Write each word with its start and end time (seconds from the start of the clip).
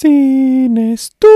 Sin 0.00 0.78
estudios. 0.78 1.30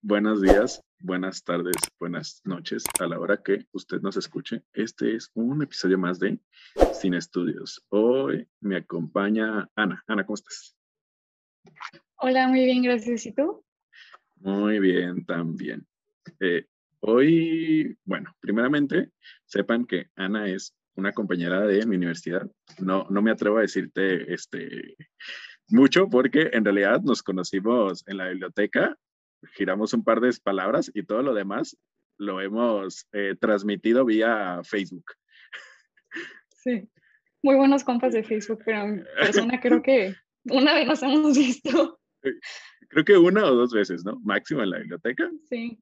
Buenos 0.00 0.40
días, 0.40 0.82
buenas 1.00 1.44
tardes, 1.44 1.76
buenas 2.00 2.40
noches 2.46 2.84
a 2.98 3.08
la 3.08 3.20
hora 3.20 3.42
que 3.42 3.66
usted 3.72 4.00
nos 4.00 4.16
escuche. 4.16 4.62
Este 4.72 5.16
es 5.16 5.30
un 5.34 5.62
episodio 5.62 5.98
más 5.98 6.18
de 6.18 6.40
Sin 6.94 7.12
Estudios. 7.12 7.84
Hoy 7.90 8.48
me 8.60 8.76
acompaña 8.76 9.68
Ana. 9.74 10.02
Ana, 10.06 10.24
¿cómo 10.24 10.36
estás? 10.36 10.74
Hola, 12.14 12.48
muy 12.48 12.64
bien, 12.64 12.82
gracias. 12.82 13.26
¿Y 13.26 13.32
tú? 13.32 13.66
Muy 14.36 14.80
bien, 14.80 15.26
también. 15.26 15.86
Eh, 16.40 16.64
hoy, 17.00 17.98
bueno, 18.04 18.34
primeramente, 18.40 19.10
sepan 19.44 19.84
que 19.84 20.08
Ana 20.16 20.48
es 20.48 20.74
una 20.96 21.12
compañera 21.12 21.60
de 21.60 21.86
mi 21.86 21.96
universidad. 21.96 22.50
No, 22.78 23.06
no 23.10 23.22
me 23.22 23.30
atrevo 23.30 23.58
a 23.58 23.62
decirte 23.62 24.32
este, 24.32 24.96
mucho 25.68 26.08
porque 26.08 26.50
en 26.52 26.64
realidad 26.64 27.00
nos 27.02 27.22
conocimos 27.22 28.02
en 28.06 28.18
la 28.18 28.28
biblioteca, 28.28 28.96
giramos 29.54 29.92
un 29.92 30.04
par 30.04 30.20
de 30.20 30.32
palabras 30.42 30.90
y 30.94 31.04
todo 31.04 31.22
lo 31.22 31.34
demás 31.34 31.76
lo 32.18 32.40
hemos 32.40 33.06
eh, 33.12 33.36
transmitido 33.38 34.04
vía 34.04 34.60
Facebook. 34.64 35.04
Sí, 36.50 36.88
muy 37.42 37.56
buenos 37.56 37.84
compas 37.84 38.12
de 38.12 38.24
Facebook, 38.24 38.62
pero 38.64 38.82
en 38.82 39.04
persona 39.18 39.60
creo 39.60 39.82
que 39.82 40.14
una 40.44 40.74
vez 40.74 40.86
nos 40.86 41.02
hemos 41.02 41.36
visto. 41.36 42.00
Creo 42.88 43.04
que 43.04 43.16
una 43.16 43.44
o 43.44 43.54
dos 43.54 43.72
veces, 43.72 44.04
¿no? 44.04 44.18
Máximo 44.24 44.62
en 44.62 44.70
la 44.70 44.78
biblioteca. 44.78 45.30
Sí. 45.48 45.78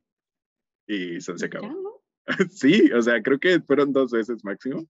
Y 0.86 1.20
se, 1.20 1.33
acabó. 1.46 1.83
Sí, 2.51 2.91
o 2.92 3.02
sea, 3.02 3.23
creo 3.23 3.38
que 3.38 3.60
fueron 3.60 3.92
dos 3.92 4.10
veces 4.10 4.45
máximo. 4.45 4.88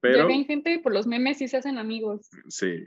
Pero, 0.00 0.28
ya 0.28 0.44
gente 0.44 0.80
por 0.80 0.92
los 0.92 1.06
memes 1.06 1.40
y 1.40 1.48
se 1.48 1.56
hacen 1.56 1.78
amigos. 1.78 2.28
Sí. 2.48 2.84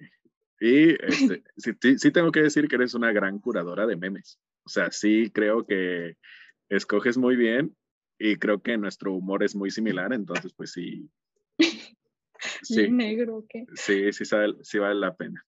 Y 0.60 0.92
este, 1.04 1.44
sí, 1.58 1.98
sí, 1.98 2.12
tengo 2.12 2.32
que 2.32 2.42
decir 2.42 2.68
que 2.68 2.76
eres 2.76 2.94
una 2.94 3.12
gran 3.12 3.40
curadora 3.40 3.86
de 3.86 3.96
memes. 3.96 4.40
O 4.66 4.70
sea, 4.70 4.92
sí 4.92 5.32
creo 5.32 5.66
que 5.66 6.18
escoges 6.70 7.18
muy 7.18 7.36
bien 7.36 7.76
y 8.18 8.38
creo 8.38 8.62
que 8.62 8.78
nuestro 8.78 9.14
humor 9.14 9.44
es 9.44 9.56
muy 9.56 9.72
similar, 9.72 10.14
entonces 10.14 10.54
pues 10.54 10.72
sí. 10.72 11.10
Sí. 12.62 12.92
negro, 12.92 13.46
¿qué? 13.50 13.66
Sí, 13.74 14.12
sí, 14.12 14.24
sí 14.62 14.78
vale 14.78 15.00
la 15.00 15.16
pena. 15.16 15.44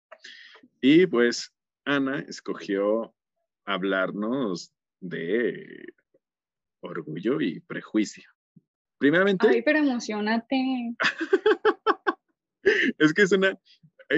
Y 0.82 1.06
pues 1.06 1.54
Ana 1.86 2.20
escogió 2.28 3.14
hablarnos 3.66 4.74
de 5.00 5.94
orgullo 6.82 7.42
y 7.42 7.60
prejuicio. 7.62 8.30
Primeramente. 8.98 9.48
Ay, 9.48 9.62
pero 9.62 9.80
emocionate. 9.80 10.96
es 12.98 13.14
que 13.14 13.22
es 13.22 13.32
una. 13.32 13.58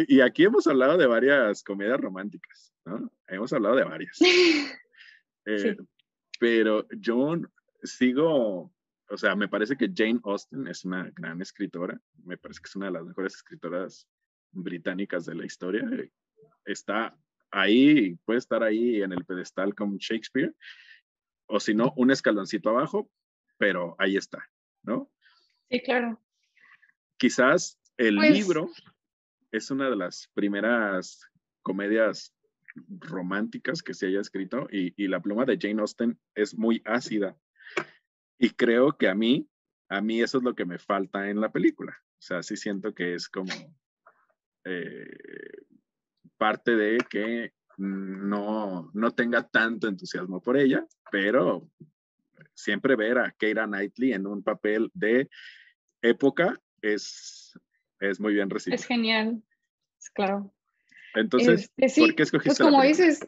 Y 0.08 0.22
aquí 0.22 0.44
hemos 0.44 0.68
hablado 0.68 0.98
de 0.98 1.08
varias 1.08 1.64
comedias 1.64 2.00
románticas, 2.00 2.74
¿no? 2.86 3.12
Hemos 3.28 3.52
hablado 3.54 3.76
de 3.76 3.84
varias. 3.84 4.18
Eh, 5.46 5.76
pero 6.40 6.86
yo 6.92 7.36
sigo, 7.82 8.72
o 9.10 9.18
sea, 9.18 9.36
me 9.36 9.48
parece 9.48 9.76
que 9.76 9.90
Jane 9.92 10.20
Austen 10.24 10.68
es 10.68 10.86
una 10.86 11.10
gran 11.16 11.42
escritora. 11.42 12.00
Me 12.24 12.38
parece 12.38 12.60
que 12.62 12.68
es 12.68 12.76
una 12.76 12.88
de 12.88 12.92
las 12.92 13.06
mejores 13.06 13.34
escritoras 13.36 14.08
británicas 14.52 15.26
de 15.26 15.34
la 15.34 15.46
historia. 15.46 15.90
Está 16.66 17.18
ahí, 17.50 18.16
puede 18.26 18.40
estar 18.40 18.62
ahí 18.62 19.02
en 19.02 19.12
el 19.12 19.26
pedestal 19.26 19.74
como 19.74 19.98
Shakespeare, 19.98 20.54
o 21.50 21.60
si 21.60 21.74
no, 21.74 21.94
un 21.98 22.12
escaloncito 22.12 22.70
abajo, 22.70 23.10
pero 23.58 23.96
ahí 24.00 24.16
está. 24.16 24.50
¿no? 24.84 25.12
Sí, 25.70 25.82
claro. 25.82 26.20
Quizás 27.18 27.80
el 27.98 28.16
pues 28.16 28.32
libro 28.32 28.70
es 29.52 29.72
una 29.72 29.90
de 29.90 29.96
las 29.96 30.30
primeras 30.34 31.30
comedias 31.62 32.34
románticas 33.00 33.82
que 33.82 33.94
se 33.94 34.08
haya 34.08 34.22
escrito 34.22 34.68
y, 34.72 35.08
la 35.08 35.20
pluma 35.20 35.46
de 35.46 35.58
Jane 35.60 35.82
Austen 35.82 36.20
es 36.36 36.58
muy 36.58 36.82
ácida. 36.86 37.38
Y 38.38 38.52
creo 38.52 38.98
que 38.98 39.10
a 39.10 39.16
mí, 39.16 39.50
a 39.90 40.02
mí 40.02 40.22
eso 40.22 40.38
es 40.38 40.44
lo 40.44 40.56
que 40.56 40.66
me 40.66 40.80
falta 40.80 41.30
en 41.30 41.42
la 41.42 41.52
película. 41.52 41.98
O 42.20 42.22
sea, 42.22 42.42
sí 42.44 42.56
siento 42.56 42.94
que 42.94 43.16
es 43.16 43.28
como 43.28 43.52
eh, 44.66 45.18
parte 46.38 46.76
de 46.76 47.00
que 47.10 47.54
no, 47.80 48.92
no 48.94 49.12
tenga 49.12 49.48
tanto 49.48 49.88
entusiasmo 49.88 50.42
por 50.42 50.58
ella, 50.58 50.86
pero 51.12 51.70
siempre 52.54 52.96
ver 52.96 53.18
a 53.18 53.32
Keira 53.32 53.66
Knightley 53.66 54.14
en 54.14 54.28
un 54.28 54.44
papel 54.44 54.92
de 54.94 55.30
época 56.02 56.60
es, 56.82 57.58
es 58.00 58.20
muy 58.20 58.34
bien 58.34 58.50
recibido. 58.50 58.76
Es 58.76 58.86
genial, 58.86 59.42
es 59.98 60.10
claro. 60.10 60.54
Entonces, 61.16 61.72
este, 61.78 62.02
¿por 62.02 62.16
qué 62.16 62.24
escogiste? 62.24 62.50
Pues 62.50 62.60
como 62.60 62.84
dices, 62.84 63.28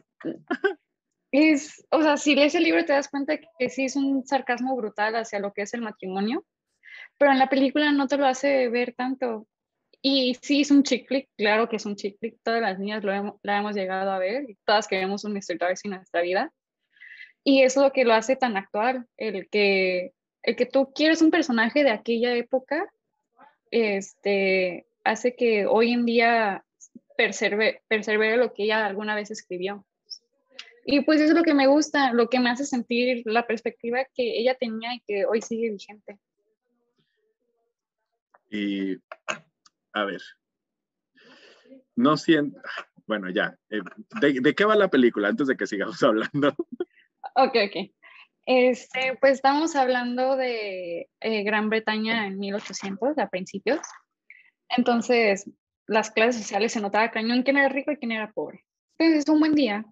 es, 1.32 1.84
o 1.90 2.02
sea, 2.02 2.16
si 2.16 2.34
lees 2.34 2.54
el 2.54 2.64
libro 2.64 2.84
te 2.84 2.92
das 2.92 3.08
cuenta 3.08 3.38
que 3.58 3.70
sí 3.70 3.86
es 3.86 3.96
un 3.96 4.24
sarcasmo 4.26 4.76
brutal 4.76 5.16
hacia 5.16 5.40
lo 5.40 5.52
que 5.52 5.62
es 5.62 5.74
el 5.74 5.80
matrimonio, 5.80 6.44
pero 7.18 7.32
en 7.32 7.38
la 7.38 7.48
película 7.48 7.90
no 7.92 8.06
te 8.06 8.18
lo 8.18 8.26
hace 8.26 8.68
ver 8.68 8.94
tanto. 8.96 9.48
Y 10.04 10.36
sí 10.42 10.62
es 10.62 10.72
un 10.72 10.82
chick 10.82 11.08
claro 11.36 11.68
que 11.68 11.76
es 11.76 11.86
un 11.86 11.94
chick 11.94 12.18
todas 12.42 12.60
las 12.60 12.78
niñas 12.80 13.04
lo 13.04 13.12
hemos, 13.12 13.34
la 13.44 13.58
hemos 13.58 13.76
llegado 13.76 14.10
a 14.10 14.18
ver, 14.18 14.44
todas 14.64 14.88
queremos 14.88 15.24
un 15.24 15.32
Mr. 15.32 15.56
Darcy 15.58 15.86
en 15.86 15.94
nuestra 15.94 16.22
vida. 16.22 16.52
Y 17.44 17.62
es 17.62 17.76
lo 17.76 17.92
que 17.92 18.04
lo 18.04 18.12
hace 18.12 18.34
tan 18.34 18.56
actual, 18.56 19.06
el 19.16 19.48
que, 19.48 20.12
el 20.42 20.56
que 20.56 20.66
tú 20.66 20.92
quieres 20.92 21.22
un 21.22 21.30
personaje 21.30 21.84
de 21.84 21.90
aquella 21.90 22.34
época, 22.34 22.92
este, 23.70 24.86
hace 25.04 25.34
que 25.34 25.66
hoy 25.66 25.92
en 25.92 26.04
día 26.04 26.64
perserve, 27.16 27.82
persevere 27.88 28.36
lo 28.36 28.52
que 28.52 28.64
ella 28.64 28.84
alguna 28.84 29.14
vez 29.14 29.30
escribió. 29.30 29.84
Y 30.84 31.02
pues 31.02 31.20
eso 31.20 31.32
es 31.32 31.38
lo 31.38 31.44
que 31.44 31.54
me 31.54 31.68
gusta, 31.68 32.12
lo 32.12 32.28
que 32.28 32.40
me 32.40 32.50
hace 32.50 32.64
sentir 32.64 33.22
la 33.24 33.46
perspectiva 33.46 34.04
que 34.14 34.38
ella 34.38 34.56
tenía 34.56 34.94
y 34.94 35.00
que 35.00 35.26
hoy 35.26 35.40
sigue 35.40 35.70
vigente. 35.70 36.18
Y, 38.50 38.96
a 39.92 40.04
ver, 40.04 40.20
no 41.96 42.16
siento, 42.16 42.60
bueno, 43.06 43.30
ya, 43.30 43.56
eh, 43.70 43.80
¿de, 44.20 44.40
¿de, 44.40 44.54
qué 44.54 44.64
va 44.64 44.76
la 44.76 44.88
película 44.88 45.28
antes 45.28 45.46
de 45.46 45.56
que 45.56 45.66
sigamos 45.66 46.02
hablando? 46.02 46.54
Ok, 47.34 47.56
ok. 47.66 47.90
Este, 48.44 49.16
pues 49.20 49.34
estamos 49.34 49.76
hablando 49.76 50.36
de 50.36 51.08
eh, 51.20 51.42
Gran 51.44 51.68
Bretaña 51.68 52.26
en 52.26 52.38
1800, 52.38 53.18
a 53.18 53.28
principios. 53.28 53.80
Entonces, 54.68 55.48
las 55.86 56.10
clases 56.10 56.42
sociales 56.42 56.72
se 56.72 56.80
notaba 56.80 57.10
cañón 57.10 57.42
quién 57.42 57.58
era 57.58 57.68
rico 57.68 57.92
y 57.92 57.96
quién 57.96 58.12
era 58.12 58.32
pobre. 58.32 58.64
Entonces, 58.98 59.28
un 59.28 59.40
buen 59.40 59.54
día, 59.54 59.84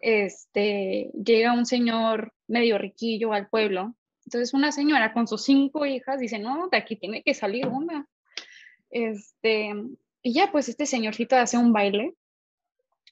este, 0.00 1.10
llega 1.12 1.52
un 1.52 1.66
señor 1.66 2.32
medio 2.46 2.78
riquillo 2.78 3.32
al 3.32 3.48
pueblo. 3.48 3.94
Entonces, 4.24 4.54
una 4.54 4.72
señora 4.72 5.12
con 5.12 5.28
sus 5.28 5.44
cinco 5.44 5.84
hijas 5.84 6.18
dice, 6.18 6.38
no, 6.38 6.68
de 6.68 6.78
aquí 6.78 6.96
tiene 6.96 7.22
que 7.22 7.34
salir 7.34 7.66
una. 7.66 8.06
Este, 8.94 9.74
y 10.22 10.32
ya, 10.32 10.52
pues 10.52 10.68
este 10.68 10.86
señorcito 10.86 11.34
hace 11.34 11.58
un 11.58 11.72
baile 11.72 12.14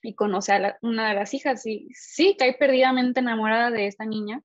y 0.00 0.15
conoce 0.15 0.53
a 0.53 0.78
una 0.81 1.09
de 1.09 1.15
las 1.16 1.34
hijas 1.34 1.66
y 1.66 1.88
sí, 1.93 2.37
cae 2.38 2.54
perdidamente 2.54 3.19
enamorada 3.19 3.72
de 3.72 3.88
esta 3.88 4.06
niña, 4.06 4.42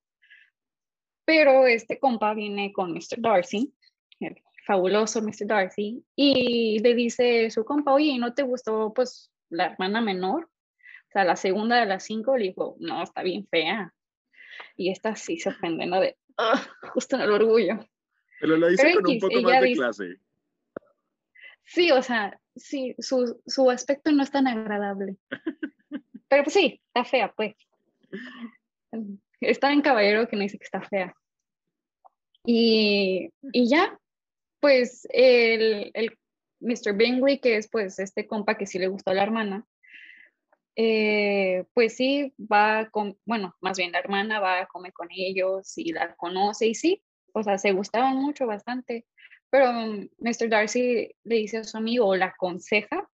pero 1.24 1.68
este 1.68 2.00
compa 2.00 2.34
viene 2.34 2.72
con 2.72 2.92
Mr. 2.92 3.18
Darcy, 3.20 3.72
el 4.18 4.42
fabuloso 4.66 5.22
Mr. 5.22 5.46
Darcy, 5.46 6.04
y 6.16 6.80
le 6.80 6.94
dice 6.96 7.50
su 7.52 7.64
compa, 7.64 7.92
oye, 7.92 8.18
¿no 8.18 8.34
te 8.34 8.42
gustó 8.42 8.92
pues 8.92 9.30
la 9.48 9.66
hermana 9.66 10.00
menor? 10.00 10.44
O 10.44 11.10
sea, 11.12 11.22
la 11.24 11.36
segunda 11.36 11.78
de 11.78 11.86
las 11.86 12.02
cinco, 12.02 12.36
le 12.36 12.48
dijo, 12.48 12.74
no, 12.80 13.04
está 13.04 13.22
bien 13.22 13.46
fea. 13.46 13.94
Y 14.76 14.90
esta 14.90 15.14
sí 15.14 15.38
se 15.38 15.50
ofende, 15.50 15.86
¿no? 15.86 16.00
De, 16.00 16.16
justo 16.92 17.14
en 17.14 17.22
el 17.22 17.30
orgullo. 17.30 17.78
Pero 18.40 18.56
lo 18.56 18.66
dice 18.68 18.92
con 18.94 19.08
un 19.08 19.20
poco 19.20 19.40
más 19.42 19.60
de 19.60 19.72
clase. 19.74 20.20
Sí, 21.68 21.90
o 21.90 22.02
sea, 22.02 22.40
sí, 22.56 22.94
su, 22.98 23.40
su 23.46 23.70
aspecto 23.70 24.10
no 24.10 24.22
es 24.22 24.30
tan 24.30 24.46
agradable. 24.46 25.16
Pero 26.28 26.44
pues 26.44 26.54
sí, 26.54 26.80
está 26.86 27.04
fea, 27.04 27.32
pues. 27.32 27.54
Está 29.40 29.72
en 29.72 29.82
caballero 29.82 30.26
que 30.28 30.36
no 30.36 30.42
dice 30.42 30.58
que 30.58 30.64
está 30.64 30.80
fea. 30.80 31.14
Y, 32.44 33.30
y 33.52 33.68
ya, 33.68 33.98
pues 34.60 35.06
el, 35.10 35.90
el, 35.92 36.18
Mr. 36.60 36.94
Bingley, 36.94 37.38
que 37.38 37.56
es 37.56 37.68
pues 37.68 37.98
este 37.98 38.26
compa 38.26 38.56
que 38.56 38.66
sí 38.66 38.78
le 38.78 38.88
gustó 38.88 39.10
a 39.10 39.14
la 39.14 39.22
hermana, 39.22 39.66
eh, 40.74 41.64
pues 41.74 41.96
sí, 41.96 42.32
va 42.38 42.88
con, 42.90 43.18
bueno, 43.26 43.54
más 43.60 43.76
bien 43.76 43.92
la 43.92 43.98
hermana 43.98 44.40
va 44.40 44.60
a 44.60 44.66
comer 44.66 44.92
con 44.92 45.08
ellos 45.10 45.76
y 45.76 45.92
la 45.92 46.14
conoce 46.14 46.68
y 46.68 46.74
sí, 46.74 47.02
o 47.32 47.42
sea, 47.42 47.58
se 47.58 47.72
gustaban 47.72 48.16
mucho 48.16 48.46
bastante. 48.46 49.04
Pero 49.50 49.72
Mr. 50.18 50.48
Darcy 50.48 51.10
le 51.24 51.36
dice 51.36 51.58
a 51.58 51.64
su 51.64 51.76
amigo 51.76 52.06
o 52.06 52.16
la 52.16 52.26
aconseja, 52.26 53.08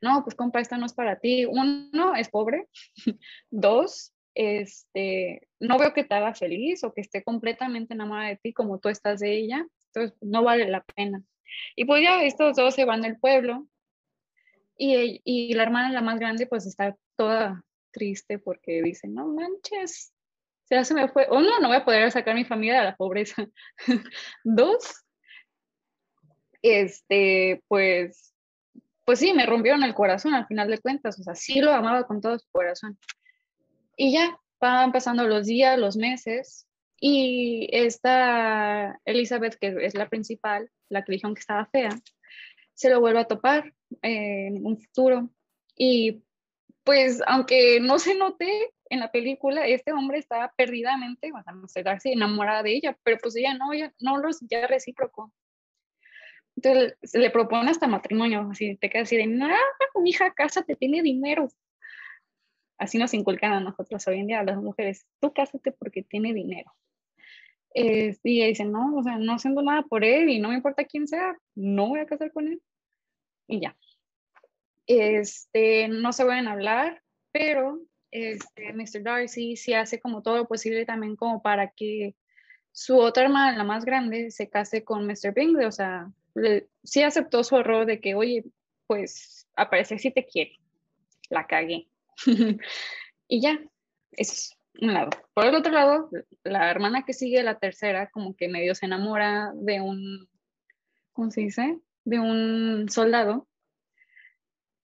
no, 0.00 0.22
pues 0.24 0.34
compa, 0.34 0.62
no 0.78 0.86
es 0.86 0.94
para 0.94 1.18
ti. 1.18 1.44
Uno, 1.44 2.14
es 2.16 2.28
pobre. 2.28 2.68
Dos, 3.50 4.12
este, 4.34 5.48
no 5.60 5.78
veo 5.78 5.92
que 5.92 6.04
te 6.04 6.14
haga 6.14 6.34
feliz 6.34 6.84
o 6.84 6.92
que 6.92 7.00
esté 7.00 7.22
completamente 7.22 7.94
enamorada 7.94 8.28
de 8.28 8.36
ti 8.36 8.52
como 8.52 8.78
tú 8.78 8.88
estás 8.88 9.20
de 9.20 9.36
ella. 9.36 9.66
Entonces, 9.86 10.16
no 10.20 10.42
vale 10.44 10.68
la 10.68 10.82
pena. 10.82 11.22
Y 11.76 11.84
pues 11.84 12.02
ya 12.02 12.22
estos 12.24 12.56
dos 12.56 12.74
se 12.74 12.84
van 12.84 13.00
del 13.00 13.18
pueblo 13.18 13.66
y, 14.76 15.20
y 15.24 15.54
la 15.54 15.64
hermana, 15.64 15.90
la 15.90 16.02
más 16.02 16.18
grande, 16.18 16.46
pues 16.46 16.66
está 16.66 16.96
toda 17.16 17.64
triste 17.90 18.38
porque 18.38 18.82
dice, 18.82 19.08
no 19.08 19.26
manches, 19.26 20.12
ya 20.70 20.84
se 20.84 20.94
me 20.94 21.08
fue. 21.08 21.26
Uno, 21.30 21.58
no 21.60 21.68
voy 21.68 21.78
a 21.78 21.84
poder 21.84 22.10
sacar 22.12 22.32
a 22.32 22.36
mi 22.36 22.44
familia 22.44 22.78
de 22.78 22.84
la 22.84 22.96
pobreza. 22.96 23.46
Dos, 24.44 25.04
este, 26.62 27.62
pues, 27.68 28.34
pues 29.04 29.18
sí, 29.18 29.32
me 29.32 29.46
rompieron 29.46 29.82
el 29.82 29.94
corazón 29.94 30.34
al 30.34 30.46
final 30.46 30.68
de 30.68 30.78
cuentas. 30.78 31.18
O 31.18 31.22
sea, 31.22 31.34
sí 31.34 31.60
lo 31.60 31.72
amaba 31.72 32.06
con 32.06 32.20
todo 32.20 32.38
su 32.38 32.48
corazón. 32.50 32.98
Y 33.96 34.12
ya, 34.12 34.38
van 34.60 34.92
pasando 34.92 35.26
los 35.26 35.46
días, 35.46 35.78
los 35.78 35.96
meses, 35.96 36.68
y 37.00 37.68
esta 37.72 39.00
Elizabeth, 39.04 39.56
que 39.60 39.76
es 39.80 39.94
la 39.94 40.08
principal, 40.08 40.70
la 40.88 41.04
que 41.04 41.12
dijeron 41.12 41.34
que 41.34 41.40
estaba 41.40 41.66
fea, 41.66 41.90
se 42.74 42.90
lo 42.90 43.00
vuelve 43.00 43.20
a 43.20 43.26
topar 43.26 43.72
en 44.02 44.64
un 44.66 44.78
futuro. 44.78 45.30
Y 45.76 46.24
pues, 46.84 47.22
aunque 47.26 47.80
no 47.80 47.98
se 47.98 48.14
note 48.16 48.72
en 48.90 49.00
la 49.00 49.12
película, 49.12 49.66
este 49.66 49.92
hombre 49.92 50.18
estaba 50.18 50.52
perdidamente, 50.56 51.30
o 51.32 51.42
sea, 51.42 51.52
no 51.52 51.68
sé, 51.68 51.84
enamorada 52.04 52.62
de 52.62 52.72
ella, 52.72 52.98
pero 53.02 53.18
pues 53.22 53.36
ella 53.36 53.54
no, 53.54 53.72
ella 53.72 53.92
no 54.00 54.18
lo 54.18 54.30
ya 54.48 54.66
recíproco. 54.66 55.32
Entonces 56.58 56.96
le 57.12 57.30
propone 57.30 57.70
hasta 57.70 57.86
matrimonio, 57.86 58.48
así 58.50 58.76
te 58.76 58.90
queda 58.90 59.02
así 59.02 59.16
de, 59.16 59.28
nada, 59.28 59.56
mi 60.02 60.10
hija, 60.10 60.32
cásate, 60.32 60.74
tiene 60.74 61.02
dinero. 61.02 61.48
Así 62.78 62.98
nos 62.98 63.14
inculcan 63.14 63.52
a 63.52 63.60
nosotros 63.60 64.04
hoy 64.08 64.18
en 64.18 64.26
día, 64.26 64.40
a 64.40 64.44
las 64.44 64.56
mujeres, 64.56 65.06
tú 65.20 65.32
cásate 65.32 65.70
porque 65.70 66.02
tiene 66.02 66.34
dinero. 66.34 66.72
y 67.72 68.40
ella 68.40 68.46
dice, 68.46 68.64
no, 68.64 68.96
o 68.96 69.02
sea, 69.04 69.18
no 69.18 69.34
haciendo 69.34 69.62
nada 69.62 69.82
por 69.82 70.04
él 70.04 70.30
y 70.30 70.40
no 70.40 70.48
me 70.48 70.56
importa 70.56 70.84
quién 70.84 71.06
sea, 71.06 71.36
no 71.54 71.90
voy 71.90 72.00
a 72.00 72.06
casar 72.06 72.32
con 72.32 72.48
él. 72.48 72.60
Y 73.46 73.60
ya. 73.60 73.76
Este, 74.88 75.86
no 75.86 76.12
se 76.12 76.24
pueden 76.24 76.48
hablar, 76.48 77.02
pero 77.30 77.80
este, 78.10 78.72
Mr. 78.72 79.04
Darcy 79.04 79.54
sí 79.54 79.74
hace 79.74 80.00
como 80.00 80.22
todo 80.22 80.38
lo 80.38 80.48
posible 80.48 80.84
también 80.86 81.14
como 81.14 81.40
para 81.40 81.70
que 81.70 82.16
su 82.72 82.98
otra 82.98 83.24
hermana, 83.24 83.56
la 83.56 83.64
más 83.64 83.84
grande, 83.84 84.32
se 84.32 84.48
case 84.48 84.82
con 84.82 85.06
Mr. 85.06 85.32
Bingley, 85.34 85.66
o 85.66 85.72
sea, 85.72 86.10
sí 86.82 87.02
aceptó 87.02 87.44
su 87.44 87.56
error 87.56 87.86
de 87.86 88.00
que, 88.00 88.14
oye, 88.14 88.44
pues 88.86 89.46
aparece 89.54 89.98
si 89.98 90.10
te 90.10 90.26
quiere, 90.26 90.56
la 91.28 91.46
cagué. 91.46 91.88
y 93.28 93.40
ya, 93.40 93.58
es 94.12 94.56
un 94.80 94.94
lado. 94.94 95.10
Por 95.34 95.46
el 95.46 95.54
otro 95.54 95.72
lado, 95.72 96.10
la 96.44 96.70
hermana 96.70 97.04
que 97.04 97.12
sigue, 97.12 97.42
la 97.42 97.58
tercera, 97.58 98.10
como 98.10 98.36
que 98.36 98.48
medio 98.48 98.74
se 98.74 98.86
enamora 98.86 99.52
de 99.54 99.80
un, 99.80 100.28
¿cómo 101.12 101.30
se 101.30 101.42
dice? 101.42 101.78
De 102.04 102.18
un 102.18 102.88
soldado. 102.88 103.48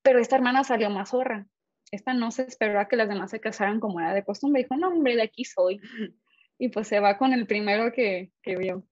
Pero 0.02 0.18
esta 0.18 0.36
hermana 0.36 0.64
salió 0.64 0.90
más 0.90 1.10
zorra. 1.10 1.46
Esta 1.90 2.12
no 2.12 2.30
se 2.30 2.42
esperó 2.42 2.80
a 2.80 2.88
que 2.88 2.96
las 2.96 3.08
demás 3.08 3.30
se 3.30 3.40
casaran 3.40 3.80
como 3.80 4.00
era 4.00 4.12
de 4.12 4.24
costumbre. 4.24 4.62
Dijo, 4.62 4.76
no, 4.76 4.88
hombre, 4.88 5.16
de 5.16 5.22
aquí 5.22 5.44
soy. 5.44 5.80
Y 6.56 6.68
pues 6.68 6.86
se 6.86 7.00
va 7.00 7.18
con 7.18 7.32
el 7.32 7.48
primero 7.48 7.92
que, 7.92 8.30
que 8.40 8.56
vio. 8.56 8.86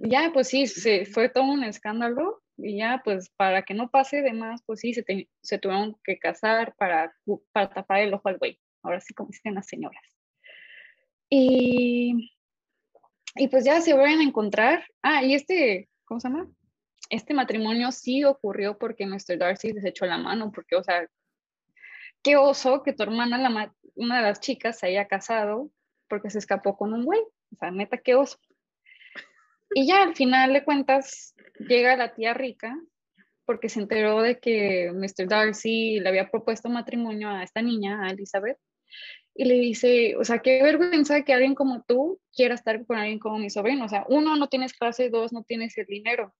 Ya, 0.00 0.30
pues 0.32 0.48
sí, 0.48 0.66
se, 0.66 1.06
fue 1.06 1.28
todo 1.28 1.44
un 1.44 1.64
escándalo 1.64 2.42
y 2.56 2.78
ya 2.78 3.00
pues 3.04 3.30
para 3.36 3.62
que 3.62 3.74
no 3.74 3.90
pase 3.90 4.22
de 4.22 4.32
más, 4.32 4.62
pues 4.64 4.80
sí, 4.80 4.92
se, 4.94 5.04
se 5.42 5.58
tuvieron 5.58 5.96
que 6.04 6.18
casar 6.18 6.74
para, 6.76 7.14
para 7.52 7.70
tapar 7.70 8.00
el 8.00 8.14
ojo 8.14 8.28
al 8.28 8.38
güey, 8.38 8.58
ahora 8.82 9.00
sí 9.00 9.14
como 9.14 9.30
dicen 9.30 9.54
las 9.54 9.66
señoras. 9.66 10.02
Y, 11.30 12.30
y 13.36 13.48
pues 13.48 13.64
ya 13.64 13.80
se 13.80 13.94
vuelven 13.94 14.20
a 14.20 14.24
encontrar, 14.24 14.84
ah, 15.02 15.22
y 15.22 15.34
este, 15.34 15.88
¿cómo 16.04 16.20
se 16.20 16.28
llama? 16.28 16.48
Este 17.08 17.34
matrimonio 17.34 17.92
sí 17.92 18.24
ocurrió 18.24 18.78
porque 18.78 19.06
Mr. 19.06 19.38
Darcy 19.38 19.72
desechó 19.72 20.06
la 20.06 20.18
mano, 20.18 20.52
porque, 20.52 20.76
o 20.76 20.82
sea, 20.82 21.08
qué 22.22 22.36
oso 22.36 22.82
que 22.82 22.92
tu 22.92 23.02
hermana, 23.02 23.38
la, 23.38 23.74
una 23.94 24.16
de 24.18 24.22
las 24.22 24.40
chicas, 24.40 24.78
se 24.78 24.88
haya 24.88 25.08
casado 25.08 25.70
porque 26.08 26.30
se 26.30 26.38
escapó 26.38 26.76
con 26.76 26.92
un 26.92 27.04
güey, 27.04 27.20
o 27.20 27.56
sea, 27.56 27.70
neta, 27.70 27.98
qué 27.98 28.14
oso. 28.14 28.38
Y 29.72 29.86
ya 29.86 30.02
al 30.02 30.16
final 30.16 30.52
de 30.52 30.64
cuentas 30.64 31.34
llega 31.58 31.96
la 31.96 32.14
tía 32.14 32.34
rica 32.34 32.76
porque 33.44 33.68
se 33.68 33.80
enteró 33.80 34.22
de 34.22 34.38
que 34.38 34.92
Mr. 34.92 35.26
Darcy 35.26 35.98
le 35.98 36.08
había 36.08 36.30
propuesto 36.30 36.68
matrimonio 36.68 37.28
a 37.30 37.42
esta 37.42 37.62
niña, 37.62 38.04
a 38.04 38.10
Elizabeth, 38.10 38.58
y 39.34 39.44
le 39.44 39.54
dice, 39.54 40.16
o 40.16 40.24
sea, 40.24 40.38
qué 40.38 40.62
vergüenza 40.62 41.22
que 41.22 41.32
alguien 41.32 41.54
como 41.54 41.82
tú 41.82 42.20
quiera 42.32 42.54
estar 42.54 42.84
con 42.86 42.98
alguien 42.98 43.18
como 43.18 43.38
mi 43.38 43.50
sobrino. 43.50 43.86
O 43.86 43.88
sea, 43.88 44.04
uno, 44.08 44.36
no 44.36 44.48
tienes 44.48 44.72
clase, 44.72 45.10
dos, 45.10 45.32
no 45.32 45.42
tienes 45.42 45.76
el 45.78 45.86
dinero. 45.86 46.34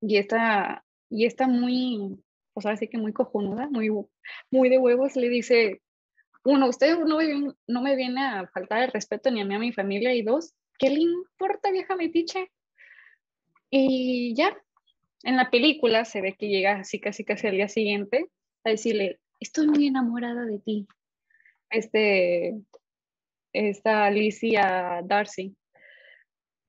Y 0.00 0.16
está, 0.18 0.84
y 1.08 1.24
está 1.26 1.46
muy, 1.46 2.18
o 2.54 2.60
sea, 2.60 2.72
así 2.72 2.88
que 2.88 2.98
muy 2.98 3.12
cojonuda, 3.12 3.68
muy, 3.70 3.90
muy 4.50 4.68
de 4.68 4.78
huevos, 4.78 5.16
le 5.16 5.28
dice, 5.28 5.80
uno, 6.44 6.68
usted 6.68 6.98
no 6.98 7.18
me, 7.18 7.54
no 7.66 7.82
me 7.82 7.96
viene 7.96 8.22
a 8.22 8.46
faltar 8.48 8.82
el 8.82 8.92
respeto 8.92 9.30
ni 9.30 9.40
a 9.40 9.44
mí, 9.44 9.54
a 9.54 9.58
mi 9.58 9.72
familia, 9.72 10.14
y 10.14 10.22
dos, 10.22 10.54
¿qué 10.78 10.90
le 10.90 11.00
importa, 11.00 11.70
vieja 11.70 11.96
metiche? 11.96 12.50
Y 13.70 14.34
ya, 14.34 14.56
en 15.22 15.36
la 15.36 15.50
película 15.50 16.04
se 16.04 16.20
ve 16.20 16.34
que 16.34 16.48
llega 16.48 16.80
así 16.80 17.00
casi 17.00 17.24
casi 17.24 17.46
al 17.46 17.54
día 17.56 17.68
siguiente 17.68 18.26
a 18.64 18.70
decirle, 18.70 19.20
estoy 19.40 19.66
muy 19.66 19.86
enamorada 19.86 20.44
de 20.44 20.58
ti. 20.60 20.86
Este, 21.70 22.54
esta 23.52 24.06
Alicia 24.06 25.02
Darcy. 25.04 25.56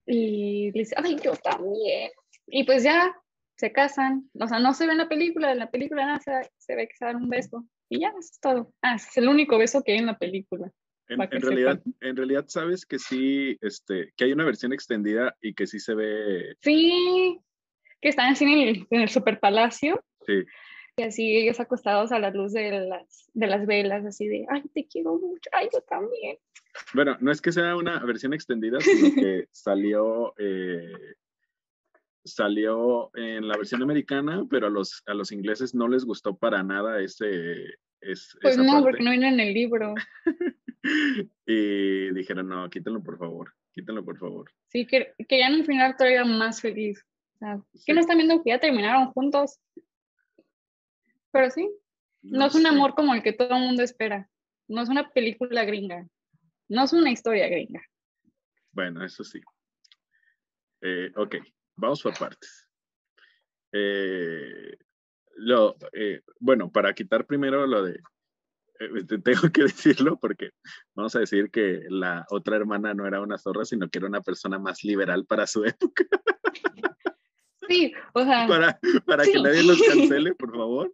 Y 0.06 0.72
dice, 0.72 0.96
ay, 0.98 1.18
yo 1.24 1.34
también. 1.36 2.12
Y 2.48 2.64
pues 2.64 2.84
ya 2.84 3.14
se 3.58 3.72
casan. 3.72 4.30
O 4.40 4.48
sea, 4.48 4.60
no 4.60 4.74
se 4.74 4.86
ve 4.86 4.94
en 4.94 5.00
la 5.00 5.10
película, 5.10 5.52
en 5.52 5.60
la 5.60 5.70
película 5.70 6.06
nada, 6.06 6.20
se, 6.20 6.50
se 6.58 6.76
ve 6.76 6.88
que 6.88 6.96
se 6.96 7.06
dan 7.06 7.18
un 7.18 7.30
beso. 7.30 7.66
Y 7.90 8.00
ya, 8.00 8.10
eso 8.10 8.20
es 8.20 8.40
todo. 8.40 8.74
Ah, 8.82 8.96
es 8.96 9.18
el 9.18 9.28
único 9.28 9.58
beso 9.58 9.84
que 9.84 9.94
hay 9.94 9.98
en 10.00 10.06
la 10.08 10.18
película. 10.18 10.72
En, 11.10 11.42
realidad, 11.42 11.82
en 12.02 12.16
realidad 12.16 12.46
sabes 12.48 12.86
que 12.86 13.00
sí, 13.00 13.58
este, 13.62 14.14
que 14.18 14.26
hay 14.26 14.34
una 14.34 14.46
versión 14.46 14.74
extendida 14.74 15.36
y 15.42 15.54
que 15.54 15.68
sí 15.68 15.80
se 15.80 15.96
ve. 15.96 16.56
Sí, 16.62 17.40
que 18.02 18.10
están 18.10 18.32
así 18.32 18.44
en 18.46 18.68
el, 18.68 18.88
en 18.90 19.02
el 19.02 19.10
super 19.10 19.40
palacio. 19.40 20.04
Sí. 20.26 20.44
Y 21.00 21.04
así 21.04 21.38
ellos 21.38 21.60
acostados 21.60 22.12
a 22.12 22.18
la 22.18 22.32
luz 22.32 22.54
de 22.54 22.72
las, 22.72 23.30
de 23.34 23.48
las 23.48 23.68
velas, 23.68 24.04
así 24.04 24.28
de, 24.28 24.48
ay, 24.50 24.64
te 24.74 24.88
quiero 24.88 25.20
mucho, 25.20 25.48
ay, 25.54 25.70
yo 25.72 25.80
también. 25.82 26.38
Bueno, 26.94 27.16
no 27.20 27.32
es 27.32 27.40
que 27.40 27.52
sea 27.52 27.76
una 27.76 28.00
versión 28.04 28.34
extendida, 28.34 28.80
sino 28.82 29.14
que 29.16 29.48
salió, 29.52 30.34
eh, 30.40 31.16
salió 32.26 33.12
en 33.16 33.48
la 33.48 33.58
versión 33.58 33.84
americana, 33.84 34.46
pero 34.50 34.68
a 34.68 34.70
los, 34.72 35.04
a 35.06 35.14
los 35.14 35.32
ingleses 35.32 35.76
no 35.76 35.88
les 35.88 36.04
gustó 36.04 36.36
para 36.36 36.64
nada 36.64 37.00
ese... 37.00 37.76
Es, 38.02 38.38
pues 38.42 38.58
no, 38.58 38.84
porque 38.84 39.04
no 39.04 39.12
viene 39.12 39.30
en 39.30 39.40
el 39.40 39.54
libro. 39.54 39.96
y 41.46 42.14
dijeron, 42.14 42.48
no, 42.48 42.70
quítenlo 42.70 43.02
por 43.02 43.18
favor, 43.18 43.54
quítenlo 43.74 44.06
por 44.06 44.18
favor. 44.18 44.52
Sí, 44.68 44.86
que, 44.86 45.14
que 45.28 45.40
ya 45.40 45.48
en 45.48 45.56
un 45.56 45.66
final 45.66 45.96
todavía 45.98 46.24
más 46.24 46.62
feliz. 46.62 47.04
O 47.36 47.38
sea, 47.40 47.62
¿qué 47.86 47.94
no 47.94 48.02
están 48.02 48.18
viendo 48.18 48.44
que 48.44 48.52
ya 48.52 48.60
terminaron 48.60 49.08
juntos? 49.08 49.60
Pero 51.32 51.50
sí, 51.50 51.70
no, 52.24 52.46
es 52.48 52.56
un 52.56 52.66
amor 52.66 52.96
como 52.96 53.14
el 53.14 53.24
que 53.24 53.34
todo 53.34 53.56
el 53.56 53.64
mundo 53.64 53.84
espera. 53.84 54.30
No 54.68 54.82
es 54.82 54.90
una 54.90 55.10
película 55.12 55.64
gringa. 55.66 56.08
No 56.68 56.84
es 56.84 56.94
una 56.94 57.12
historia 57.12 57.48
gringa. 57.48 57.82
Bueno, 58.72 59.04
eso 59.04 59.24
sí. 59.24 59.40
Eh, 60.82 61.12
ok, 61.16 61.36
vamos 61.76 62.02
por 62.02 62.18
partes. 62.18 62.68
Eh, 63.72 64.78
lo, 65.38 65.78
eh, 65.94 66.22
bueno, 66.40 66.72
para 66.72 66.94
quitar 66.94 67.26
primero 67.26 67.66
lo 67.68 67.84
de 67.84 68.00
eh, 68.80 69.04
tengo 69.24 69.50
que 69.52 69.64
decirlo 69.64 70.18
porque 70.20 70.52
vamos 70.96 71.16
a 71.16 71.20
decir 71.20 71.50
que 71.52 71.84
la 71.90 72.26
otra 72.30 72.56
hermana 72.58 72.94
no 72.94 73.08
era 73.08 73.22
una 73.22 73.38
zorra, 73.38 73.66
sino 73.66 73.90
que 73.90 74.00
era 74.00 74.08
una 74.08 74.22
persona 74.22 74.60
más 74.60 74.84
liberal 74.84 75.26
para 75.26 75.48
su 75.48 75.64
época. 75.66 76.06
Sí, 77.68 77.94
o 78.14 78.24
sea. 78.24 78.48
Para, 78.48 78.80
para 79.06 79.24
que 79.26 79.42
nadie 79.42 79.64
los 79.64 79.82
cancele, 79.82 80.34
por 80.40 80.52
favor. 80.52 80.92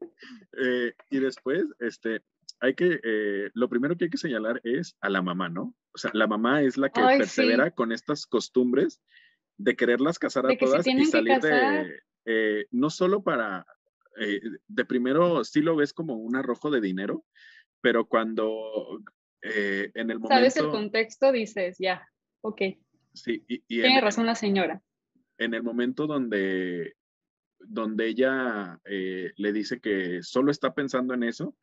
Eh, 0.57 0.93
y 1.11 1.19
después, 1.19 1.65
este, 1.79 2.21
hay 2.59 2.73
que, 2.73 2.99
eh, 3.03 3.51
lo 3.53 3.69
primero 3.69 3.95
que 3.95 4.05
hay 4.05 4.09
que 4.09 4.17
señalar 4.17 4.59
es 4.63 4.95
a 5.01 5.09
la 5.09 5.21
mamá, 5.21 5.49
¿no? 5.49 5.75
O 5.93 5.97
sea, 5.97 6.09
la 6.13 6.25
mamá 6.25 6.63
es 6.63 6.77
la 6.77 6.89
que 6.89 7.01
persevera 7.01 7.69
con 7.71 7.91
estas 7.91 8.25
costumbres 8.25 9.01
de 9.57 9.75
quererlas 9.75 10.17
casar 10.17 10.47
a 10.47 10.57
todas 10.57 10.87
y 10.87 11.05
salir 11.05 11.39
de, 11.39 12.67
no 12.71 12.89
solo 12.89 13.21
para, 13.21 13.67
de 14.15 14.85
primero 14.85 15.43
sí 15.43 15.61
lo 15.61 15.75
ves 15.75 15.93
como 15.93 16.15
un 16.15 16.35
arrojo 16.35 16.69
de 16.69 16.81
dinero, 16.81 17.25
pero 17.81 18.07
cuando 18.07 19.01
eh, 19.43 19.91
en 19.93 20.09
el 20.09 20.19
momento... 20.19 20.35
Sabes 20.35 20.57
el 20.57 20.69
contexto, 20.69 21.31
dices, 21.31 21.75
ya, 21.77 22.07
ok. 22.41 22.61
Sí, 23.13 23.43
y, 23.47 23.59
Tiene 23.67 24.01
razón 24.01 24.25
la 24.25 24.35
señora. 24.35 24.81
En 25.37 25.53
el 25.53 25.63
momento 25.63 26.07
donde, 26.07 26.95
donde 27.59 28.07
ella 28.07 28.79
eh, 28.85 29.33
le 29.35 29.53
dice 29.53 29.79
que 29.81 30.23
solo 30.23 30.49
está 30.49 30.73
pensando 30.73 31.13
en 31.13 31.23
eso 31.23 31.55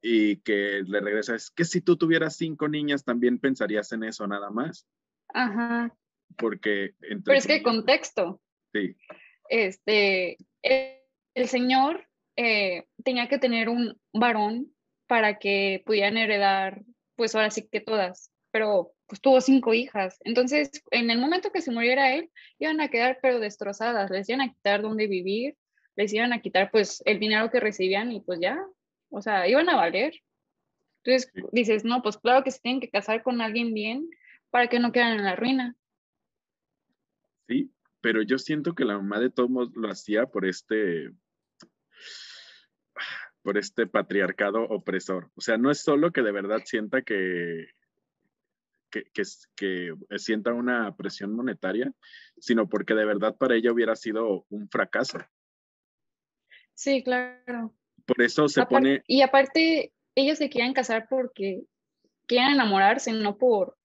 y 0.00 0.38
que 0.38 0.82
le 0.86 1.00
regresa, 1.00 1.34
es 1.34 1.50
que 1.50 1.64
si 1.64 1.82
tú 1.82 1.96
tuvieras 1.96 2.36
cinco 2.36 2.68
niñas 2.68 3.04
también 3.04 3.38
pensarías 3.38 3.92
en 3.92 4.04
eso 4.04 4.26
nada 4.26 4.50
más. 4.50 4.86
Ajá. 5.28 5.94
Porque... 6.36 6.94
Pero 7.00 7.36
es 7.36 7.46
que 7.46 7.62
contexto. 7.62 8.40
Sí. 8.72 8.96
este, 9.50 10.38
el, 11.34 11.48
señor 11.48 12.06
eh, 12.36 12.86
tenía 13.04 13.28
que 13.28 13.38
tener 13.38 13.68
un 13.68 14.00
varón 14.12 14.72
para 15.06 15.38
que 15.38 15.82
pudieran 15.84 16.16
heredar, 16.16 16.82
pues 17.16 17.34
ahora 17.34 17.50
sí 17.50 17.68
que 17.70 17.80
todas, 17.80 18.32
pero 18.50 18.92
pues 19.06 19.20
tuvo 19.20 19.40
cinco 19.40 19.74
hijas. 19.74 20.18
Entonces, 20.24 20.70
en 20.90 21.10
el 21.10 21.18
momento 21.18 21.52
que 21.52 21.60
se 21.60 21.70
muriera 21.70 22.14
él, 22.14 22.30
iban 22.58 22.80
a 22.80 22.88
quedar 22.88 23.18
pero 23.20 23.38
destrozadas, 23.38 24.10
les 24.10 24.28
iban 24.28 24.40
a 24.40 24.52
quitar 24.52 24.82
dónde 24.82 25.06
vivir, 25.06 25.56
les 25.96 26.12
iban 26.12 26.32
a 26.32 26.40
quitar 26.40 26.70
pues 26.70 27.02
el 27.04 27.20
dinero 27.20 27.50
que 27.50 27.60
recibían 27.60 28.12
y 28.12 28.20
pues 28.20 28.40
ya, 28.40 28.58
o 29.10 29.20
sea, 29.20 29.46
iban 29.48 29.68
a 29.68 29.76
valer. 29.76 30.14
Entonces 31.04 31.30
dices, 31.52 31.84
no, 31.84 32.02
pues 32.02 32.16
claro 32.16 32.42
que 32.44 32.50
se 32.50 32.60
tienen 32.60 32.80
que 32.80 32.90
casar 32.90 33.22
con 33.22 33.40
alguien 33.40 33.74
bien 33.74 34.08
para 34.50 34.68
que 34.68 34.78
no 34.78 34.92
queden 34.92 35.18
en 35.18 35.24
la 35.24 35.36
ruina. 35.36 35.76
Sí, 37.46 37.70
pero 38.00 38.22
yo 38.22 38.38
siento 38.38 38.74
que 38.74 38.84
la 38.84 38.96
mamá 38.96 39.20
de 39.20 39.30
todos 39.30 39.70
lo 39.74 39.90
hacía 39.90 40.26
por 40.26 40.46
este, 40.46 41.10
por 43.44 43.58
este 43.58 43.86
patriarcado 43.86 44.62
opresor. 44.64 45.30
O 45.36 45.42
sea, 45.42 45.58
no 45.58 45.70
es 45.70 45.82
solo 45.82 46.12
que 46.12 46.22
de 46.22 46.32
verdad 46.32 46.62
sienta 46.64 47.02
que, 47.02 47.66
que, 48.90 49.04
que, 49.54 49.94
sienta 50.16 50.54
una 50.54 50.96
presión 50.96 51.34
monetaria, 51.34 51.92
sino 52.38 52.70
porque 52.70 52.94
de 52.94 53.04
verdad 53.04 53.36
para 53.36 53.54
ella 53.54 53.70
hubiera 53.70 53.96
sido 53.96 54.46
un 54.48 54.66
fracaso. 54.70 55.18
Sí, 56.72 57.04
claro. 57.04 57.74
Por 58.06 58.22
eso 58.22 58.48
se 58.48 58.64
pone... 58.64 59.02
Y 59.06 59.20
aparte, 59.20 59.92
ellos 60.14 60.38
se 60.38 60.48
quieren 60.48 60.72
casar 60.72 61.06
porque 61.10 61.64
quieren 62.26 62.52
enamorarse, 62.52 63.12
no 63.12 63.36
por, 63.36 63.76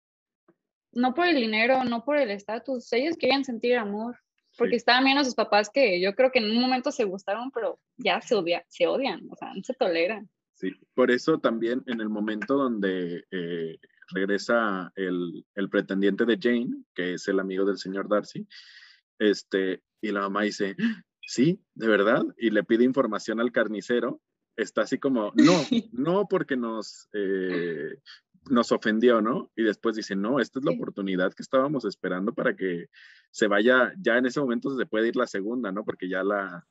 no 0.94 1.14
por 1.14 1.28
el 1.28 1.36
dinero, 1.36 1.84
no 1.84 2.06
por 2.06 2.16
el 2.16 2.32
estatus. 2.32 2.94
Ellos 2.94 3.18
querían 3.18 3.44
sentir 3.44 3.76
amor, 3.76 4.22
porque 4.60 4.76
estaban 4.76 5.06
bien 5.06 5.18
a 5.18 5.26
sus 5.26 5.34
papás 5.34 5.72
que 5.74 6.00
yo 6.00 6.14
creo 6.14 6.32
que 6.32 6.40
en 6.40 6.52
un 6.52 6.62
momento 6.62 6.92
se 6.92 7.06
gustaron, 7.06 7.50
pero 7.52 7.80
ya 7.98 8.22
se, 8.22 8.36
se 8.68 8.88
odian, 8.88 9.28
o 9.32 9.36
sea, 9.36 9.54
no 9.56 9.64
se 9.64 9.74
toleran. 9.74 10.30
Sí, 10.54 10.72
por 10.94 11.10
eso 11.10 11.40
también 11.40 11.82
en 11.88 12.02
el 12.02 12.10
momento 12.10 12.56
donde 12.56 13.26
eh, 13.32 13.80
regresa 14.10 14.92
el, 14.96 15.46
el, 15.56 15.70
pretendiente 15.70 16.26
de 16.26 16.38
Jane, 16.40 16.84
que 16.94 17.14
es 17.14 17.28
el 17.30 17.40
amigo 17.40 17.66
del 17.66 17.78
señor 17.78 18.10
Darcy, 18.10 18.46
este, 19.18 19.82
y 20.02 20.12
la 20.12 20.22
mamá 20.22 20.44
dice, 20.44 20.76
sí, 21.22 21.62
de 21.74 21.88
verdad, 21.88 22.24
y 22.38 22.50
le 22.50 22.64
pide 22.64 22.84
información 22.84 23.40
al 23.40 23.52
carnicero, 23.52 24.22
está 24.58 24.82
así 24.82 24.98
como, 25.00 25.32
no, 25.36 25.54
no 25.94 26.28
porque 26.28 26.58
nos, 26.58 27.08
eh, 27.14 27.98
nos 28.50 28.72
ofendió, 28.72 29.22
¿no? 29.22 29.52
Y 29.56 29.64
después 29.64 29.96
dice, 29.96 30.16
no, 30.16 30.40
esta 30.40 30.60
es 30.60 30.66
la 30.66 30.72
oportunidad 30.72 31.34
que 31.34 31.44
estábamos 31.44 31.86
esperando 31.86 32.34
para 32.34 32.56
que 32.56 32.88
se 33.32 33.48
vaya, 33.48 33.94
ya 33.98 34.18
en 34.18 34.26
ese 34.26 34.40
momento 34.40 34.76
se 34.76 34.86
puede 34.86 35.08
ir 35.08 35.16
la 35.16 35.28
segunda, 35.28 35.72
¿no? 35.72 35.84
Porque 35.84 36.10
ya 36.10 36.24
la, 36.24 36.66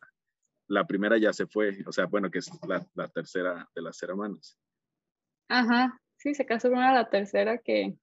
la 0.67 0.87
primera 0.87 1.17
ya 1.19 1.33
se 1.33 1.47
fue, 1.47 1.79
o 1.87 1.93
sea, 1.93 2.07
bueno, 2.07 2.31
que 2.31 2.39
es 2.39 2.51
la, 2.67 2.87
la 2.95 3.09
tercera 3.09 3.69
de 3.75 3.83
las 3.83 4.03
hermanas. 4.03 4.59
Ajá, 5.49 6.01
sí, 6.17 6.35
se 6.35 6.45
casó 6.45 6.69
con 6.69 6.81
la 6.81 7.09
tercera 7.09 7.59
que, 7.59 7.97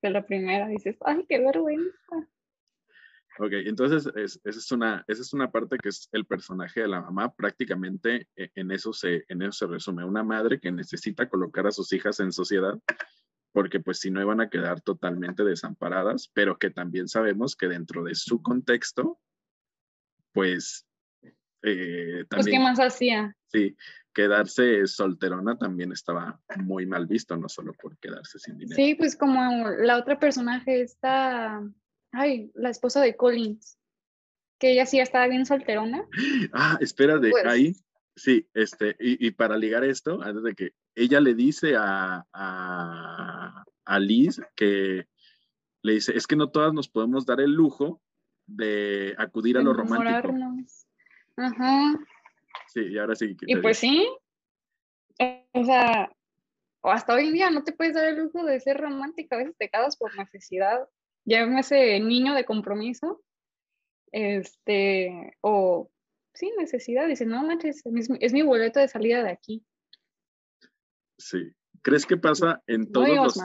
que 0.00 0.10
la 0.10 0.24
primera. 0.24 0.68
Dices, 0.68 0.96
ay, 1.00 1.24
qué 1.28 1.38
vergüenza. 1.40 2.28
Ok, 3.38 3.52
entonces 3.52 4.12
esa, 4.16 4.40
es 4.44 4.72
una, 4.72 5.04
esa 5.06 5.22
es 5.22 5.32
una 5.32 5.50
parte 5.50 5.78
que 5.78 5.90
es 5.90 6.08
el 6.12 6.26
personaje 6.26 6.80
de 6.80 6.88
la 6.88 7.00
mamá. 7.00 7.32
Prácticamente 7.32 8.28
e, 8.34 8.50
en 8.54 8.70
eso, 8.72 8.92
se, 8.92 9.24
en 9.28 9.42
eso 9.42 9.52
se 9.52 9.66
resume. 9.66 10.04
Una 10.04 10.24
madre 10.24 10.58
que 10.58 10.72
necesita 10.72 11.28
colocar 11.28 11.66
a 11.66 11.72
sus 11.72 11.92
hijas 11.92 12.18
en 12.20 12.32
sociedad 12.32 12.78
porque 13.52 13.80
pues 13.80 13.98
si 13.98 14.10
no 14.10 14.20
iban 14.20 14.40
a 14.40 14.50
quedar 14.50 14.80
totalmente 14.80 15.42
desamparadas, 15.42 16.30
pero 16.32 16.58
que 16.58 16.70
también 16.70 17.08
sabemos 17.08 17.56
que 17.56 17.66
dentro 17.66 18.04
de 18.04 18.14
su 18.14 18.42
contexto, 18.42 19.18
pues... 20.32 20.86
Eh, 21.62 22.24
pues 22.30 22.46
qué 22.46 22.60
más 22.60 22.78
hacía. 22.78 23.34
Sí, 23.48 23.76
quedarse 24.14 24.86
solterona 24.86 25.58
también 25.58 25.90
estaba 25.90 26.40
muy 26.56 26.86
mal 26.86 27.06
visto, 27.06 27.36
no 27.36 27.48
solo 27.48 27.72
por 27.72 27.98
quedarse 27.98 28.38
sin 28.38 28.58
dinero. 28.58 28.76
Sí, 28.76 28.94
pues 28.94 29.16
como 29.16 29.68
la 29.68 29.96
otra 29.96 30.20
personaje 30.20 30.82
está 30.82 31.60
ay, 32.12 32.50
la 32.54 32.70
esposa 32.70 33.00
de 33.00 33.16
Collins, 33.16 33.78
que 34.58 34.72
ella 34.72 34.86
sí 34.86 35.00
estaba 35.00 35.26
bien 35.28 35.46
solterona. 35.46 36.06
Ah, 36.52 36.78
espera, 36.80 37.18
de 37.18 37.30
pues 37.30 37.46
ahí, 37.46 37.76
sí, 38.16 38.48
este, 38.54 38.96
y, 38.98 39.30
para 39.32 39.56
ligar 39.56 39.84
esto, 39.84 40.22
antes 40.22 40.42
de 40.42 40.54
que 40.54 40.72
ella 40.94 41.20
le 41.20 41.34
dice 41.34 41.74
a, 41.76 42.26
a, 42.32 43.64
Liz 44.00 44.40
que 44.54 45.06
le 45.82 45.92
dice, 45.92 46.16
es 46.16 46.26
que 46.26 46.36
no 46.36 46.50
todas 46.50 46.72
nos 46.72 46.88
podemos 46.88 47.26
dar 47.26 47.40
el 47.40 47.52
lujo 47.52 48.00
de 48.46 49.14
acudir 49.18 49.58
a 49.58 49.62
lo 49.62 49.72
romántico. 49.72 50.34
Ajá. 51.36 51.98
Sí, 52.68 52.80
y 52.80 52.98
ahora 52.98 53.14
sí. 53.14 53.36
Y 53.40 53.56
pues 53.56 53.78
sí, 53.78 54.08
o 55.52 55.64
sea, 55.64 56.10
hasta 56.82 57.14
hoy 57.14 57.26
en 57.26 57.32
día 57.32 57.50
no 57.50 57.64
te 57.64 57.72
puedes 57.72 57.94
dar 57.94 58.06
el 58.06 58.18
lujo 58.18 58.44
de 58.44 58.60
ser 58.60 58.78
romántica, 58.78 59.36
a 59.36 59.38
veces 59.38 59.56
te 59.56 59.68
quedas 59.68 59.96
por 59.96 60.16
necesidad 60.16 60.88
ese 61.28 62.00
niño 62.00 62.34
de 62.34 62.44
compromiso, 62.44 63.22
este, 64.12 65.36
o 65.40 65.90
sí, 66.34 66.52
necesidad, 66.58 67.06
dice, 67.08 67.26
no 67.26 67.42
manches, 67.42 67.82
es, 68.20 68.32
mi 68.32 68.42
boleto 68.42 68.80
de 68.80 68.88
salida 68.88 69.22
de 69.22 69.30
aquí. 69.30 69.64
Sí. 71.18 71.52
¿Crees 71.82 72.06
que 72.06 72.16
pasa 72.16 72.62
en 72.66 72.90
todos 72.90 73.08
los... 73.08 73.38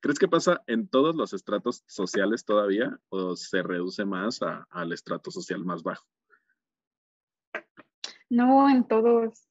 ¿Crees 0.00 0.18
que 0.18 0.26
pasa 0.26 0.64
en 0.66 0.88
todos 0.88 1.14
los 1.14 1.32
estratos 1.32 1.84
sociales 1.86 2.44
todavía 2.44 2.98
o 3.08 3.36
se 3.36 3.62
reduce 3.62 4.04
más 4.04 4.40
al 4.70 4.92
estrato 4.92 5.30
social 5.30 5.64
más 5.64 5.84
bajo? 5.84 6.04
No, 8.28 8.68
en 8.68 8.88
todos. 8.88 9.46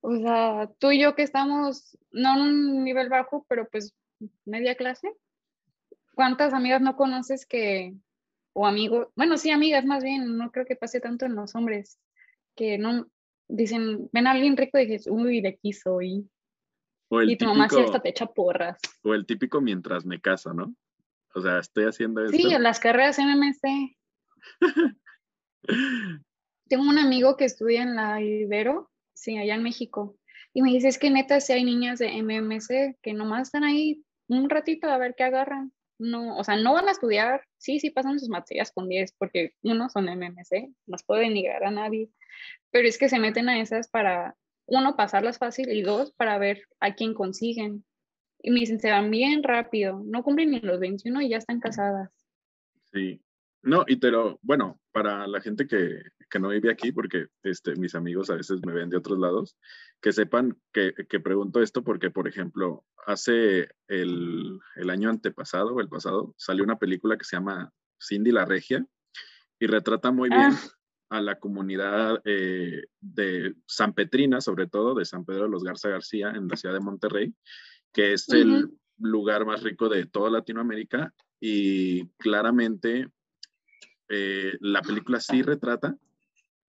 O 0.00 0.16
sea, 0.16 0.70
tú 0.78 0.92
y 0.92 1.02
yo 1.02 1.16
que 1.16 1.24
estamos, 1.24 1.98
no 2.12 2.36
en 2.36 2.40
un 2.40 2.84
nivel 2.84 3.08
bajo, 3.08 3.44
pero 3.48 3.68
pues 3.68 3.96
media 4.44 4.76
clase, 4.76 5.12
¿Cuántas 6.16 6.54
amigas 6.54 6.80
no 6.80 6.96
conoces 6.96 7.44
que, 7.44 7.94
o 8.54 8.66
amigos, 8.66 9.08
bueno, 9.16 9.36
sí, 9.36 9.50
amigas 9.50 9.84
más 9.84 10.02
bien, 10.02 10.38
no 10.38 10.50
creo 10.50 10.64
que 10.64 10.74
pase 10.74 10.98
tanto 10.98 11.26
en 11.26 11.34
los 11.34 11.54
hombres, 11.54 11.98
que 12.54 12.78
no, 12.78 13.06
dicen, 13.48 14.08
ven 14.14 14.26
a 14.26 14.30
alguien 14.30 14.56
rico 14.56 14.78
y 14.78 14.86
dices, 14.86 15.08
uy, 15.10 15.42
de 15.42 15.48
aquí 15.48 15.74
soy. 15.74 16.26
y 17.10 17.36
tu 17.36 17.44
mamá 17.44 17.68
sí 17.68 17.78
hasta 17.80 18.00
te 18.00 18.08
echa 18.08 18.24
porras. 18.24 18.78
O 19.02 19.12
el 19.12 19.26
típico 19.26 19.60
mientras 19.60 20.06
me 20.06 20.18
caso, 20.18 20.54
¿no? 20.54 20.74
O 21.34 21.42
sea, 21.42 21.58
estoy 21.58 21.84
haciendo 21.84 22.24
esto. 22.24 22.34
Sí, 22.34 22.48
las 22.58 22.80
carreras 22.80 23.18
MMC. 23.18 23.94
Tengo 26.66 26.84
un 26.88 26.98
amigo 26.98 27.36
que 27.36 27.44
estudia 27.44 27.82
en 27.82 27.94
la 27.94 28.22
Ibero, 28.22 28.90
sí, 29.12 29.36
allá 29.36 29.54
en 29.54 29.62
México, 29.62 30.16
y 30.54 30.62
me 30.62 30.70
dice, 30.72 30.88
es 30.88 30.98
que 30.98 31.10
neta, 31.10 31.40
si 31.40 31.52
hay 31.52 31.62
niñas 31.62 31.98
de 31.98 32.22
MMC 32.22 32.96
que 33.02 33.12
nomás 33.12 33.48
están 33.48 33.64
ahí 33.64 34.02
un 34.28 34.48
ratito 34.48 34.88
a 34.88 34.96
ver 34.96 35.14
qué 35.14 35.24
agarran 35.24 35.74
no, 35.98 36.36
o 36.36 36.44
sea, 36.44 36.56
no 36.56 36.74
van 36.74 36.88
a 36.88 36.92
estudiar, 36.92 37.42
sí, 37.58 37.80
sí 37.80 37.90
pasan 37.90 38.18
sus 38.18 38.28
materias 38.28 38.72
con 38.72 38.88
10 38.88 39.12
porque 39.18 39.52
uno 39.62 39.88
son 39.88 40.08
MMC, 40.08 40.72
no 40.86 40.96
pueden 41.06 41.34
negar 41.34 41.64
a 41.64 41.70
nadie, 41.70 42.10
pero 42.70 42.88
es 42.88 42.98
que 42.98 43.08
se 43.08 43.18
meten 43.18 43.48
a 43.48 43.60
esas 43.60 43.88
para, 43.88 44.36
uno, 44.66 44.96
pasarlas 44.96 45.38
fácil 45.38 45.70
y 45.70 45.82
dos, 45.82 46.12
para 46.12 46.38
ver 46.38 46.62
a 46.80 46.94
quién 46.94 47.14
consiguen. 47.14 47.84
Y 48.42 48.50
me 48.50 48.60
dicen, 48.60 48.80
se 48.80 48.90
van 48.90 49.10
bien 49.10 49.42
rápido, 49.42 50.02
no 50.04 50.22
cumplen 50.22 50.50
ni 50.50 50.60
los 50.60 50.78
21 50.78 51.22
y 51.22 51.30
ya 51.30 51.38
están 51.38 51.60
casadas. 51.60 52.10
Sí, 52.92 53.20
no, 53.66 53.84
y 53.88 53.96
pero 53.96 54.38
bueno, 54.42 54.80
para 54.92 55.26
la 55.26 55.40
gente 55.40 55.66
que, 55.66 56.00
que, 56.30 56.38
no 56.38 56.50
vive 56.50 56.70
aquí, 56.70 56.92
porque 56.92 57.26
este, 57.42 57.74
mis 57.74 57.96
amigos 57.96 58.30
a 58.30 58.36
veces 58.36 58.60
me 58.64 58.72
ven 58.72 58.88
de 58.90 58.96
otros 58.96 59.18
lados, 59.18 59.56
que 60.00 60.12
sepan 60.12 60.56
que, 60.72 60.94
que 61.08 61.18
pregunto 61.18 61.60
esto 61.60 61.82
porque, 61.82 62.12
por 62.12 62.28
ejemplo, 62.28 62.84
hace 63.06 63.68
el, 63.88 64.60
el, 64.76 64.90
año 64.90 65.10
antepasado 65.10 65.80
el 65.80 65.88
pasado 65.88 66.32
salió 66.38 66.62
una 66.62 66.78
película 66.78 67.18
que 67.18 67.24
se 67.24 67.34
llama 67.34 67.72
Cindy 68.00 68.30
la 68.30 68.44
Regia 68.44 68.86
y 69.58 69.66
retrata 69.66 70.12
muy 70.12 70.28
bien 70.28 70.52
ah. 70.52 71.16
a 71.16 71.20
la 71.20 71.40
comunidad 71.40 72.22
eh, 72.24 72.84
de 73.00 73.56
San 73.66 73.94
Petrina, 73.94 74.40
sobre 74.40 74.68
todo 74.68 74.94
de 74.94 75.04
San 75.04 75.24
Pedro 75.24 75.42
de 75.42 75.50
los 75.50 75.64
Garza 75.64 75.88
García 75.88 76.30
en 76.30 76.46
la 76.46 76.56
ciudad 76.56 76.74
de 76.76 76.84
Monterrey, 76.84 77.34
que 77.92 78.12
es 78.12 78.28
el 78.28 78.70
lugar 78.98 79.44
más 79.44 79.64
rico 79.64 79.88
de 79.88 80.06
toda 80.06 80.30
Latinoamérica 80.30 81.12
y 81.40 82.08
claramente 82.10 83.10
eh, 84.08 84.56
la 84.60 84.82
película 84.82 85.20
sí 85.20 85.42
retrata 85.42 85.96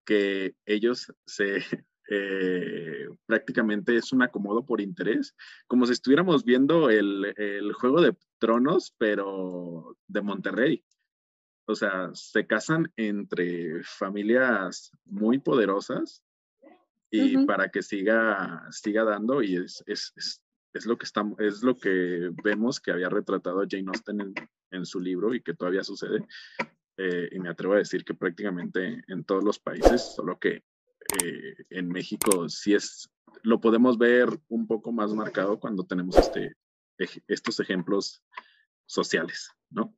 que 0.04 0.54
ellos 0.64 1.12
se, 1.26 1.58
eh, 2.10 3.08
prácticamente 3.26 3.96
es 3.96 4.12
un 4.12 4.22
acomodo 4.22 4.64
por 4.64 4.80
interés, 4.80 5.34
como 5.66 5.86
si 5.86 5.92
estuviéramos 5.92 6.44
viendo 6.44 6.88
el, 6.90 7.34
el, 7.36 7.72
Juego 7.74 8.00
de 8.00 8.16
Tronos, 8.38 8.94
pero 8.96 9.96
de 10.06 10.22
Monterrey. 10.22 10.84
O 11.66 11.74
sea, 11.74 12.10
se 12.14 12.46
casan 12.46 12.90
entre 12.96 13.82
familias 13.84 14.90
muy 15.04 15.38
poderosas 15.38 16.24
y 17.10 17.44
para 17.44 17.68
que 17.68 17.82
siga, 17.82 18.66
siga 18.70 19.04
dando 19.04 19.42
y 19.42 19.56
es, 19.56 19.84
es, 19.86 20.12
es, 20.16 20.42
es, 20.72 20.86
lo 20.86 20.96
que 20.96 21.04
estamos, 21.04 21.38
es 21.40 21.62
lo 21.62 21.76
que 21.76 22.30
vemos 22.42 22.80
que 22.80 22.90
había 22.90 23.10
retratado 23.10 23.66
Jane 23.68 23.88
Austen 23.88 24.20
en, 24.22 24.34
en 24.70 24.86
su 24.86 25.00
libro 25.00 25.34
y 25.34 25.42
que 25.42 25.54
todavía 25.54 25.84
sucede, 25.84 26.26
eh, 26.98 27.28
y 27.30 27.38
me 27.38 27.48
atrevo 27.48 27.74
a 27.74 27.78
decir 27.78 28.04
que 28.04 28.12
prácticamente 28.12 29.02
en 29.06 29.24
todos 29.24 29.44
los 29.44 29.60
países, 29.60 30.02
solo 30.02 30.38
que 30.38 30.64
eh, 31.22 31.54
en 31.70 31.88
México 31.88 32.48
sí 32.48 32.74
es, 32.74 33.08
lo 33.42 33.60
podemos 33.60 33.96
ver 33.96 34.28
un 34.48 34.66
poco 34.66 34.90
más 34.90 35.14
marcado 35.14 35.60
cuando 35.60 35.86
tenemos 35.86 36.16
este, 36.18 36.56
estos 37.28 37.60
ejemplos 37.60 38.24
sociales, 38.84 39.48
¿no? 39.70 39.94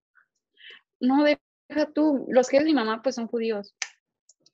No, 1.01 1.25
deja 1.25 1.91
tú, 1.95 2.27
los 2.29 2.49
que 2.49 2.59
de 2.59 2.67
mi 2.67 2.75
mamá 2.75 3.01
pues 3.03 3.15
son 3.15 3.29
judíos. 3.29 3.75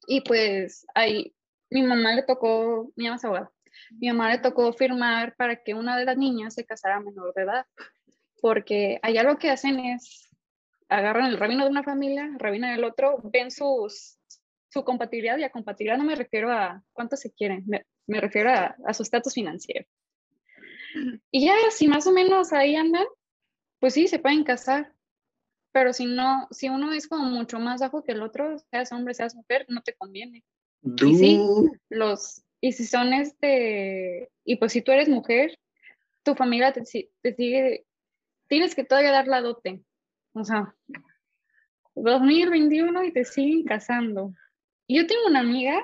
Y 0.06 0.20
pues 0.20 0.86
ahí, 0.94 1.34
mi 1.68 1.82
mamá 1.82 2.14
le 2.14 2.22
tocó, 2.22 2.92
mi 2.94 3.04
mamá 3.04 3.16
es 3.16 3.24
abogada, 3.24 3.52
mi 3.90 4.06
mamá 4.06 4.30
le 4.30 4.38
tocó 4.38 4.72
firmar 4.72 5.34
para 5.34 5.64
que 5.64 5.74
una 5.74 5.98
de 5.98 6.04
las 6.04 6.16
niñas 6.16 6.54
se 6.54 6.64
casara 6.64 7.00
menor 7.00 7.34
de 7.34 7.42
edad, 7.42 7.66
porque 8.40 9.00
allá 9.02 9.24
lo 9.24 9.36
que 9.36 9.50
hacen 9.50 9.80
es 9.80 10.25
agarran 10.88 11.26
el 11.26 11.38
rabino 11.38 11.64
de 11.64 11.70
una 11.70 11.82
familia, 11.82 12.30
rabino 12.38 12.68
del 12.68 12.84
otro, 12.84 13.20
ven 13.24 13.50
sus, 13.50 14.18
su 14.68 14.84
compatibilidad 14.84 15.38
y 15.38 15.44
a 15.44 15.50
compatibilidad 15.50 15.98
no 15.98 16.04
me 16.04 16.14
refiero 16.14 16.50
a 16.52 16.82
cuánto 16.92 17.16
se 17.16 17.32
quieren, 17.32 17.64
me, 17.66 18.20
refiero 18.20 18.50
a, 18.50 18.76
a 18.86 18.94
su 18.94 19.02
estatus 19.02 19.34
financiero. 19.34 19.86
Y 21.30 21.46
ya, 21.46 21.54
si 21.70 21.88
más 21.88 22.06
o 22.06 22.12
menos 22.12 22.52
ahí 22.52 22.76
andan, 22.76 23.06
pues 23.80 23.94
sí, 23.94 24.08
se 24.08 24.18
pueden 24.18 24.44
casar. 24.44 24.92
Pero 25.72 25.92
si 25.92 26.06
no, 26.06 26.48
si 26.50 26.70
uno 26.70 26.92
es 26.92 27.06
como 27.06 27.24
mucho 27.24 27.58
más 27.58 27.80
bajo 27.80 28.02
que 28.02 28.12
el 28.12 28.22
otro, 28.22 28.58
seas 28.70 28.92
hombre, 28.92 29.12
seas 29.12 29.34
mujer, 29.34 29.66
no 29.68 29.82
te 29.82 29.92
conviene. 29.92 30.42
Y 30.82 31.14
sí, 31.16 31.40
los, 31.90 32.42
y 32.60 32.72
si 32.72 32.86
son 32.86 33.12
este, 33.12 34.30
y 34.44 34.56
pues 34.56 34.72
si 34.72 34.80
tú 34.80 34.92
eres 34.92 35.08
mujer, 35.08 35.58
tu 36.22 36.34
familia 36.34 36.72
te, 36.72 36.82
te 37.20 37.34
sigue, 37.34 37.84
tienes 38.48 38.74
que 38.74 38.84
todavía 38.84 39.12
dar 39.12 39.26
la 39.26 39.40
dote. 39.40 39.82
O 40.36 40.44
sea, 40.44 40.74
2021 41.94 43.04
y 43.04 43.12
te 43.12 43.24
siguen 43.24 43.64
casando. 43.64 44.34
Yo 44.86 45.06
tengo 45.06 45.26
una 45.28 45.40
amiga 45.40 45.82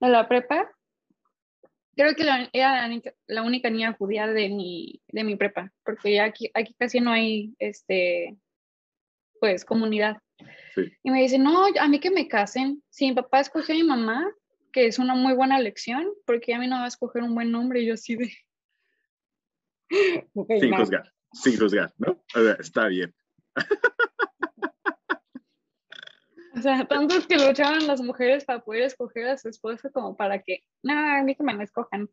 de 0.00 0.08
la 0.08 0.28
prepa, 0.28 0.68
creo 1.96 2.14
que 2.16 2.24
era 2.52 2.88
la, 3.28 3.42
única 3.42 3.70
niña 3.70 3.94
judía 3.96 4.26
de 4.26 4.48
mi, 4.48 5.00
de 5.06 5.22
mi 5.22 5.36
prepa, 5.36 5.72
porque 5.84 6.20
aquí, 6.20 6.50
aquí 6.52 6.74
casi 6.76 7.00
no 7.00 7.12
hay, 7.12 7.54
este, 7.60 8.36
pues, 9.38 9.64
comunidad. 9.64 10.16
Y 11.04 11.10
me 11.12 11.22
dice, 11.22 11.38
no, 11.38 11.66
a 11.78 11.88
mí 11.88 12.00
que 12.00 12.10
me 12.10 12.26
casen. 12.26 12.82
Si 12.90 13.06
mi 13.06 13.14
papá 13.14 13.38
escogió 13.38 13.72
a 13.72 13.78
mi 13.78 13.84
mamá, 13.84 14.28
que 14.72 14.86
es 14.86 14.98
una 14.98 15.14
muy 15.14 15.34
buena 15.34 15.58
elección, 15.60 16.12
porque 16.26 16.54
a 16.54 16.58
mí 16.58 16.66
no 16.66 16.76
va 16.76 16.86
a 16.86 16.88
escoger 16.88 17.22
un 17.22 17.36
buen 17.36 17.52
nombre, 17.52 17.82
y 17.82 17.86
yo 17.86 17.96
sí 17.96 18.16
de... 18.16 18.32
sin 19.88 20.74
juzgar, 20.76 21.12
sin 21.32 21.56
juzgar, 21.56 21.92
¿no? 21.98 22.20
está 22.58 22.88
bien. 22.88 23.14
O 26.54 26.60
sea, 26.60 26.86
tantos 26.86 27.26
que 27.26 27.36
luchaban 27.36 27.86
las 27.86 28.00
mujeres 28.02 28.44
para 28.44 28.60
poder 28.60 28.82
escoger 28.82 29.26
a 29.26 29.38
su 29.38 29.48
esposo 29.48 29.90
como 29.90 30.16
para 30.16 30.42
que, 30.42 30.62
no, 30.82 30.92
a 30.92 31.22
mí 31.22 31.34
que 31.34 31.42
me 31.42 31.54
la 31.54 31.64
escojan. 31.64 32.10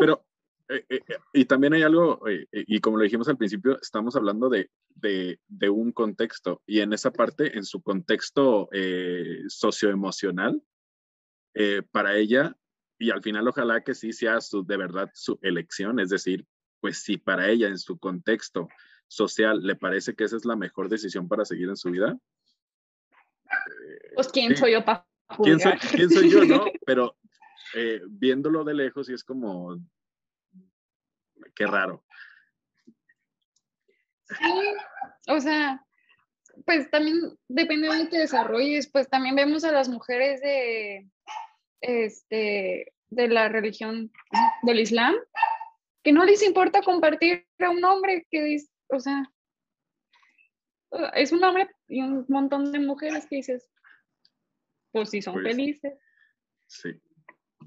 Pero, 0.00 0.24
eh, 0.68 0.84
eh, 0.88 1.00
eh, 1.06 1.16
y 1.32 1.44
también 1.44 1.74
hay 1.74 1.82
algo, 1.82 2.20
y 2.50 2.80
como 2.80 2.96
lo 2.96 3.04
dijimos 3.04 3.28
al 3.28 3.36
principio, 3.36 3.78
estamos 3.80 4.16
hablando 4.16 4.48
de, 4.48 4.70
de, 4.94 5.40
de 5.48 5.68
un 5.68 5.92
contexto, 5.92 6.62
y 6.66 6.80
en 6.80 6.92
esa 6.92 7.10
parte, 7.10 7.56
en 7.56 7.64
su 7.64 7.82
contexto 7.82 8.68
socioemocional, 9.48 10.62
para 11.90 12.16
ella, 12.16 12.56
y 12.98 13.10
al 13.10 13.22
final 13.22 13.48
ojalá 13.48 13.82
que 13.82 13.94
sí 13.94 14.12
sea 14.12 14.40
su, 14.40 14.64
de 14.64 14.76
verdad 14.76 15.10
su 15.14 15.38
elección, 15.42 15.98
es 15.98 16.10
decir, 16.10 16.46
pues 16.80 17.02
si 17.02 17.18
para 17.18 17.48
ella 17.50 17.68
en 17.68 17.78
su 17.78 17.98
contexto 17.98 18.68
social 19.12 19.60
le 19.62 19.76
parece 19.76 20.14
que 20.14 20.24
esa 20.24 20.36
es 20.36 20.44
la 20.44 20.56
mejor 20.56 20.88
decisión 20.88 21.28
para 21.28 21.44
seguir 21.44 21.68
en 21.68 21.76
su 21.76 21.90
vida, 21.90 22.18
pues 24.14 24.28
quién 24.28 24.56
soy 24.56 24.72
yo 24.72 24.84
para 24.84 25.06
¿Quién 25.42 25.58
soy, 25.60 25.72
¿Quién 25.78 26.10
soy, 26.10 26.30
yo, 26.30 26.44
no? 26.44 26.64
Pero 26.86 27.16
eh, 27.74 28.00
viéndolo 28.06 28.64
de 28.64 28.74
lejos 28.74 29.08
y 29.08 29.14
es 29.14 29.24
como, 29.24 29.78
qué 31.54 31.66
raro. 31.66 32.04
Sí, 34.26 34.74
o 35.28 35.40
sea, 35.40 35.82
pues 36.66 36.90
también 36.90 37.16
depende 37.48 37.88
de 37.88 37.94
dónde 37.94 38.10
te 38.10 38.18
desarrolles, 38.18 38.90
pues 38.90 39.08
también 39.08 39.36
vemos 39.36 39.64
a 39.64 39.72
las 39.72 39.88
mujeres 39.88 40.40
de, 40.42 41.08
este, 41.80 42.92
de 43.08 43.28
la 43.28 43.48
religión 43.48 44.10
del 44.62 44.80
Islam, 44.80 45.14
que 46.02 46.12
no 46.12 46.24
les 46.24 46.42
importa 46.42 46.82
compartir 46.82 47.46
a 47.58 47.70
un 47.70 47.84
hombre 47.84 48.26
que 48.30 48.42
dice, 48.42 48.71
o 48.92 49.00
sea, 49.00 49.24
es 51.14 51.32
un 51.32 51.42
hombre 51.42 51.68
y 51.88 52.02
un 52.02 52.26
montón 52.28 52.70
de 52.70 52.78
mujeres 52.78 53.26
que 53.26 53.36
dices, 53.36 53.70
pues 54.92 55.10
si 55.10 55.22
son 55.22 55.34
pues, 55.34 55.46
felices. 55.46 55.98
Sí, 56.66 57.00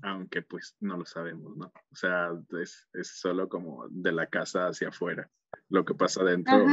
aunque 0.04 0.44
pues 0.44 0.76
no 0.80 0.98
lo 0.98 1.06
sabemos, 1.06 1.58
¿no? 1.58 1.74
O 1.92 1.96
sea, 1.96 2.30
es, 2.62 2.88
solo 3.02 3.50
como 3.50 3.88
de 3.90 4.12
la 4.12 4.28
casa 4.28 4.68
hacia 4.68 4.90
afuera. 4.90 5.30
Lo 5.70 5.84
que 5.84 5.96
pasa 5.96 6.22
adentro 6.22 6.66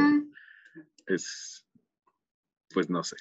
es, 1.07 1.65
pues 2.69 2.89
no 2.89 3.03
sé. 3.03 3.15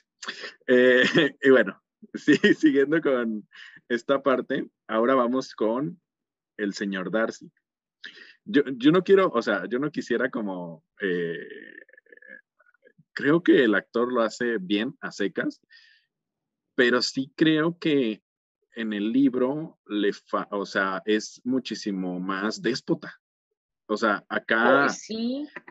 Eh, 0.66 1.02
y 1.42 1.50
bueno, 1.50 1.82
sí, 2.14 2.34
siguiendo 2.58 3.00
con 3.00 3.48
esta 3.88 4.22
parte, 4.22 4.68
ahora 4.86 5.14
vamos 5.14 5.54
con 5.54 5.98
el 6.58 6.74
señor 6.74 7.10
Darcy. 7.10 7.50
Yo, 8.44 8.90
no 8.90 9.04
quiero, 9.04 9.28
o 9.28 9.40
sea, 9.40 9.66
yo 9.68 9.78
no 9.78 9.90
quisiera 9.90 10.30
como, 10.30 10.84
eh, 11.00 11.38
creo 13.12 13.42
que 13.42 13.64
el 13.64 13.74
actor 13.74 14.12
lo 14.12 14.22
hace 14.22 14.58
bien 14.58 14.96
a 15.00 15.12
secas, 15.12 15.60
pero 16.74 17.02
sí 17.02 17.32
creo 17.36 17.78
que 17.78 18.22
en 18.74 18.92
el 18.92 19.12
libro 19.12 19.78
le 19.86 20.10
o 20.50 20.66
sea, 20.66 21.02
es 21.04 21.40
muchísimo 21.44 22.18
más 22.18 22.60
déspota. 22.60 23.20
O 23.86 23.96
sea, 23.96 24.24
acá, 24.28 24.88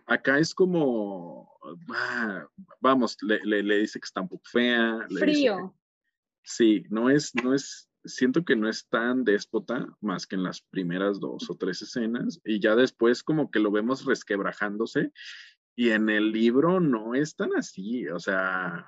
acá 0.05 0.37
es 0.37 0.53
como, 0.53 1.51
vamos, 2.79 3.17
le, 3.21 3.63
dice 3.79 3.99
que 3.99 4.05
está 4.05 4.21
un 4.21 4.29
poco 4.29 4.43
fea. 4.45 5.07
Frío. 5.17 5.75
sí, 6.43 6.83
no 6.89 7.09
es, 7.09 7.33
no 7.35 7.55
es, 7.55 7.89
siento 8.03 8.43
que 8.43 8.55
no 8.55 8.67
es 8.69 8.87
tan 8.87 9.23
déspota 9.23 9.87
más 10.01 10.25
que 10.25 10.35
en 10.35 10.43
las 10.43 10.61
primeras 10.61 11.19
dos 11.19 11.49
o 11.49 11.55
tres 11.55 11.81
escenas 11.81 12.39
y 12.43 12.59
ya 12.59 12.75
después 12.75 13.23
como 13.23 13.51
que 13.51 13.59
lo 13.59 13.71
vemos 13.71 14.05
resquebrajándose 14.05 15.11
y 15.75 15.89
en 15.89 16.09
el 16.09 16.31
libro 16.31 16.79
no 16.79 17.15
es 17.15 17.35
tan 17.35 17.55
así, 17.55 18.07
o 18.07 18.19
sea, 18.19 18.85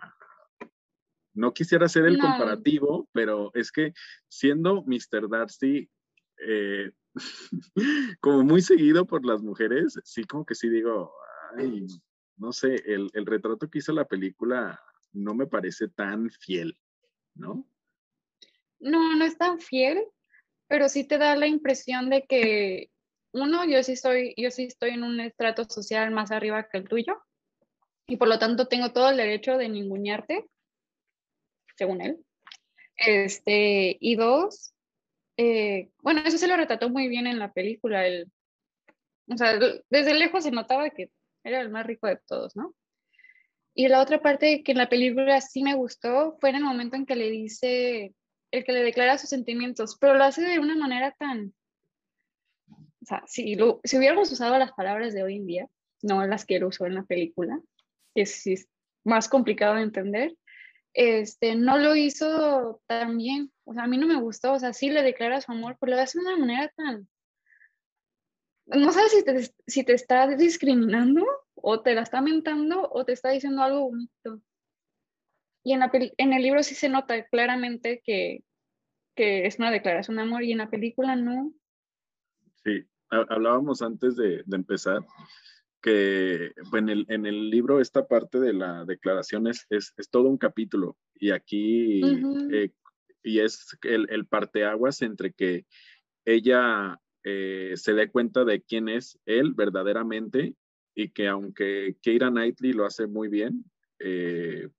no 1.34 1.54
quisiera 1.54 1.86
hacer 1.86 2.06
el 2.06 2.20
comparativo, 2.20 3.10
pero 3.14 3.52
es 3.54 3.72
que 3.72 3.94
siendo 4.28 4.84
Mr. 4.84 5.30
Darcy 5.30 5.90
eh, 6.38 6.92
como 8.20 8.44
muy 8.44 8.62
seguido 8.62 9.06
por 9.06 9.26
las 9.26 9.42
mujeres, 9.42 10.00
sí 10.04 10.24
como 10.24 10.46
que 10.46 10.56
sí 10.56 10.70
digo, 10.70 11.14
ay, 11.58 11.86
no 12.38 12.52
sé, 12.52 12.76
el, 12.86 13.10
el 13.14 13.26
retrato 13.26 13.70
que 13.70 13.80
hizo 13.80 13.94
la 13.94 14.08
película 14.08 14.80
no 15.14 15.34
me 15.34 15.48
parece 15.48 15.88
tan 15.88 16.30
fiel, 16.30 16.78
¿no? 17.36 17.68
No, 18.84 19.16
no 19.16 19.26
es 19.26 19.38
tan 19.38 19.60
fiel, 19.60 20.04
pero 20.68 20.90
sí 20.90 21.08
te 21.08 21.18
da 21.18 21.36
la 21.36 21.48
impresión 21.48 22.10
de 22.10 22.24
que 22.24 22.90
uno, 23.32 23.66
yo 23.66 23.82
sí 23.82 23.94
estoy, 23.94 24.34
yo 24.38 24.52
sí 24.52 24.66
estoy 24.66 24.92
en 24.92 25.04
un 25.04 25.20
estrato 25.20 25.64
social 25.66 26.12
más 26.12 26.32
arriba 26.32 26.68
que 26.70 26.78
el 26.78 26.88
tuyo 26.88 27.22
y 28.08 28.18
por 28.18 28.28
lo 28.28 28.38
tanto 28.38 28.68
tengo 28.68 28.92
todo 28.92 29.10
el 29.10 29.18
derecho 29.18 29.58
de 29.58 29.70
ningunearte 29.70 30.46
según 31.76 32.02
él. 32.02 32.24
Este, 32.96 33.98
y 34.00 34.16
dos, 34.16 34.74
eh, 35.38 35.90
bueno, 36.02 36.22
eso 36.26 36.38
se 36.38 36.48
lo 36.48 36.56
retrató 36.56 36.90
muy 36.90 37.08
bien 37.08 37.26
en 37.26 37.40
la 37.40 37.52
película. 37.52 38.06
El, 38.06 38.32
o 39.30 39.38
sea, 39.38 39.58
desde 39.90 40.14
lejos 40.14 40.44
se 40.44 40.52
notaba 40.52 40.90
que 40.90 41.10
era 41.44 41.62
el 41.62 41.70
más 41.70 41.86
rico 41.86 42.08
de 42.08 42.20
todos, 42.28 42.56
¿no? 42.56 42.76
Y 43.76 43.88
la 43.88 44.02
otra 44.02 44.22
parte 44.22 44.62
que 44.64 44.74
en 44.74 44.78
la 44.78 44.90
película 44.90 45.42
sí 45.42 45.64
me 45.64 45.74
gustó 45.74 46.38
fue 46.40 46.52
en 46.52 46.58
el 46.58 46.64
momento 46.64 46.96
en 46.96 47.08
que 47.08 47.16
le 47.16 47.32
dice, 47.32 48.14
el 48.54 48.64
que 48.64 48.72
le 48.72 48.84
declara 48.84 49.18
sus 49.18 49.32
sentimientos, 49.32 49.98
pero 50.00 50.14
lo 50.14 50.24
hace 50.24 50.44
de 50.44 50.60
una 50.60 50.76
manera 50.76 51.12
tan... 51.12 51.54
O 53.02 53.06
sea, 53.06 53.24
si, 53.26 53.56
lo, 53.56 53.82
si 53.84 53.98
hubiéramos 53.98 54.32
usado 54.32 54.58
las 54.60 54.72
palabras 54.74 55.14
de 55.14 55.24
hoy 55.24 55.38
en 55.38 55.48
día, 55.48 55.70
no 56.04 56.26
las 56.26 56.46
que 56.46 56.58
él 56.58 56.64
usó 56.64 56.86
en 56.86 56.96
la 56.96 57.04
película, 57.04 57.60
que 58.14 58.22
es 58.22 58.70
más 59.04 59.28
complicado 59.28 59.76
de 59.76 59.82
entender, 59.82 60.38
este, 60.94 61.56
no 61.56 61.80
lo 61.80 61.96
hizo 61.96 62.80
tan 62.86 63.18
bien. 63.18 63.52
O 63.66 63.74
sea, 63.74 63.84
a 63.84 63.88
mí 63.88 63.98
no 63.98 64.06
me 64.06 64.22
gustó. 64.22 64.54
O 64.54 64.60
sea, 64.60 64.72
sí 64.72 64.92
le 64.92 65.02
declara 65.02 65.42
su 65.42 65.52
amor, 65.52 65.76
pero 65.80 65.96
lo 65.96 66.02
hace 66.02 66.20
de 66.20 66.26
una 66.26 66.38
manera 66.38 66.72
tan... 66.78 67.10
No 68.68 68.92
sabes 68.92 69.12
si 69.12 69.24
te, 69.26 69.52
si 69.66 69.84
te 69.84 69.94
está 69.94 70.28
discriminando 70.28 71.26
o 71.56 71.82
te 71.82 71.96
la 71.96 72.04
está 72.04 72.22
mentando 72.22 72.88
o 72.90 73.04
te 73.04 73.14
está 73.14 73.32
diciendo 73.32 73.64
algo 73.64 73.90
bonito. 73.90 74.42
Y 75.64 75.74
en, 75.74 75.80
la 75.80 75.92
en 75.94 76.34
el 76.34 76.42
libro 76.42 76.64
sí 76.64 76.76
se 76.76 76.90
nota 76.90 77.26
claramente 77.26 78.02
que, 78.04 78.44
que 79.16 79.46
es 79.46 79.60
una 79.60 79.72
declaración 79.72 80.18
de 80.18 80.24
amor 80.24 80.44
y 80.44 80.52
en 80.52 80.58
la 80.58 80.70
película 80.70 81.16
no. 81.16 81.54
Sí, 82.64 82.86
hablábamos 83.10 83.82
antes 83.82 84.16
de, 84.16 84.44
de 84.46 84.56
empezar 84.56 85.06
que 85.82 86.54
en 86.74 86.90
el, 86.90 87.06
en 87.10 87.26
el 87.26 87.50
libro 87.50 87.82
esta 87.82 88.08
parte 88.08 88.40
de 88.40 88.54
la 88.54 88.86
declaración 88.86 89.48
es, 89.48 89.68
es, 89.70 89.94
todo 90.10 90.30
un 90.30 90.38
capítulo 90.38 90.98
y 91.16 91.32
aquí 91.32 92.02
eh, 92.54 92.72
y 93.22 93.40
es 93.40 93.78
el, 93.84 94.08
el 94.10 94.26
parteaguas 94.26 95.02
entre 95.02 95.34
que 95.34 95.66
ella 96.24 97.00
eh, 97.26 97.74
se 97.76 97.94
dé 97.94 98.10
cuenta 98.10 98.46
de 98.46 98.62
quién 98.62 98.88
es 98.88 99.20
él 99.26 99.54
verdaderamente 99.54 100.56
y 100.96 101.10
que 101.10 101.28
aunque 101.28 101.98
Keira 102.02 102.30
Knightley 102.30 102.72
lo 102.72 102.86
hace 102.86 103.08
muy 103.08 103.28
bien, 103.28 103.66
eh, 104.00 104.70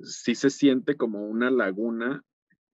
sí 0.00 0.34
se 0.34 0.50
siente 0.50 0.96
como 0.96 1.26
una 1.26 1.50
laguna 1.50 2.22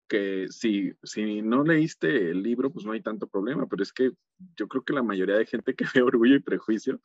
que 0.09 0.47
si, 0.51 0.93
si 1.03 1.41
no 1.43 1.65
leíste 1.65 2.31
el 2.31 2.43
libro, 2.43 2.71
pues 2.71 2.85
no 2.85 2.93
hay 2.93 3.01
tanto 3.01 3.27
problema, 3.27 3.67
pero 3.67 3.83
es 3.83 3.93
que 3.93 4.11
yo 4.57 4.69
creo 4.69 4.85
que 4.85 4.93
la 4.93 5.03
mayoría 5.03 5.37
de 5.37 5.47
gente 5.47 5.75
que 5.75 5.85
ve 5.95 6.03
Orgullo 6.03 6.37
y 6.37 6.41
Prejuicio 6.41 7.01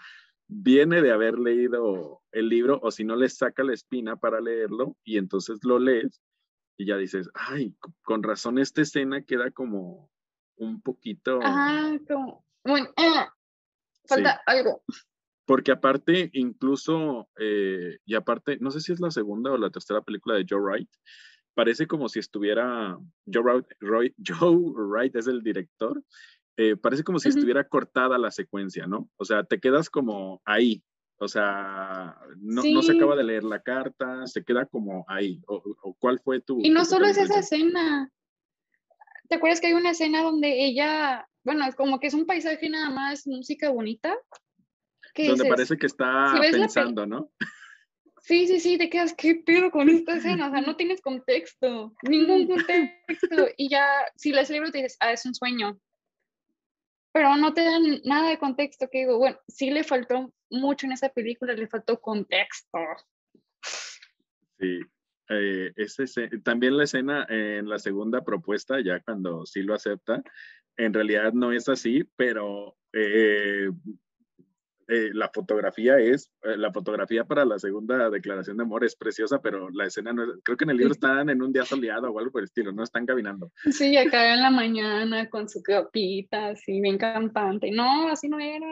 viene 0.48 1.02
de 1.02 1.12
haber 1.12 1.38
leído 1.40 2.22
el 2.32 2.50
libro 2.50 2.80
o 2.82 2.92
si 2.92 3.04
no 3.04 3.16
les 3.16 3.38
saca 3.38 3.64
la 3.64 3.74
espina 3.74 4.16
para 4.18 4.42
leerlo 4.42 4.96
y 5.04 5.18
entonces 5.18 5.60
lo 5.64 5.80
lees 5.80 6.22
y 6.78 6.86
ya 6.86 6.98
dices, 6.98 7.30
ay, 7.34 7.76
con 8.04 8.24
razón 8.24 8.60
esta 8.60 8.82
escena 8.82 9.24
queda 9.24 9.52
como 9.52 10.12
un 10.58 10.82
poquito... 10.82 11.40
Ah, 11.42 11.98
como... 12.08 12.46
Bueno, 12.64 12.90
ah, 12.98 13.34
falta 14.06 14.42
algo. 14.46 14.84
Porque 15.48 15.72
aparte, 15.72 16.30
incluso, 16.34 17.30
eh, 17.40 18.00
y 18.06 18.16
aparte, 18.16 18.58
no 18.60 18.70
sé 18.70 18.82
si 18.82 18.92
es 18.92 19.00
la 19.00 19.12
segunda 19.12 19.50
o 19.52 19.58
la 19.58 19.70
tercera 19.70 20.02
película 20.02 20.36
de 20.36 20.46
Joe 20.48 20.60
Wright, 20.60 20.90
parece 21.54 21.88
como 21.88 22.10
si 22.10 22.20
estuviera, 22.20 22.98
Joe 23.26 23.64
Wright, 23.82 24.14
Joe 24.28 24.58
Wright 24.58 25.16
es 25.16 25.28
el 25.28 25.42
director, 25.42 26.04
eh, 26.58 26.76
parece 26.76 27.06
como 27.06 27.18
si 27.18 27.30
estuviera 27.30 27.64
cortada 27.64 28.18
la 28.18 28.30
secuencia, 28.30 28.88
¿no? 28.88 29.10
O 29.16 29.24
sea, 29.24 29.46
te 29.46 29.60
quedas 29.62 29.90
como 29.90 30.42
ahí, 30.44 30.84
o 31.20 31.30
sea, 31.30 32.18
no, 32.42 32.62
no, 32.64 32.82
se 32.82 32.98
acaba 32.98 33.16
de 33.16 33.24
leer 33.24 33.46
la 33.46 33.62
carta, 33.62 34.28
se 34.28 34.44
queda 34.44 34.66
como 34.66 35.06
ahí. 35.08 35.42
¿O, 35.48 35.96
cuál 35.98 36.20
fue 36.20 36.42
tu... 36.42 36.60
Y 36.62 36.70
no 36.70 36.84
solo 36.84 37.08
es 37.08 37.18
esa 37.18 37.40
escena. 37.40 38.12
¿Te 39.30 39.36
acuerdas 39.36 39.62
que 39.62 39.68
hay 39.68 39.74
una 39.74 39.92
escena 39.92 40.24
donde 40.24 40.66
ella, 40.66 41.28
bueno, 41.44 41.66
es 41.66 41.76
como 41.76 42.00
que 42.00 42.08
es 42.08 42.14
un 42.14 42.26
paisaje 42.26 42.70
nada 42.70 42.90
más, 42.90 43.26
música 43.26 43.70
bonita? 43.70 44.16
Donde 45.26 45.46
parece 45.46 45.78
que 45.78 45.88
está 45.88 46.34
pensando, 46.52 47.06
¿no? 47.06 47.32
Sí, 48.22 48.46
sí, 48.46 48.60
sí, 48.60 48.78
te 48.78 48.90
quedas, 48.90 49.14
¿qué 49.14 49.36
pedo 49.36 49.72
con 49.72 49.88
esta 49.88 50.18
escena? 50.18 50.50
O 50.50 50.52
sea, 50.52 50.60
no 50.60 50.76
tienes 50.76 51.02
contexto, 51.02 51.96
ningún 52.04 52.46
contexto. 52.68 53.48
Y 53.56 53.70
ya, 53.70 53.88
si 54.18 54.34
lees 54.34 54.50
el 54.50 54.56
libro 54.56 54.72
te 54.72 54.80
dices, 54.80 54.98
ah, 55.00 55.14
es 55.14 55.26
un 55.26 55.34
sueño. 55.34 55.80
Pero 57.14 57.38
no 57.38 57.54
te 57.54 57.64
dan 57.64 58.02
nada 58.04 58.30
de 58.30 58.38
contexto, 58.38 58.90
que 58.92 59.00
digo, 59.00 59.18
bueno, 59.18 59.40
sí 59.48 59.72
le 59.72 59.86
faltó 59.86 60.34
mucho 60.50 60.86
en 60.86 60.92
esa 60.92 61.08
película, 61.08 61.54
le 61.54 61.68
faltó 61.68 62.02
contexto. 62.02 62.80
Sí, 64.60 64.82
eh, 65.30 65.74
también 66.44 66.76
la 66.76 66.84
escena 66.84 67.26
en 67.30 67.70
la 67.70 67.80
segunda 67.80 68.26
propuesta, 68.26 68.82
ya 68.82 69.00
cuando 69.00 69.46
sí 69.46 69.62
lo 69.62 69.74
acepta, 69.74 70.22
en 70.76 70.94
realidad 70.94 71.34
no 71.34 71.52
es 71.52 71.70
así, 71.70 72.04
pero 72.16 72.78
eh, 72.94 73.70
eh, 74.90 75.10
la 75.14 75.30
fotografía 75.30 76.00
es, 76.00 76.32
eh, 76.44 76.56
la 76.56 76.72
fotografía 76.72 77.26
para 77.26 77.44
la 77.44 77.60
segunda 77.60 78.10
declaración 78.10 78.56
de 78.56 78.64
amor 78.64 78.86
es 78.86 78.96
preciosa, 78.96 79.42
pero 79.42 79.70
la 79.70 79.86
escena 79.86 80.14
no 80.14 80.24
es, 80.24 80.30
creo 80.44 80.56
que 80.56 80.64
en 80.64 80.70
el 80.70 80.78
libro 80.78 80.94
están 80.94 81.30
en 81.30 81.42
un 81.42 81.52
día 81.52 81.66
soleado 81.66 82.10
o 82.10 82.18
algo 82.18 82.32
por 82.32 82.40
el 82.42 82.46
estilo, 82.46 82.72
no 82.72 82.84
están 82.84 83.06
caminando. 83.06 83.52
Sí, 83.70 83.98
acá 83.98 84.34
en 84.34 84.42
la 84.42 84.50
mañana 84.50 85.30
con 85.30 85.50
su 85.50 85.62
copita, 85.62 86.48
así 86.48 86.80
bien 86.80 86.98
campante. 86.98 87.70
No, 87.70 88.08
así 88.08 88.30
no 88.30 88.40
era. 88.40 88.66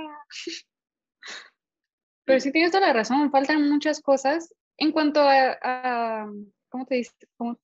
Pero 2.23 2.39
sí 2.39 2.51
tienes 2.53 2.71
toda 2.71 2.87
la 2.87 2.93
razón, 2.93 3.29
faltan 3.29 3.69
muchas 3.69 4.01
cosas 4.01 4.55
en 4.77 4.93
cuanto 4.93 5.19
a, 5.21 6.31
¿cómo 6.69 6.85
te 6.85 6.95
dices? 6.95 7.13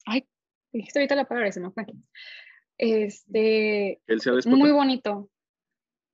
Ay, 0.06 0.28
dijiste 0.74 1.00
ahorita 1.00 1.16
la 1.16 1.26
palabra, 1.26 1.54
se 1.54 1.62
me 1.62 1.72
fue. 1.72 1.86
Este, 2.78 4.02
muy 4.46 4.72
bonito. 4.72 5.30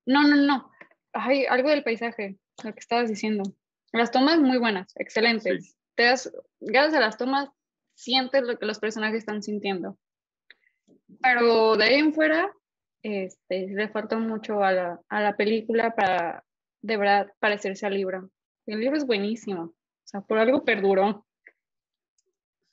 No, 0.05 0.21
no, 0.21 0.35
no 0.35 0.76
ay, 1.17 1.45
algo 1.45 1.69
del 1.69 1.83
paisaje, 1.83 2.37
lo 2.63 2.73
que 2.73 2.79
estabas 2.79 3.09
diciendo. 3.09 3.43
Las 3.91 4.11
tomas 4.11 4.39
muy 4.39 4.57
buenas, 4.57 4.91
excelentes. 4.95 5.75
Te 5.95 6.03
das, 6.03 6.31
gracias 6.59 6.95
a 6.95 6.99
las 6.99 7.17
tomas, 7.17 7.49
sientes 7.95 8.43
lo 8.43 8.57
que 8.57 8.65
los 8.65 8.79
personajes 8.79 9.19
están 9.19 9.41
sintiendo. 9.41 9.97
Pero 11.21 11.75
de 11.77 11.85
ahí 11.85 11.95
en 11.95 12.13
fuera, 12.13 12.51
este, 13.01 13.67
le 13.67 13.89
falta 13.89 14.17
mucho 14.17 14.63
a 14.63 14.71
la, 14.71 15.01
a 15.09 15.21
la 15.21 15.35
película 15.35 15.95
para 15.95 16.43
de 16.81 16.97
verdad 16.97 17.31
parecerse 17.39 17.85
al 17.85 17.93
libro. 17.93 18.29
El 18.65 18.79
libro 18.79 18.97
es 18.97 19.05
buenísimo, 19.05 19.61
o 19.63 19.75
sea, 20.03 20.21
por 20.21 20.37
algo 20.37 20.63
perduró. 20.63 21.25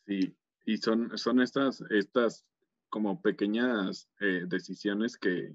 Sí, 0.06 0.36
y 0.66 0.76
son, 0.78 1.16
son 1.16 1.40
estas, 1.40 1.82
estas 1.90 2.44
como 2.90 3.20
pequeñas 3.22 4.08
eh, 4.20 4.42
decisiones 4.46 5.16
que, 5.16 5.54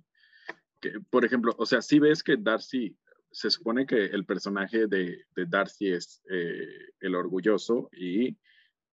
por 1.10 1.26
ejemplo, 1.26 1.56
o 1.58 1.66
sea, 1.66 1.82
si 1.82 2.00
ves 2.00 2.24
que 2.24 2.38
Darcy, 2.38 2.96
se 3.32 3.50
supone 3.50 3.86
que 3.86 4.06
el 4.06 4.26
personaje 4.26 4.88
de, 4.88 5.26
Darcy 5.36 5.92
es 5.92 6.22
eh, 6.30 6.92
el 7.00 7.16
orgulloso 7.16 7.90
y 7.92 8.38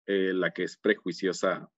eh, 0.06 0.32
la 0.34 0.52
que 0.52 0.64
es 0.64 0.76
prejuiciosa, 0.76 1.70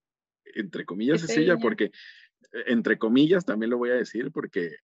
entre 0.45 0.85
comillas, 0.85 1.23
es, 1.23 1.37
ella, 1.37 1.57
porque, 1.57 1.85
eh, 1.85 2.65
entre 2.67 2.99
comillas, 2.99 3.45
también 3.45 3.71
lo 3.71 3.79
voy 3.79 3.91
a 3.91 3.95
decir, 3.95 4.33
porque 4.33 4.77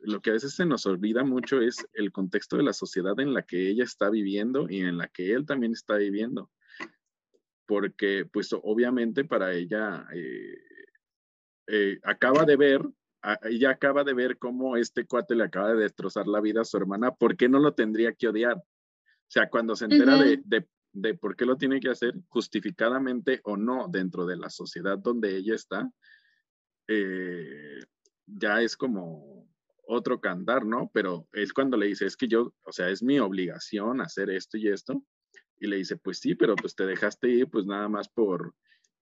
lo 0.00 0.20
que 0.20 0.30
a 0.30 0.34
veces 0.34 0.54
se 0.54 0.66
nos 0.66 0.86
olvida 0.86 1.24
mucho 1.24 1.60
es 1.60 1.86
el 1.92 2.12
contexto 2.12 2.56
de 2.56 2.64
la 2.64 2.72
sociedad 2.72 3.18
en 3.20 3.32
la 3.32 3.42
que 3.42 3.68
ella 3.68 3.84
está 3.84 4.10
viviendo 4.10 4.66
y 4.68 4.80
en 4.80 4.98
la 4.98 5.08
que 5.08 5.32
él 5.32 5.46
también 5.46 5.72
está 5.72 5.96
viviendo. 5.96 6.50
Porque, 7.66 8.24
pues, 8.32 8.52
obviamente 8.52 9.24
para 9.24 9.52
ella 9.52 10.06
acaba 12.04 12.44
de 12.44 12.56
ver 12.56 12.80
ella 13.42 13.70
acaba 13.70 14.04
de 14.04 14.14
ver 14.14 14.38
cómo 14.38 14.76
este 14.76 15.06
cuate 15.06 15.34
le 15.34 15.44
acaba 15.44 15.74
de 15.74 15.82
destrozar 15.82 16.26
la 16.26 16.40
vida 16.40 16.60
a 16.60 16.64
su 16.64 16.76
hermana, 16.76 17.12
¿por 17.12 17.36
qué 17.36 17.48
no 17.48 17.58
lo 17.58 17.74
tendría 17.74 18.12
que 18.12 18.28
odiar? 18.28 18.56
O 18.56 19.28
sea, 19.28 19.48
cuando 19.48 19.74
se 19.74 19.86
entera 19.86 20.16
de, 20.16 20.40
de, 20.92 21.14
por 21.14 21.34
qué 21.36 21.44
lo 21.44 21.56
tiene 21.56 21.80
que 21.80 21.90
hacer, 21.90 22.14
justificadamente 22.28 23.40
o 23.44 23.56
no, 23.56 23.88
dentro 23.88 24.24
de 24.26 24.36
la 24.36 24.50
sociedad 24.50 24.98
donde 24.98 25.36
ella 25.36 25.54
está, 25.54 25.90
eh, 26.88 27.80
ya 28.26 28.62
es 28.62 28.76
como 28.76 29.48
otro 29.88 30.20
cantar, 30.20 30.64
¿no? 30.64 30.90
Pero 30.92 31.28
es 31.32 31.52
cuando 31.52 31.76
le 31.76 31.86
dice, 31.86 32.06
es 32.06 32.16
que 32.16 32.28
yo, 32.28 32.54
o 32.62 32.72
sea, 32.72 32.88
es 32.88 33.02
mi 33.02 33.18
obligación 33.18 34.00
hacer 34.00 34.30
esto 34.30 34.56
y 34.56 34.68
esto. 34.68 35.02
Y 35.58 35.66
le 35.66 35.76
dice, 35.76 35.96
pues 35.96 36.18
sí, 36.18 36.34
pero 36.34 36.54
pues 36.54 36.74
te 36.74 36.86
dejaste 36.86 37.28
ir 37.28 37.48
pues 37.48 37.66
nada 37.66 37.88
más 37.88 38.08
por, 38.08 38.54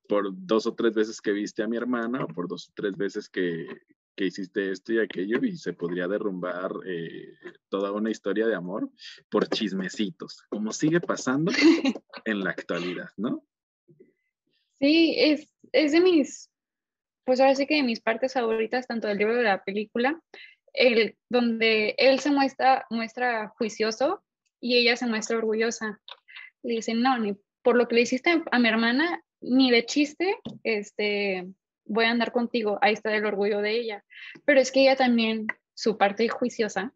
por 0.09 0.31
dos 0.33 0.67
o 0.67 0.75
tres 0.75 0.95
veces 0.95 1.21
que 1.21 1.33
viste 1.33 1.63
a 1.63 1.69
mi 1.69 1.77
hermana 1.77 2.25
o 2.25 2.29
por 2.29 2.49
dos 2.49 2.69
o 2.69 2.73
tres 2.75 2.97
veces 2.97 3.29
que, 3.29 3.67
que 4.15 4.27
hiciste 4.27 4.71
esto 4.71 4.93
y 4.93 4.99
aquello 4.99 5.39
y 5.45 5.57
se 5.57 5.73
podría 5.73 6.09
derrumbar 6.09 6.73
eh, 6.87 7.35
toda 7.69 7.93
una 7.93 8.11
historia 8.11 8.47
de 8.47 8.55
amor 8.55 8.91
por 9.29 9.49
chismecitos, 9.49 10.43
como 10.49 10.73
sigue 10.73 11.01
pasando 11.01 11.53
en 12.25 12.41
la 12.41 12.51
actualidad, 12.51 13.11
¿no? 13.17 13.45
Sí, 14.79 15.15
es, 15.19 15.51
es 15.73 15.93
de 15.93 16.01
mis, 16.01 16.51
pues 17.25 17.41
ahora 17.41 17.55
sí 17.55 17.67
que 17.67 17.77
de 17.77 17.83
mis 17.83 18.01
partes 18.01 18.35
favoritas, 18.35 18.87
tanto 18.87 19.09
del 19.09 19.19
libro 19.19 19.37
de 19.37 19.45
la 19.45 19.63
película, 19.63 20.21
el, 20.73 21.17
donde 21.29 21.95
él 21.99 22.21
se 22.21 22.31
muestra, 22.31 22.87
muestra 22.91 23.49
juicioso 23.57 24.23
y 24.61 24.77
ella 24.77 24.97
se 24.97 25.07
muestra 25.07 25.39
orgullosa. 25.39 26.01
Le 26.63 26.75
dice, 26.75 26.95
no, 26.95 27.19
ni 27.19 27.37
por 27.63 27.77
lo 27.77 27.89
que 27.89 27.95
le 27.95 28.03
hiciste 28.03 28.43
a 28.51 28.59
mi 28.59 28.69
hermana, 28.69 29.23
ni 29.41 29.71
de 29.71 29.87
chiste, 29.87 30.37
este, 30.63 31.47
voy 31.85 32.05
a 32.07 32.11
andar 32.11 32.33
contigo, 32.33 32.79
ahí 32.83 32.95
está 32.95 33.15
el 33.15 33.27
orgullo 33.27 33.61
de 33.61 33.73
ella. 33.73 34.05
Pero 34.45 34.61
es 34.61 34.73
que 34.73 34.83
ella 34.83 34.97
también, 34.97 35.47
su 35.75 35.99
parte 35.99 36.29
juiciosa, 36.29 36.93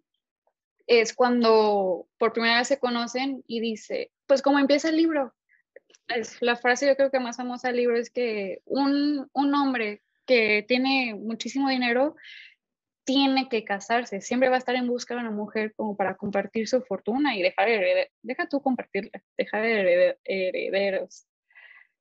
es 0.87 1.15
cuando 1.15 2.09
por 2.19 2.33
primera 2.33 2.59
vez 2.59 2.69
se 2.69 2.79
conocen 2.79 3.45
y 3.47 3.61
dice, 3.61 4.11
pues 4.27 4.43
como 4.43 4.59
empieza 4.59 4.89
el 4.89 4.97
libro, 4.97 5.35
es 6.09 6.41
la 6.41 6.57
frase 6.57 6.87
yo 6.87 6.97
creo 6.97 7.11
que 7.11 7.21
más 7.21 7.37
famosa 7.37 7.69
del 7.69 7.77
libro 7.77 7.97
es 7.97 8.11
que 8.11 8.63
un, 8.65 9.29
un 9.33 9.55
hombre 9.55 10.03
que 10.27 10.65
tiene 10.67 11.15
muchísimo 11.15 11.69
dinero 11.69 12.17
tiene 13.05 13.49
que 13.49 13.65
casarse, 13.65 14.21
siempre 14.21 14.49
va 14.51 14.57
a 14.57 14.59
estar 14.59 14.75
en 14.77 14.87
busca 14.87 15.15
de 15.15 15.21
una 15.21 15.31
mujer 15.31 15.73
como 15.75 15.97
para 15.97 16.17
compartir 16.17 16.69
su 16.69 16.83
fortuna 16.83 17.37
y 17.37 17.43
dejar 17.43 17.69
de 17.69 18.11
deja 18.23 18.49
tú 18.49 18.63
dejar 19.37 19.63
de 19.63 20.19
herederos. 20.25 21.28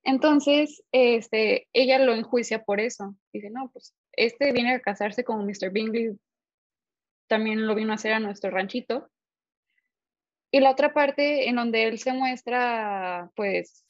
Entonces, 0.08 0.82
este, 0.94 1.68
ella 1.74 2.00
lo 2.00 2.14
enjuicia 2.14 2.64
por 2.64 2.80
eso. 2.80 3.14
Dice, 3.34 3.50
no, 3.50 3.70
pues 3.74 3.94
este 4.14 4.54
viene 4.54 4.74
a 4.74 4.80
casarse 4.80 5.26
con 5.26 5.46
Mr. 5.46 5.70
Bingley, 5.70 6.18
también 7.28 7.68
lo 7.68 7.76
vino 7.76 7.92
a 7.92 7.96
hacer 7.96 8.14
a 8.14 8.22
nuestro 8.22 8.50
ranchito. 8.50 9.12
Y 10.50 10.62
la 10.62 10.72
otra 10.72 10.94
parte 10.94 11.50
en 11.50 11.58
donde 11.58 11.84
él 11.84 12.00
se 12.00 12.14
muestra, 12.14 13.30
pues, 13.36 13.84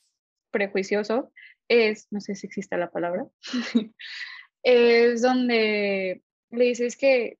prejuicioso, 0.49 1.31
es, 1.67 2.07
no 2.09 2.19
sé 2.19 2.33
si 2.33 2.47
existe 2.47 2.77
la 2.77 2.89
palabra, 2.89 3.27
es 4.63 5.21
donde 5.21 6.23
le 6.49 6.63
dice, 6.63 6.87
es 6.87 6.97
que 6.97 7.37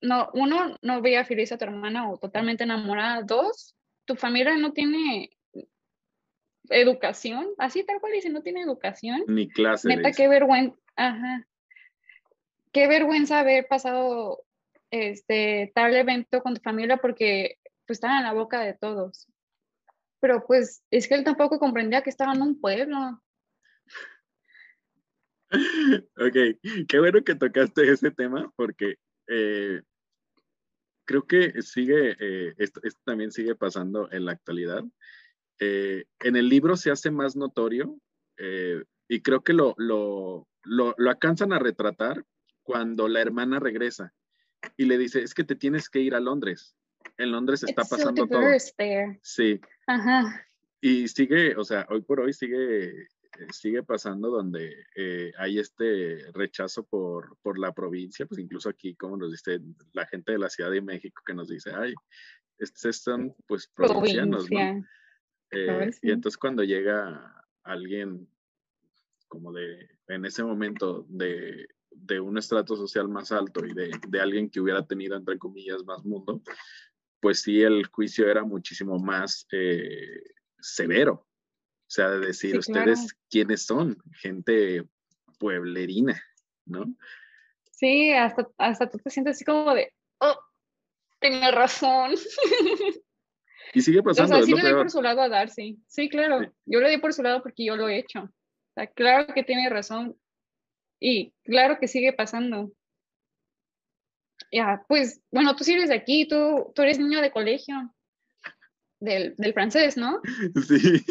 no, 0.00 0.30
uno, 0.34 0.78
no 0.82 1.02
veía 1.02 1.24
feliz 1.24 1.50
a 1.50 1.58
tu 1.58 1.64
hermana 1.64 2.08
o 2.08 2.16
totalmente 2.16 2.62
enamorada. 2.62 3.22
Dos, 3.22 3.74
tu 4.04 4.14
familia 4.14 4.56
no 4.56 4.72
tiene 4.72 5.33
educación, 6.70 7.48
así 7.58 7.84
tal 7.84 8.00
cual 8.00 8.12
dice, 8.12 8.30
no 8.30 8.42
tiene 8.42 8.62
educación. 8.62 9.24
Ni 9.26 9.48
clase. 9.48 9.88
Neta, 9.88 10.12
qué 10.12 10.28
vergüenza, 10.28 10.76
ajá. 10.96 11.46
Qué 12.72 12.88
vergüenza 12.88 13.40
haber 13.40 13.66
pasado 13.68 14.44
este 14.90 15.72
tal 15.74 15.94
evento 15.94 16.42
con 16.42 16.54
tu 16.54 16.60
familia 16.60 16.96
porque 16.98 17.58
pues 17.86 17.96
estaban 17.96 18.18
en 18.18 18.24
la 18.24 18.32
boca 18.32 18.60
de 18.60 18.74
todos. 18.74 19.28
Pero 20.20 20.44
pues 20.46 20.82
es 20.90 21.06
que 21.06 21.14
él 21.14 21.24
tampoco 21.24 21.58
comprendía 21.58 22.02
que 22.02 22.10
estaba 22.10 22.32
en 22.32 22.42
un 22.42 22.60
pueblo. 22.60 23.22
Ok, 26.16 26.58
qué 26.88 26.98
bueno 26.98 27.22
que 27.22 27.34
tocaste 27.36 27.88
ese 27.88 28.10
tema 28.10 28.50
porque 28.56 28.96
eh, 29.28 29.82
creo 31.04 31.26
que 31.26 31.62
sigue, 31.62 32.16
eh, 32.18 32.54
esto, 32.58 32.80
también 33.04 33.30
sigue 33.30 33.54
pasando 33.54 34.10
en 34.10 34.24
la 34.24 34.32
actualidad. 34.32 34.82
Eh, 35.60 36.04
en 36.20 36.36
el 36.36 36.48
libro 36.48 36.76
se 36.76 36.90
hace 36.90 37.10
más 37.10 37.36
notorio 37.36 37.98
y 39.08 39.20
creo 39.20 39.44
que 39.44 39.52
lo, 39.52 39.74
lo, 39.78 40.48
lo, 40.64 40.94
lo 40.96 41.10
alcanzan 41.10 41.52
a 41.52 41.58
retratar 41.60 42.24
cuando 42.64 43.06
la 43.06 43.20
hermana 43.20 43.60
regresa 43.60 44.12
y 44.76 44.86
le 44.86 44.98
dice, 44.98 45.22
es 45.22 45.34
que 45.34 45.44
te 45.44 45.54
tienes 45.54 45.88
que 45.88 46.00
ir 46.00 46.14
a 46.14 46.20
Londres. 46.20 46.74
En 47.16 47.30
Londres 47.30 47.62
está 47.62 47.84
pasando 47.84 48.26
todo. 48.26 48.42
Sí. 49.22 49.60
Ajá. 49.86 50.46
Y 50.80 51.08
sigue, 51.08 51.54
o 51.56 51.64
sea, 51.64 51.86
hoy 51.90 52.02
por 52.02 52.20
hoy 52.20 52.32
sigue 52.32 53.08
eh, 53.38 53.46
sigue 53.50 53.82
pasando 53.82 54.30
donde 54.30 54.86
eh, 54.94 55.32
hay 55.38 55.58
este 55.58 56.30
rechazo 56.32 56.84
por, 56.84 57.36
por, 57.42 57.58
la 57.58 57.72
provincia, 57.72 58.26
pues 58.26 58.40
incluso 58.40 58.68
aquí, 58.68 58.94
como 58.94 59.16
nos 59.16 59.32
dice 59.32 59.60
la 59.92 60.06
gente 60.06 60.32
de 60.32 60.38
la 60.38 60.48
Ciudad 60.48 60.70
de 60.70 60.80
México 60.80 61.22
que 61.26 61.34
nos 61.34 61.48
dice, 61.48 61.72
ay, 61.74 61.94
estos 62.58 62.96
son 62.98 63.34
pues 63.46 63.66
provincianos, 63.66 64.50
¿no? 64.50 64.84
Eh, 65.54 65.90
y 66.02 66.10
entonces 66.10 66.38
cuando 66.38 66.62
llega 66.62 67.44
alguien 67.62 68.28
como 69.28 69.52
de, 69.52 69.88
en 70.08 70.24
ese 70.24 70.44
momento, 70.44 71.06
de, 71.08 71.66
de 71.90 72.20
un 72.20 72.38
estrato 72.38 72.76
social 72.76 73.08
más 73.08 73.32
alto 73.32 73.64
y 73.64 73.72
de, 73.72 73.90
de, 74.08 74.20
alguien 74.20 74.48
que 74.48 74.60
hubiera 74.60 74.86
tenido, 74.86 75.16
entre 75.16 75.38
comillas, 75.38 75.84
más 75.84 76.04
mundo, 76.04 76.40
pues 77.20 77.40
sí, 77.40 77.62
el 77.62 77.86
juicio 77.86 78.28
era 78.30 78.44
muchísimo 78.44 78.98
más 78.98 79.46
severo, 80.60 81.26
o 81.86 81.90
sea, 81.90 82.10
de 82.10 82.26
decir, 82.26 82.58
ustedes 82.58 83.14
quiénes 83.30 83.64
son, 83.64 83.96
gente 84.20 84.84
pueblerina, 85.38 86.20
¿no? 86.64 86.94
Sí, 87.70 88.12
hasta, 88.12 88.48
hasta 88.58 88.88
tú 88.88 88.98
te 88.98 89.10
sientes 89.10 89.36
así 89.36 89.44
como 89.44 89.74
de, 89.74 89.92
oh, 90.18 90.38
tiene 91.20 91.50
razón. 91.50 92.12
Y 93.74 93.80
sigue 93.80 94.02
pasando. 94.02 94.36
O 94.36 94.38
sea, 94.38 94.46
sí 94.46 94.54
le 94.54 94.68
di 94.68 94.74
por 94.74 94.90
su 94.90 95.02
lado 95.02 95.22
a 95.22 95.28
Darcy. 95.28 95.78
Sí, 95.86 96.08
claro. 96.08 96.52
Yo 96.64 96.80
le 96.80 96.90
di 96.90 96.98
por 96.98 97.12
su 97.12 97.22
lado 97.22 97.42
porque 97.42 97.64
yo 97.64 97.76
lo 97.76 97.88
he 97.88 97.98
hecho. 97.98 98.20
O 98.20 98.72
sea, 98.74 98.86
claro 98.86 99.32
que 99.34 99.42
tiene 99.42 99.68
razón. 99.68 100.16
Y 101.00 101.34
claro 101.42 101.78
que 101.78 101.88
sigue 101.88 102.12
pasando. 102.12 102.72
Ya, 104.50 104.84
pues, 104.88 105.20
bueno, 105.30 105.56
tú 105.56 105.64
de 105.64 105.94
aquí, 105.94 106.28
tú, 106.28 106.72
tú 106.74 106.82
eres 106.82 106.98
niño 106.98 107.20
de 107.20 107.30
colegio. 107.30 107.92
Del, 109.00 109.34
del 109.36 109.52
francés, 109.52 109.96
¿no? 109.96 110.20
Sí. 110.66 111.04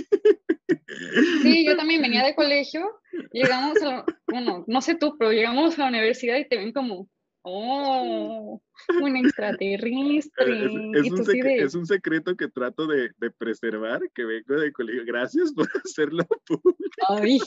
Sí, 1.42 1.66
yo 1.66 1.76
también 1.76 2.02
venía 2.02 2.24
de 2.24 2.36
colegio, 2.36 3.02
llegamos 3.32 3.82
a, 3.84 4.06
bueno, 4.28 4.64
no 4.68 4.82
sé 4.82 4.96
tú, 4.96 5.16
pero 5.18 5.32
llegamos 5.32 5.78
a 5.78 5.84
la 5.84 5.90
universidad 5.90 6.38
y 6.38 6.48
te 6.48 6.58
ven 6.58 6.72
como, 6.72 7.10
oh, 7.44 8.62
un 9.02 9.18
extraterrestre. 9.18 10.66
Es, 10.96 11.76
un, 11.76 11.86
secreto 11.86 12.36
que 12.36 12.48
trato 12.48 12.88
de, 12.88 13.12
preservar, 13.38 14.02
que 14.14 14.26
vengo 14.26 14.56
de 14.56 14.74
colegio. 14.74 15.04
Gracias 15.06 15.54
por 15.54 15.68
hacerlo 15.86 16.26
público. 16.46 16.80
Ay. 17.10 17.40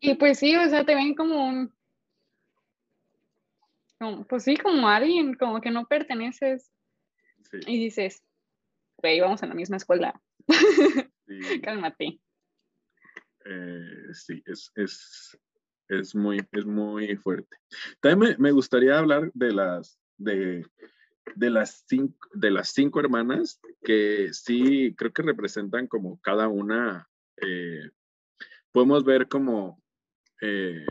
Y 0.00 0.14
pues 0.14 0.38
sí, 0.38 0.54
o 0.54 0.68
sea, 0.68 0.84
te 0.84 0.94
ven 0.94 1.14
como 1.14 1.46
un, 1.46 1.72
pues 4.28 4.44
sí, 4.44 4.56
como 4.56 4.88
alguien, 4.88 5.34
como 5.34 5.60
que 5.60 5.70
no 5.70 5.86
perteneces. 5.86 6.70
Y 7.66 7.78
dices, 7.78 8.22
íbamos 9.02 9.42
a 9.42 9.46
la 9.46 9.54
misma 9.54 9.76
escuela. 9.76 10.20
Cálmate. 11.62 12.18
Eh, 13.46 14.12
sí, 14.12 14.42
es, 14.46 14.72
es, 14.74 15.38
es, 15.88 16.14
muy, 16.14 16.40
es 16.52 16.64
muy 16.64 17.16
fuerte. 17.16 17.56
También 18.00 18.36
me, 18.38 18.50
gustaría 18.50 18.98
hablar 18.98 19.30
de 19.34 19.52
las, 19.52 19.98
de, 20.16 20.64
de, 21.34 21.50
las 21.50 21.84
cinco, 21.86 22.28
de 22.34 22.50
las 22.50 22.70
cinco 22.70 23.00
hermanas 23.00 23.60
que 23.82 24.30
sí 24.32 24.94
creo 24.96 25.12
que 25.12 25.22
representan 25.22 25.86
como 25.86 26.20
cada 26.20 26.48
una. 26.48 27.08
Eh, 27.36 27.90
podemos 28.72 29.04
ver 29.04 29.28
como, 29.28 29.82
eh, 30.40 30.86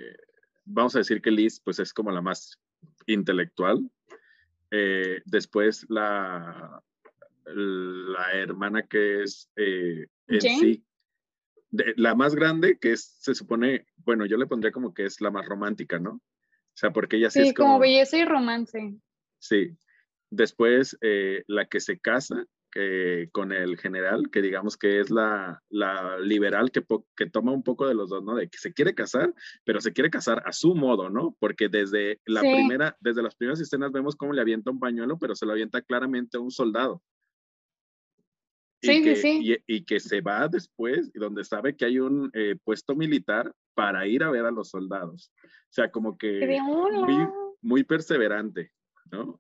vamos 0.66 0.96
a 0.96 1.00
decir 1.00 1.22
que 1.22 1.32
Liz 1.32 1.60
pues 1.60 1.80
es 1.80 1.94
como 1.94 2.12
la 2.12 2.22
más 2.22 2.60
intelectual. 3.06 3.90
después 5.26 5.86
la, 5.90 6.84
la 7.46 8.32
hermana 8.34 8.84
que 8.84 9.24
es 9.24 9.50
eh, 9.56 10.08
en 10.28 10.42
sí, 10.42 10.84
la 11.96 12.16
más 12.16 12.36
grande, 12.36 12.78
que 12.80 12.94
es, 12.94 13.18
se 13.20 13.34
supone, 13.36 13.86
bueno, 13.98 14.26
yo 14.26 14.38
le 14.38 14.48
pondría 14.48 14.72
como 14.72 14.94
que 14.94 15.06
es 15.06 15.22
la 15.22 15.32
más 15.32 15.46
romántica, 15.46 16.00
¿no? 16.00 16.12
O 16.12 16.76
sea, 16.76 16.92
porque 16.92 17.18
ella 17.18 17.30
sí, 17.30 17.40
es 17.40 17.54
como, 17.54 17.70
como 17.70 17.80
belleza 17.80 18.18
y 18.18 18.26
romance. 18.26 18.96
Sí. 19.40 19.76
Después, 20.30 20.98
eh, 21.02 21.44
la 21.48 21.66
que 21.66 21.80
se 21.80 22.00
casa 22.00 22.46
con 23.32 23.52
el 23.52 23.78
general, 23.78 24.30
que 24.32 24.42
digamos 24.42 24.78
que 24.78 25.00
es 25.00 25.12
la, 25.12 25.62
la 25.70 26.18
liberal 26.20 26.72
que, 26.72 26.84
que 27.16 27.30
toma 27.30 27.52
un 27.52 27.62
poco 27.62 27.88
de 27.88 27.94
los 27.94 28.10
dos, 28.10 28.24
¿no? 28.24 28.36
De 28.36 28.50
que 28.50 28.58
se 28.58 28.74
quiere 28.74 28.96
casar, 28.96 29.34
pero 29.64 29.80
se 29.80 29.94
quiere 29.94 30.10
casar 30.10 30.42
a 30.46 30.52
su 30.52 30.74
modo, 30.74 31.10
¿no? 31.10 31.36
Porque 31.40 31.70
desde 31.70 32.20
la 32.26 32.42
primera, 32.42 32.98
desde 33.00 33.22
las 33.22 33.36
primeras 33.36 33.62
escenas 33.62 33.92
vemos 33.92 34.16
cómo 34.16 34.34
le 34.34 34.42
avienta 34.42 34.72
un 34.72 34.80
pañuelo, 34.80 35.20
pero 35.20 35.36
se 35.36 35.46
lo 35.46 35.52
avienta 35.52 35.82
claramente 35.82 36.38
a 36.38 36.40
un 36.40 36.50
soldado. 36.50 37.04
Y, 38.84 39.86
que, 39.86 40.00
se 40.00 40.22
va 40.22 40.48
después, 40.48 41.12
donde 41.14 41.44
sabe 41.44 41.76
que 41.76 41.86
hay 41.86 42.00
un 42.00 42.30
eh, 42.34 42.56
puesto 42.64 42.96
militar 42.96 43.54
para 43.74 44.06
ir 44.06 44.24
a 44.24 44.32
ver 44.32 44.46
a 44.46 44.52
los 44.52 44.70
soldados. 44.70 45.32
O 45.44 45.48
sea, 45.72 45.90
como 45.90 46.18
que 46.18 46.60
muy, 46.62 47.28
muy 47.62 47.84
perseverante, 47.84 48.72
¿no? 49.12 49.40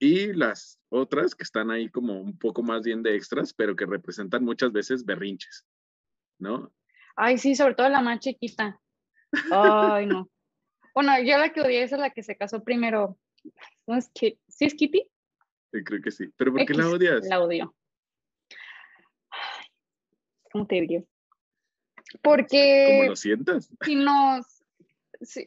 Y 0.00 0.32
las 0.32 0.80
otras 0.88 1.34
que 1.34 1.44
están 1.44 1.70
ahí 1.70 1.88
como 1.88 2.20
un 2.20 2.36
poco 2.36 2.62
más 2.62 2.82
bien 2.82 3.02
de 3.02 3.14
extras, 3.14 3.54
pero 3.54 3.76
que 3.76 3.86
representan 3.86 4.44
muchas 4.44 4.72
veces 4.72 5.04
berrinches, 5.04 5.64
¿no? 6.38 6.72
Ay, 7.16 7.38
sí, 7.38 7.54
sobre 7.54 7.74
todo 7.74 7.88
la 7.88 8.02
más 8.02 8.18
chiquita. 8.18 8.80
Ay, 9.52 10.06
no. 10.06 10.28
Bueno, 10.94 11.12
yo 11.22 11.38
la 11.38 11.52
que 11.52 11.60
odié 11.60 11.82
es 11.84 11.92
la 11.92 12.10
que 12.10 12.22
se 12.22 12.36
casó 12.36 12.62
primero. 12.62 13.18
¿No 13.86 13.96
es 13.96 14.10
¿Sí 14.14 14.64
es 14.64 14.74
Kitty? 14.74 15.08
creo 15.82 16.00
que 16.00 16.10
sí. 16.10 16.28
¿Pero 16.36 16.52
por 16.52 16.64
qué 16.64 16.74
la 16.74 16.88
odias? 16.88 17.26
La 17.28 17.40
odio. 17.40 17.74
¿Cómo 20.54 20.66
te 20.68 20.76
diría? 20.76 21.02
Porque... 22.22 22.98
¿Cómo 22.98 23.10
lo 23.10 23.16
sientas? 23.16 23.68
Si 23.84 23.96
nos, 23.96 24.62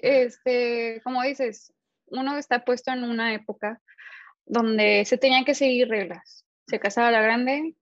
este, 0.01 0.99
como 1.01 1.23
dices, 1.23 1.73
uno 2.07 2.37
está 2.37 2.65
puesto 2.65 2.91
en 2.91 3.05
una 3.05 3.33
época 3.33 3.81
donde 4.45 5.05
se 5.05 5.17
tenían 5.17 5.45
que 5.45 5.55
seguir 5.55 5.87
reglas. 5.87 6.45
Se 6.67 6.77
casaba 6.79 7.09
la 7.09 7.21
grande 7.21 7.73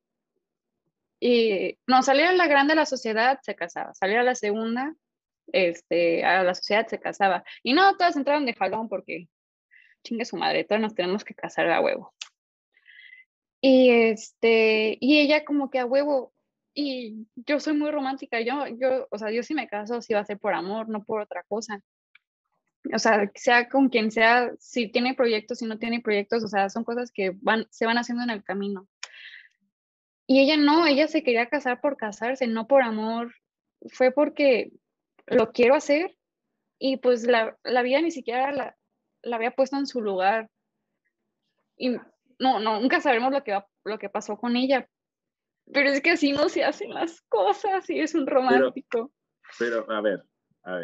y 1.19 1.79
no, 1.87 2.03
salía 2.03 2.31
la 2.33 2.45
grande 2.45 2.73
a 2.73 2.75
la 2.75 2.85
sociedad, 2.85 3.39
se 3.41 3.55
casaba. 3.55 3.95
Salía 3.95 4.21
la 4.21 4.35
segunda, 4.35 4.93
este, 5.51 6.23
a 6.23 6.43
la 6.43 6.53
sociedad 6.53 6.85
se 6.85 6.99
casaba. 6.99 7.43
Y 7.63 7.73
no, 7.73 7.97
todas 7.97 8.15
entraron 8.15 8.45
de 8.45 8.53
jalón 8.53 8.87
porque 8.87 9.29
chingue 10.03 10.25
su 10.25 10.37
madre, 10.37 10.63
todas 10.63 10.81
nos 10.81 10.93
tenemos 10.93 11.23
que 11.23 11.33
casar 11.33 11.71
a 11.71 11.81
huevo. 11.81 12.13
Y 13.61 13.89
este, 13.89 14.95
y 15.01 15.21
ella 15.21 15.43
como 15.43 15.71
que 15.71 15.79
a 15.79 15.87
huevo, 15.87 16.34
y 16.77 17.25
yo 17.37 17.61
soy 17.61 17.73
muy 17.73 17.89
romántica, 17.89 18.41
yo, 18.41 18.67
yo, 18.67 19.07
o 19.09 19.17
sea, 19.17 19.31
yo 19.31 19.41
si 19.43 19.53
me 19.53 19.67
caso, 19.67 20.01
sí 20.01 20.13
va 20.13 20.19
a 20.19 20.25
ser 20.25 20.37
por 20.37 20.53
amor, 20.53 20.89
no 20.89 21.05
por 21.05 21.21
otra 21.21 21.43
cosa. 21.47 21.81
O 22.93 22.99
sea, 22.99 23.31
sea 23.33 23.69
con 23.69 23.87
quien 23.87 24.11
sea, 24.11 24.51
si 24.59 24.91
tiene 24.91 25.15
proyectos, 25.15 25.59
si 25.59 25.65
no 25.65 25.79
tiene 25.79 26.01
proyectos, 26.01 26.43
o 26.43 26.47
sea, 26.49 26.69
son 26.69 26.83
cosas 26.83 27.11
que 27.11 27.31
van, 27.41 27.65
se 27.71 27.85
van 27.85 27.97
haciendo 27.97 28.23
en 28.23 28.29
el 28.29 28.43
camino. 28.43 28.87
Y 30.27 30.41
ella 30.41 30.57
no, 30.57 30.85
ella 30.85 31.07
se 31.07 31.23
quería 31.23 31.47
casar 31.47 31.79
por 31.79 31.95
casarse, 31.95 32.45
no 32.45 32.67
por 32.67 32.81
amor. 32.83 33.33
Fue 33.87 34.11
porque 34.11 34.71
lo 35.27 35.53
quiero 35.53 35.75
hacer 35.75 36.17
y 36.77 36.97
pues 36.97 37.25
la, 37.25 37.57
la 37.63 37.83
vida 37.83 38.01
ni 38.01 38.11
siquiera 38.11 38.51
la, 38.51 38.75
la, 39.21 39.35
había 39.37 39.51
puesto 39.51 39.77
en 39.77 39.87
su 39.87 40.01
lugar. 40.01 40.49
Y 41.77 41.89
no, 42.37 42.59
no, 42.59 42.81
nunca 42.81 42.99
sabemos 42.99 43.31
lo 43.31 43.43
que, 43.45 43.57
lo 43.85 43.97
que 43.97 44.09
pasó 44.09 44.37
con 44.37 44.57
ella, 44.57 44.89
pero 45.73 45.89
es 45.89 46.01
que 46.01 46.11
así 46.11 46.31
no 46.31 46.49
se 46.49 46.63
hacen 46.63 46.93
las 46.93 47.21
cosas 47.29 47.89
y 47.89 47.99
es 47.99 48.13
un 48.15 48.27
romántico. 48.27 49.11
Pero, 49.59 49.89
a, 49.91 50.01
ver, 50.01 50.23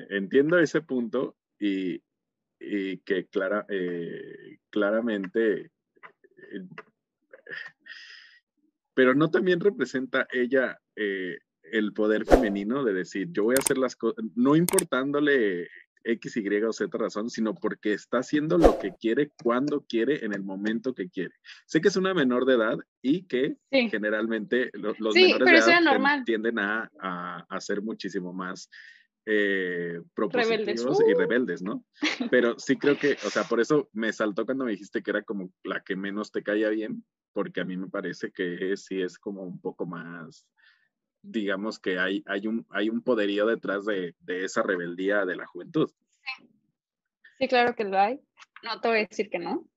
entiendo 0.09 0.57
ese 0.59 0.81
punto 0.81 1.35
y, 1.59 2.01
y 2.59 2.97
que 2.99 3.27
clara, 3.27 3.65
eh, 3.69 4.59
claramente, 4.69 5.71
eh, 6.37 6.67
pero 8.93 9.15
no 9.15 9.29
también 9.31 9.59
representa 9.59 10.27
ella 10.31 10.79
eh, 10.95 11.37
el 11.63 11.93
poder 11.93 12.25
femenino 12.25 12.83
de 12.83 12.93
decir, 12.93 13.29
yo 13.31 13.43
voy 13.45 13.55
a 13.55 13.63
hacer 13.63 13.77
las 13.77 13.95
cosas, 13.95 14.23
no 14.35 14.55
importándole 14.55 15.67
X, 16.03 16.37
Y 16.37 16.63
o 16.63 16.73
Z 16.73 16.97
razón, 16.97 17.29
sino 17.29 17.55
porque 17.55 17.93
está 17.93 18.19
haciendo 18.19 18.57
lo 18.57 18.79
que 18.79 18.93
quiere, 18.99 19.31
cuando 19.43 19.85
quiere, 19.87 20.25
en 20.25 20.33
el 20.33 20.43
momento 20.43 20.93
que 20.93 21.09
quiere. 21.09 21.33
Sé 21.65 21.81
que 21.81 21.89
es 21.89 21.95
una 21.95 22.13
menor 22.13 22.45
de 22.45 22.55
edad 22.55 22.77
y 23.01 23.23
que 23.27 23.57
generalmente 23.69 24.69
los, 24.73 24.99
menores 24.99 25.65
de 25.65 25.71
edad 25.71 26.23
tienden 26.25 26.59
a, 26.59 26.91
a, 26.99 27.45
a, 27.49 27.61
ser 27.61 27.81
muchísimo 27.81 28.33
más 28.33 28.69
eh, 29.25 30.01
propositivos 30.15 30.99
y 31.07 31.13
uh. 31.13 31.17
rebeldes, 31.17 31.61
¿no? 31.61 31.85
Pero 32.31 32.57
sí 32.57 32.75
creo 32.77 32.97
que, 32.97 33.13
o 33.25 33.29
sea, 33.29 33.43
por 33.43 33.59
eso 33.59 33.89
me 33.93 34.11
saltó 34.13 34.45
cuando 34.45 34.65
me 34.65 34.71
dijiste 34.71 35.03
que 35.03 35.11
era 35.11 35.21
como 35.21 35.51
la 35.63 35.81
que 35.81 35.95
menos 35.95 36.31
te 36.31 36.43
caía 36.43 36.69
bien, 36.69 37.05
porque 37.33 37.61
a 37.61 37.65
mí 37.65 37.77
me 37.77 37.87
parece 37.87 38.31
que 38.31 38.75
sí 38.77 39.01
es 39.01 39.17
como 39.19 39.43
un 39.43 39.61
poco 39.61 39.85
más, 39.85 40.47
digamos 41.21 41.79
que 41.79 41.99
hay, 41.99 42.23
hay, 42.27 42.47
un, 42.47 42.65
hay 42.69 42.89
un 42.89 43.01
poderío 43.01 43.45
detrás 43.45 43.85
de, 43.85 44.15
de 44.19 44.45
esa 44.45 44.63
rebeldía 44.63 45.25
de 45.25 45.35
la 45.35 45.45
juventud. 45.45 45.91
Sí. 47.37 47.47
claro 47.47 47.75
que 47.75 47.83
lo 47.83 47.99
hay. 47.99 48.19
No 48.63 48.79
te 48.79 48.87
voy 48.87 48.97
a 48.99 49.07
decir 49.07 49.29
que 49.29 49.39
no, 49.39 49.67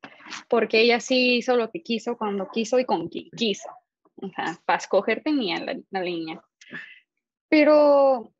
porque 0.49 0.81
ella 0.81 1.01
sí 1.01 1.37
hizo 1.37 1.57
lo 1.57 1.71
que 1.71 1.83
quiso, 1.83 2.19
cuando 2.19 2.49
quiso 2.51 2.79
y 2.79 2.85
con 2.85 3.09
quien 3.09 3.31
quiso. 3.31 3.71
O 4.17 4.29
sea, 4.29 4.61
para 4.67 4.79
escoger 4.79 5.23
tenía 5.23 5.59
la, 5.59 5.79
la 5.91 6.03
línea. 6.03 6.45
Pero 7.49 8.33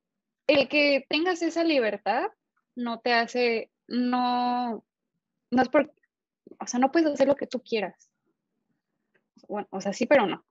el 0.47 0.69
que 0.69 1.07
tengas 1.09 1.41
esa 1.41 1.65
libertad 1.65 2.29
no 2.75 3.01
te 3.01 3.13
hace, 3.13 3.71
no, 3.87 4.85
no 5.51 5.63
es 5.63 5.69
por, 5.69 5.95
o 6.61 6.67
sea, 6.67 6.81
no 6.81 6.93
puedes 6.93 7.09
hacer 7.11 7.29
lo 7.29 7.37
que 7.37 7.47
tú 7.47 7.63
quieras. 7.63 8.11
Bueno, 9.49 9.69
o 9.71 9.81
sea, 9.81 9.93
sí, 9.93 10.07
pero 10.07 10.27
no. 10.27 10.45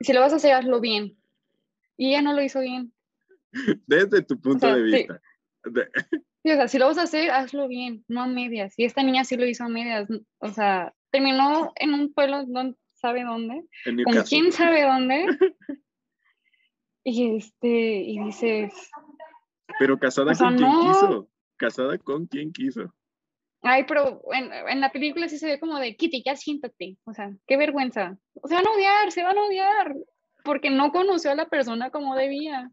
Si 0.00 0.12
lo 0.12 0.20
vas 0.20 0.32
a 0.32 0.36
hacer, 0.36 0.54
hazlo 0.54 0.80
bien. 0.80 1.19
Y 2.00 2.08
ella 2.08 2.22
no 2.22 2.32
lo 2.32 2.42
hizo 2.42 2.60
bien. 2.60 2.94
Desde 3.86 4.22
tu 4.22 4.40
punto 4.40 4.74
de 4.74 4.82
vista. 4.82 5.20
Sí. 6.42 6.50
o 6.50 6.54
sea, 6.54 6.66
si 6.66 6.78
lo 6.78 6.86
vas 6.86 6.96
a 6.96 7.02
hacer, 7.02 7.30
hazlo 7.30 7.68
bien, 7.68 8.06
no 8.08 8.22
a 8.22 8.26
medias. 8.26 8.72
Y 8.78 8.86
esta 8.86 9.02
niña 9.02 9.24
sí 9.24 9.36
lo 9.36 9.44
hizo 9.46 9.64
a 9.64 9.68
medias. 9.68 10.08
O 10.38 10.48
sea, 10.48 10.94
terminó 11.10 11.72
en 11.76 11.92
un 11.92 12.14
pueblo, 12.14 12.46
no 12.46 12.74
sabe 12.94 13.22
dónde, 13.24 13.66
con 13.84 14.22
quién 14.22 14.50
sabe 14.50 14.82
dónde. 14.82 15.26
Y 17.02 17.36
este, 17.36 18.02
y 18.02 18.22
dices. 18.24 18.74
Pero 19.78 19.98
casada 19.98 20.34
con 20.34 20.54
quien 20.54 20.70
quiso. 20.70 21.30
Casada 21.56 21.96
con 21.96 22.26
quien 22.26 22.52
quiso. 22.52 22.94
Ay, 23.62 23.84
pero 23.88 24.20
en, 24.32 24.52
en, 24.52 24.80
la 24.80 24.92
película 24.92 25.26
sí 25.26 25.38
se 25.38 25.46
ve 25.46 25.58
como 25.58 25.78
de 25.78 25.96
Kitty, 25.96 26.22
ya 26.22 26.36
siéntate. 26.36 26.98
O 27.04 27.14
sea, 27.14 27.34
qué 27.46 27.56
vergüenza. 27.56 28.18
Se 28.44 28.54
van 28.54 28.66
a 28.66 28.70
odiar, 28.70 29.12
se 29.12 29.22
van 29.22 29.38
a 29.38 29.44
odiar. 29.46 29.96
Porque 30.44 30.70
no 30.70 30.92
conoció 30.92 31.30
a 31.30 31.34
la 31.34 31.48
persona 31.48 31.90
como 31.90 32.16
debía. 32.16 32.70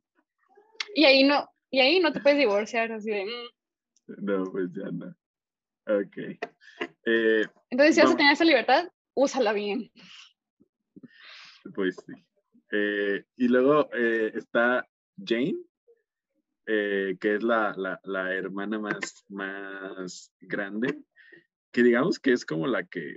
Y 0.96 1.06
ahí 1.06 1.24
no, 1.24 1.50
y 1.70 1.80
ahí 1.80 2.00
no 2.00 2.12
te 2.14 2.22
puedes 2.22 2.40
divorciar 2.40 2.92
así 2.92 3.10
de. 3.10 3.26
Mm". 3.26 4.26
No, 4.26 4.44
pues 4.46 4.72
ya 4.74 4.90
no. 4.92 5.16
Ok. 5.88 6.18
Eh, 7.06 7.46
Entonces, 7.70 7.96
si 7.96 8.02
vas 8.02 8.12
a 8.12 8.18
tener 8.18 8.34
esa 8.34 8.44
libertad, 8.44 8.90
úsala 9.14 9.54
bien. 9.54 9.92
Pues 11.74 11.96
sí. 12.06 12.14
Eh, 12.72 13.24
y 13.38 13.48
luego 13.48 13.90
eh, 13.94 14.32
está 14.36 14.86
Jane, 15.24 15.56
que 16.66 17.18
es 17.22 17.44
la, 17.44 17.74
la, 17.78 18.00
la, 18.04 18.34
hermana 18.34 18.78
más, 18.78 19.24
más 19.30 20.34
grande, 20.42 21.02
que 21.72 21.82
digamos 21.82 22.20
que 22.20 22.34
es 22.34 22.46
como 22.46 22.68
la 22.68 22.84
que, 22.86 23.16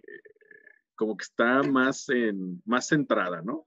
como 0.95 1.17
que 1.17 1.25
está 1.25 1.63
más, 1.65 2.09
en, 2.09 2.63
más 2.65 2.87
centrada, 2.87 3.43
¿no? 3.43 3.67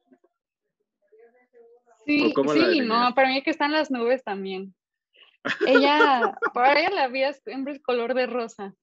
Sí, 2.06 2.34
sí 2.54 2.80
no, 2.82 3.14
para 3.16 3.30
mí 3.30 3.42
que 3.42 3.52
están 3.52 3.72
las 3.72 3.92
nubes 3.92 4.24
también. 4.24 4.74
Ella, 5.66 6.38
para 6.54 6.80
ella 6.80 6.90
la 6.90 7.08
vida 7.08 7.34
siempre 7.34 7.74
es 7.74 7.82
color 7.82 8.14
de 8.14 8.28
rosa. 8.28 8.74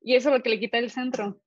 Y 0.00 0.16
eso 0.16 0.28
es 0.28 0.36
lo 0.36 0.42
que 0.42 0.50
le 0.50 0.60
quita 0.60 0.78
el 0.78 0.90
centro. 0.90 1.40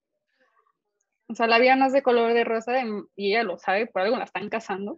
O 1.28 1.36
sea, 1.36 1.48
la 1.48 1.60
vida 1.60 1.76
no 1.76 1.86
es 1.86 1.94
de 1.94 2.02
color 2.02 2.34
de 2.34 2.44
rosa 2.44 2.74
y 3.16 3.32
ella 3.32 3.44
lo 3.44 3.58
sabe, 3.58 3.86
por 3.88 4.02
algo 4.02 4.18
la 4.18 4.24
están 4.24 4.50
casando. 4.50 4.98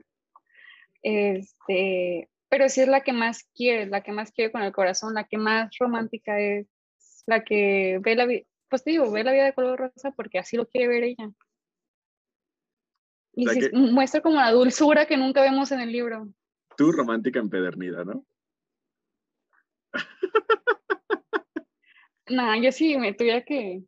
Este, 1.01 2.29
pero 2.49 2.69
sí 2.69 2.81
es 2.81 2.87
la 2.87 3.01
que 3.01 3.13
más 3.13 3.43
quiere, 3.55 3.87
la 3.87 4.01
que 4.01 4.11
más 4.11 4.31
quiere 4.31 4.51
con 4.51 4.61
el 4.61 4.71
corazón, 4.71 5.13
la 5.13 5.23
que 5.23 5.37
más 5.37 5.71
romántica 5.79 6.39
es, 6.39 6.67
la 7.25 7.43
que 7.43 7.99
ve 8.01 8.15
la 8.15 8.25
vida, 8.25 8.43
pues 8.69 8.83
te 8.83 8.91
digo, 8.91 9.11
ve 9.11 9.23
la 9.23 9.31
vida 9.31 9.45
de 9.45 9.53
color 9.53 9.79
rosa 9.79 10.11
porque 10.11 10.39
así 10.39 10.57
lo 10.57 10.67
quiere 10.67 10.87
ver 10.87 11.03
ella. 11.03 11.29
Y 13.33 13.45
muestra 13.73 14.21
como 14.21 14.35
la 14.37 14.51
dulzura 14.51 15.05
que 15.05 15.17
nunca 15.17 15.41
vemos 15.41 15.71
en 15.71 15.79
el 15.79 15.91
libro. 15.91 16.27
Tú 16.75 16.91
romántica 16.91 17.39
empedernida, 17.39 18.03
¿no? 18.03 18.25
no, 22.29 22.61
yo 22.61 22.71
sí 22.71 22.97
me 22.97 23.13
tuviera 23.13 23.43
que, 23.43 23.83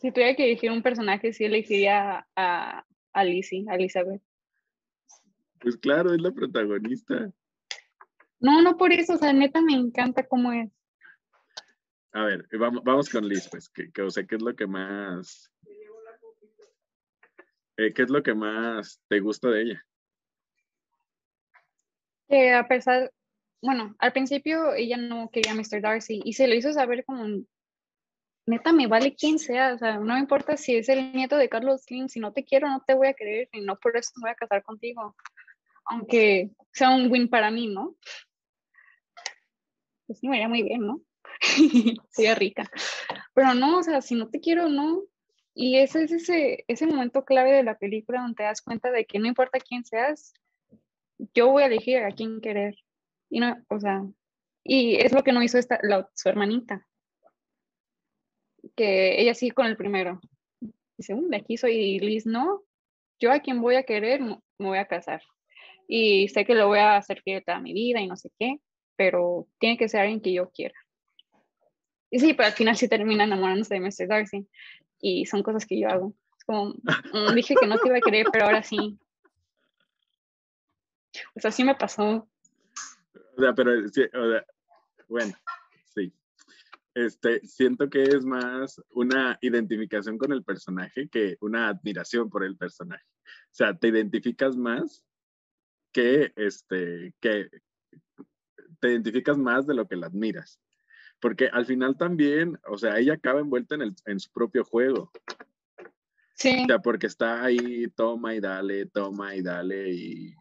si 0.00 0.12
tuviera 0.12 0.34
que 0.34 0.44
elegir 0.44 0.70
un 0.70 0.82
personaje, 0.82 1.32
sí 1.32 1.44
elegiría 1.44 2.26
a, 2.36 2.84
a 3.12 3.24
Lizzie, 3.24 3.64
a 3.68 3.74
Elizabeth. 3.76 4.22
Pues 5.60 5.76
claro, 5.76 6.12
es 6.12 6.20
la 6.20 6.32
protagonista. 6.32 7.32
No, 8.40 8.60
no 8.60 8.76
por 8.76 8.92
eso, 8.92 9.14
o 9.14 9.18
sea, 9.18 9.32
neta 9.32 9.62
me 9.62 9.74
encanta 9.74 10.26
cómo 10.26 10.52
es. 10.52 10.70
A 12.12 12.24
ver, 12.24 12.46
vamos, 12.58 12.82
vamos 12.84 13.08
con 13.08 13.26
Liz, 13.26 13.48
pues, 13.48 13.68
que, 13.70 13.90
que, 13.90 14.02
o 14.02 14.10
sea, 14.10 14.24
¿qué 14.24 14.34
es 14.34 14.42
lo 14.42 14.54
que 14.54 14.66
más... 14.66 15.50
Eh, 17.76 17.92
¿Qué 17.92 18.02
es 18.02 18.10
lo 18.10 18.22
que 18.22 18.34
más 18.34 19.00
te 19.08 19.20
gusta 19.20 19.48
de 19.48 19.62
ella? 19.62 19.86
Que 22.28 22.52
a 22.52 22.66
pesar, 22.68 23.12
bueno, 23.62 23.94
al 23.98 24.12
principio 24.12 24.74
ella 24.74 24.96
no 24.96 25.30
quería 25.30 25.52
a 25.52 25.54
Mr. 25.54 25.80
Darcy 25.80 26.20
y 26.24 26.34
se 26.34 26.46
lo 26.46 26.54
hizo 26.54 26.72
saber 26.72 27.04
como 27.04 27.44
neta, 28.46 28.72
me 28.72 28.86
vale 28.86 29.14
quien 29.14 29.38
sea, 29.38 29.74
o 29.74 29.78
sea, 29.78 29.98
no 29.98 30.14
me 30.14 30.20
importa 30.20 30.56
si 30.56 30.76
es 30.76 30.88
el 30.88 31.12
nieto 31.12 31.36
de 31.36 31.48
Carlos 31.48 31.82
Slim, 31.82 32.08
si 32.08 32.20
no 32.20 32.32
te 32.32 32.44
quiero, 32.44 32.68
no 32.68 32.82
te 32.86 32.94
voy 32.94 33.08
a 33.08 33.14
querer 33.14 33.48
y 33.52 33.60
no 33.60 33.78
por 33.78 33.96
eso 33.96 34.10
me 34.16 34.22
voy 34.22 34.30
a 34.30 34.34
casar 34.34 34.62
contigo, 34.62 35.16
aunque 35.84 36.50
sea 36.72 36.90
un 36.90 37.10
win 37.10 37.28
para 37.28 37.50
mí, 37.50 37.68
¿no? 37.68 37.96
Pues 40.06 40.22
me 40.22 40.36
iría 40.36 40.48
muy 40.48 40.62
bien, 40.62 40.86
¿no? 40.86 41.00
Sería 42.10 42.34
rica. 42.34 42.68
Pero 43.34 43.54
no, 43.54 43.78
o 43.78 43.82
sea, 43.82 44.00
si 44.02 44.14
no 44.14 44.28
te 44.28 44.40
quiero, 44.40 44.68
no. 44.68 45.02
Y 45.54 45.78
ese 45.78 46.04
es 46.04 46.12
ese, 46.12 46.64
ese 46.68 46.86
momento 46.86 47.24
clave 47.24 47.52
de 47.52 47.62
la 47.62 47.78
película 47.78 48.20
donde 48.20 48.36
te 48.36 48.42
das 48.44 48.62
cuenta 48.62 48.90
de 48.90 49.04
que 49.04 49.18
no 49.18 49.26
importa 49.26 49.60
quién 49.60 49.84
seas, 49.84 50.32
yo 51.34 51.50
voy 51.50 51.62
a 51.62 51.66
elegir 51.66 51.98
a 51.98 52.10
quién 52.10 52.40
querer. 52.40 52.76
Y 53.28 53.40
no, 53.40 53.56
o 53.68 53.80
sea, 53.80 54.02
y 54.64 54.96
es 54.96 55.12
lo 55.12 55.22
que 55.22 55.32
no 55.32 55.42
hizo 55.42 55.58
esta, 55.58 55.78
la, 55.82 56.08
su 56.14 56.28
hermanita 56.28 56.86
que 58.76 59.20
ella 59.20 59.34
sí 59.34 59.50
con 59.50 59.66
el 59.66 59.76
primero. 59.76 60.20
Dice, 60.96 61.14
de 61.14 61.36
aquí 61.36 61.56
soy 61.56 61.98
Liz, 61.98 62.26
no, 62.26 62.62
yo 63.18 63.32
a 63.32 63.40
quien 63.40 63.60
voy 63.60 63.76
a 63.76 63.82
querer 63.82 64.20
me 64.20 64.38
voy 64.58 64.78
a 64.78 64.86
casar. 64.86 65.22
Y 65.88 66.28
sé 66.28 66.44
que 66.44 66.54
lo 66.54 66.68
voy 66.68 66.78
a 66.78 66.96
hacer 66.96 67.20
fiel 67.22 67.44
toda 67.44 67.60
mi 67.60 67.72
vida 67.72 68.00
y 68.00 68.06
no 68.06 68.16
sé 68.16 68.30
qué, 68.38 68.58
pero 68.96 69.46
tiene 69.58 69.76
que 69.76 69.88
ser 69.88 70.02
alguien 70.02 70.20
que 70.20 70.32
yo 70.32 70.50
quiera. 70.50 70.74
Y 72.10 72.20
sí, 72.20 72.34
pero 72.34 72.48
al 72.48 72.52
final 72.52 72.76
sí 72.76 72.88
termina 72.88 73.24
enamorándose 73.24 73.74
de 73.74 73.80
Mr. 73.80 74.06
Darcy. 74.06 74.46
Y 75.02 75.26
son 75.26 75.42
cosas 75.42 75.66
que 75.66 75.78
yo 75.78 75.88
hago. 75.88 76.14
Es 76.38 76.44
como, 76.44 76.74
mm, 77.12 77.34
dije 77.34 77.54
que 77.60 77.66
no 77.66 77.76
te 77.78 77.88
iba 77.88 77.98
a 77.98 78.00
querer, 78.00 78.26
pero 78.32 78.46
ahora 78.46 78.62
sí. 78.62 78.98
O 81.34 81.40
sea, 81.40 81.50
sí 81.50 81.64
me 81.64 81.74
pasó. 81.74 82.26
O 83.36 83.40
sea, 83.40 83.54
pero, 83.54 83.72
bueno, 85.08 85.34
este, 86.94 87.40
siento 87.46 87.88
que 87.88 88.02
es 88.02 88.24
más 88.24 88.80
una 88.90 89.38
identificación 89.40 90.18
con 90.18 90.32
el 90.32 90.44
personaje 90.44 91.08
que 91.08 91.36
una 91.40 91.68
admiración 91.68 92.28
por 92.28 92.44
el 92.44 92.56
personaje. 92.56 93.04
O 93.24 93.54
sea, 93.54 93.76
te 93.76 93.88
identificas 93.88 94.56
más 94.56 95.04
que, 95.92 96.32
este, 96.36 97.14
que 97.20 97.48
te 98.80 98.90
identificas 98.90 99.38
más 99.38 99.66
de 99.66 99.74
lo 99.74 99.86
que 99.88 99.96
la 99.96 100.08
admiras. 100.08 100.60
Porque 101.22 101.46
al 101.46 101.64
final 101.64 101.96
también, 101.96 102.58
o 102.66 102.76
sea, 102.76 102.98
ella 102.98 103.14
acaba 103.14 103.38
envuelta 103.38 103.76
en, 103.76 103.82
el, 103.82 103.94
en 104.06 104.18
su 104.18 104.28
propio 104.32 104.64
juego. 104.64 105.12
Sí. 106.34 106.64
O 106.64 106.66
sea, 106.66 106.80
porque 106.80 107.06
está 107.06 107.44
ahí, 107.44 107.86
toma 107.94 108.34
y 108.34 108.40
dale, 108.40 108.86
toma 108.86 109.36
y 109.36 109.40
dale, 109.40 109.88
y 109.92 110.34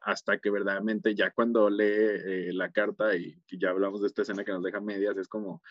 hasta 0.00 0.38
que 0.38 0.50
verdaderamente 0.50 1.14
ya 1.14 1.30
cuando 1.32 1.68
lee 1.68 1.84
eh, 1.84 2.50
la 2.54 2.72
carta 2.72 3.14
y, 3.14 3.36
y, 3.46 3.58
ya 3.58 3.68
hablamos 3.68 4.00
de 4.00 4.06
esta 4.06 4.22
escena 4.22 4.42
que 4.42 4.52
nos 4.52 4.62
deja 4.62 4.80
medias, 4.80 5.18
es 5.18 5.28
como, 5.28 5.62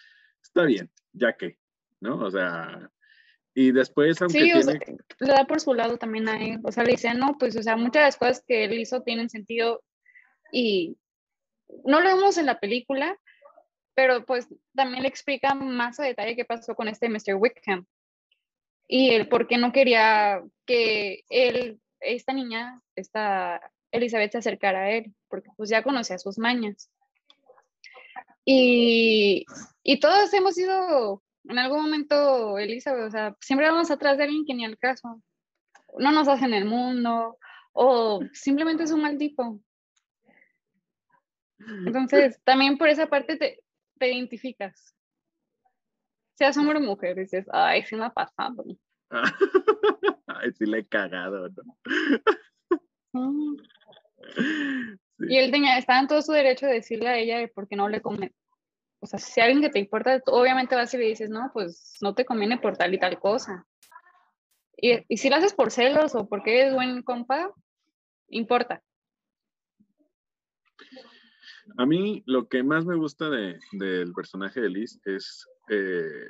está 0.43 0.63
bien, 0.63 0.91
ya 1.11 1.33
que, 1.33 1.57
¿no? 1.99 2.19
O 2.19 2.29
sea, 2.29 2.87
y 3.55 3.71
después, 3.71 4.21
aunque 4.21 4.41
sí, 4.41 4.53
o 4.53 4.61
sea, 4.61 4.79
le 5.19 5.33
da 5.33 5.45
por 5.45 5.59
su 5.59 5.73
lado 5.73 5.97
también 5.97 6.29
a 6.29 6.39
él, 6.39 6.59
o 6.63 6.71
sea, 6.71 6.83
le 6.83 6.91
dice, 6.91 7.11
no, 7.15 7.35
pues, 7.39 7.55
o 7.57 7.63
sea, 7.63 7.75
muchas 7.77 8.01
de 8.01 8.07
las 8.07 8.17
cosas 8.17 8.43
que 8.47 8.65
él 8.65 8.73
hizo 8.73 9.01
tienen 9.01 9.31
sentido 9.31 9.83
y 10.51 10.97
no 11.83 11.99
lo 11.99 12.15
vemos 12.15 12.37
en 12.37 12.45
la 12.45 12.59
película, 12.59 13.17
pero 13.93 14.25
pues 14.25 14.47
también 14.73 15.03
le 15.03 15.09
explica 15.09 15.53
más 15.53 15.99
a 15.99 16.03
detalle 16.03 16.35
qué 16.35 16.45
pasó 16.45 16.75
con 16.75 16.87
este 16.87 17.09
Mr. 17.09 17.35
Wickham 17.35 17.85
y 18.87 19.11
el 19.11 19.27
por 19.29 19.47
qué 19.47 19.57
no 19.57 19.71
quería 19.71 20.43
que 20.65 21.23
él, 21.29 21.79
esta 21.99 22.33
niña, 22.33 22.81
esta 22.95 23.61
Elizabeth 23.91 24.31
se 24.33 24.37
acercara 24.39 24.81
a 24.81 24.91
él, 24.91 25.13
porque 25.29 25.49
pues 25.55 25.69
ya 25.69 25.83
conocía 25.83 26.17
sus 26.17 26.37
mañas. 26.37 26.89
Y, 28.43 29.45
y 29.83 29.99
todos 29.99 30.33
hemos 30.33 30.55
sido 30.55 31.21
en 31.45 31.57
algún 31.57 31.81
momento, 31.81 32.57
Elizabeth, 32.57 33.07
o 33.07 33.11
sea, 33.11 33.35
siempre 33.39 33.69
vamos 33.69 33.91
atrás 33.91 34.17
de 34.17 34.25
alguien 34.25 34.45
que 34.45 34.53
ni 34.53 34.65
al 34.65 34.77
caso. 34.77 35.21
No 35.97 36.11
nos 36.11 36.27
hacen 36.27 36.53
el 36.53 36.65
mundo, 36.65 37.37
o 37.73 38.21
simplemente 38.33 38.83
es 38.83 38.91
un 38.91 39.01
mal 39.01 39.17
tipo. 39.17 39.59
Entonces, 41.85 42.39
también 42.43 42.77
por 42.77 42.89
esa 42.89 43.07
parte 43.07 43.37
te, 43.37 43.63
te 44.01 44.11
identificas. 44.11 44.95
Seas 46.33 46.57
hombre 46.57 46.79
o 46.79 46.81
mujer, 46.81 47.15
dices, 47.15 47.45
ay, 47.53 47.83
sí 47.83 47.95
me 47.95 48.05
ha 48.05 48.09
pasado. 48.09 48.65
ay, 50.27 50.51
sí 50.53 50.65
le 50.65 50.79
he 50.79 50.87
cagado, 50.87 51.47
¿no? 53.13 53.57
Y 55.19 55.37
él 55.37 55.51
tenía, 55.51 55.77
estaba 55.77 55.99
en 55.99 56.07
todo 56.07 56.23
su 56.23 56.31
derecho 56.31 56.65
de 56.65 56.73
decirle 56.73 57.09
a 57.09 57.17
ella 57.17 57.47
por 57.53 57.67
qué 57.67 57.75
no 57.75 57.89
le 57.89 58.01
come. 58.01 58.33
O 59.01 59.05
sea, 59.05 59.19
si 59.19 59.39
alguien 59.39 59.61
que 59.61 59.69
te 59.69 59.77
importa, 59.77 60.19
obviamente 60.25 60.75
vas 60.75 60.91
y 60.95 60.97
le 60.97 61.05
dices, 61.05 61.29
no, 61.29 61.51
pues 61.53 61.97
no 62.01 62.15
te 62.15 62.25
conviene 62.25 62.57
por 62.57 62.77
tal 62.77 62.95
y 62.95 62.99
tal 62.99 63.19
cosa. 63.19 63.67
Y, 64.77 65.05
y 65.07 65.17
si 65.17 65.29
lo 65.29 65.35
haces 65.35 65.53
por 65.53 65.69
celos 65.69 66.15
o 66.15 66.27
porque 66.27 66.59
eres 66.59 66.73
buen 66.73 67.03
compa, 67.03 67.53
importa. 68.29 68.81
A 71.77 71.85
mí 71.85 72.23
lo 72.25 72.47
que 72.47 72.63
más 72.63 72.85
me 72.85 72.95
gusta 72.95 73.29
de, 73.29 73.59
del 73.71 74.13
personaje 74.13 74.61
de 74.61 74.69
Liz 74.69 74.99
es 75.05 75.47
eh, 75.69 76.29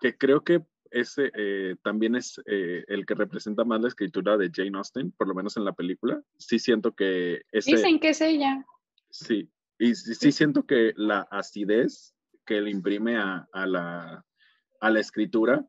que 0.00 0.16
creo 0.16 0.42
que 0.42 0.62
ese 0.90 1.30
eh, 1.34 1.76
también 1.82 2.14
es 2.14 2.40
eh, 2.46 2.84
el 2.88 3.04
que 3.06 3.14
representa 3.14 3.64
más 3.64 3.80
la 3.80 3.88
escritura 3.88 4.36
de 4.36 4.50
Jane 4.52 4.76
Austen, 4.78 5.12
por 5.12 5.28
lo 5.28 5.34
menos 5.34 5.56
en 5.56 5.64
la 5.64 5.72
película. 5.72 6.22
Sí 6.38 6.58
siento 6.58 6.92
que... 6.92 7.42
Dicen 7.52 7.98
que 7.98 8.10
es 8.10 8.20
ella. 8.20 8.64
Sí, 9.10 9.50
y 9.78 9.94
sí, 9.94 10.32
siento 10.32 10.64
que 10.64 10.92
la 10.96 11.20
acidez 11.30 12.14
que 12.44 12.60
le 12.60 12.70
imprime 12.70 13.16
a, 13.16 13.46
la, 13.52 14.24
a 14.80 14.90
la 14.90 15.00
escritura 15.00 15.66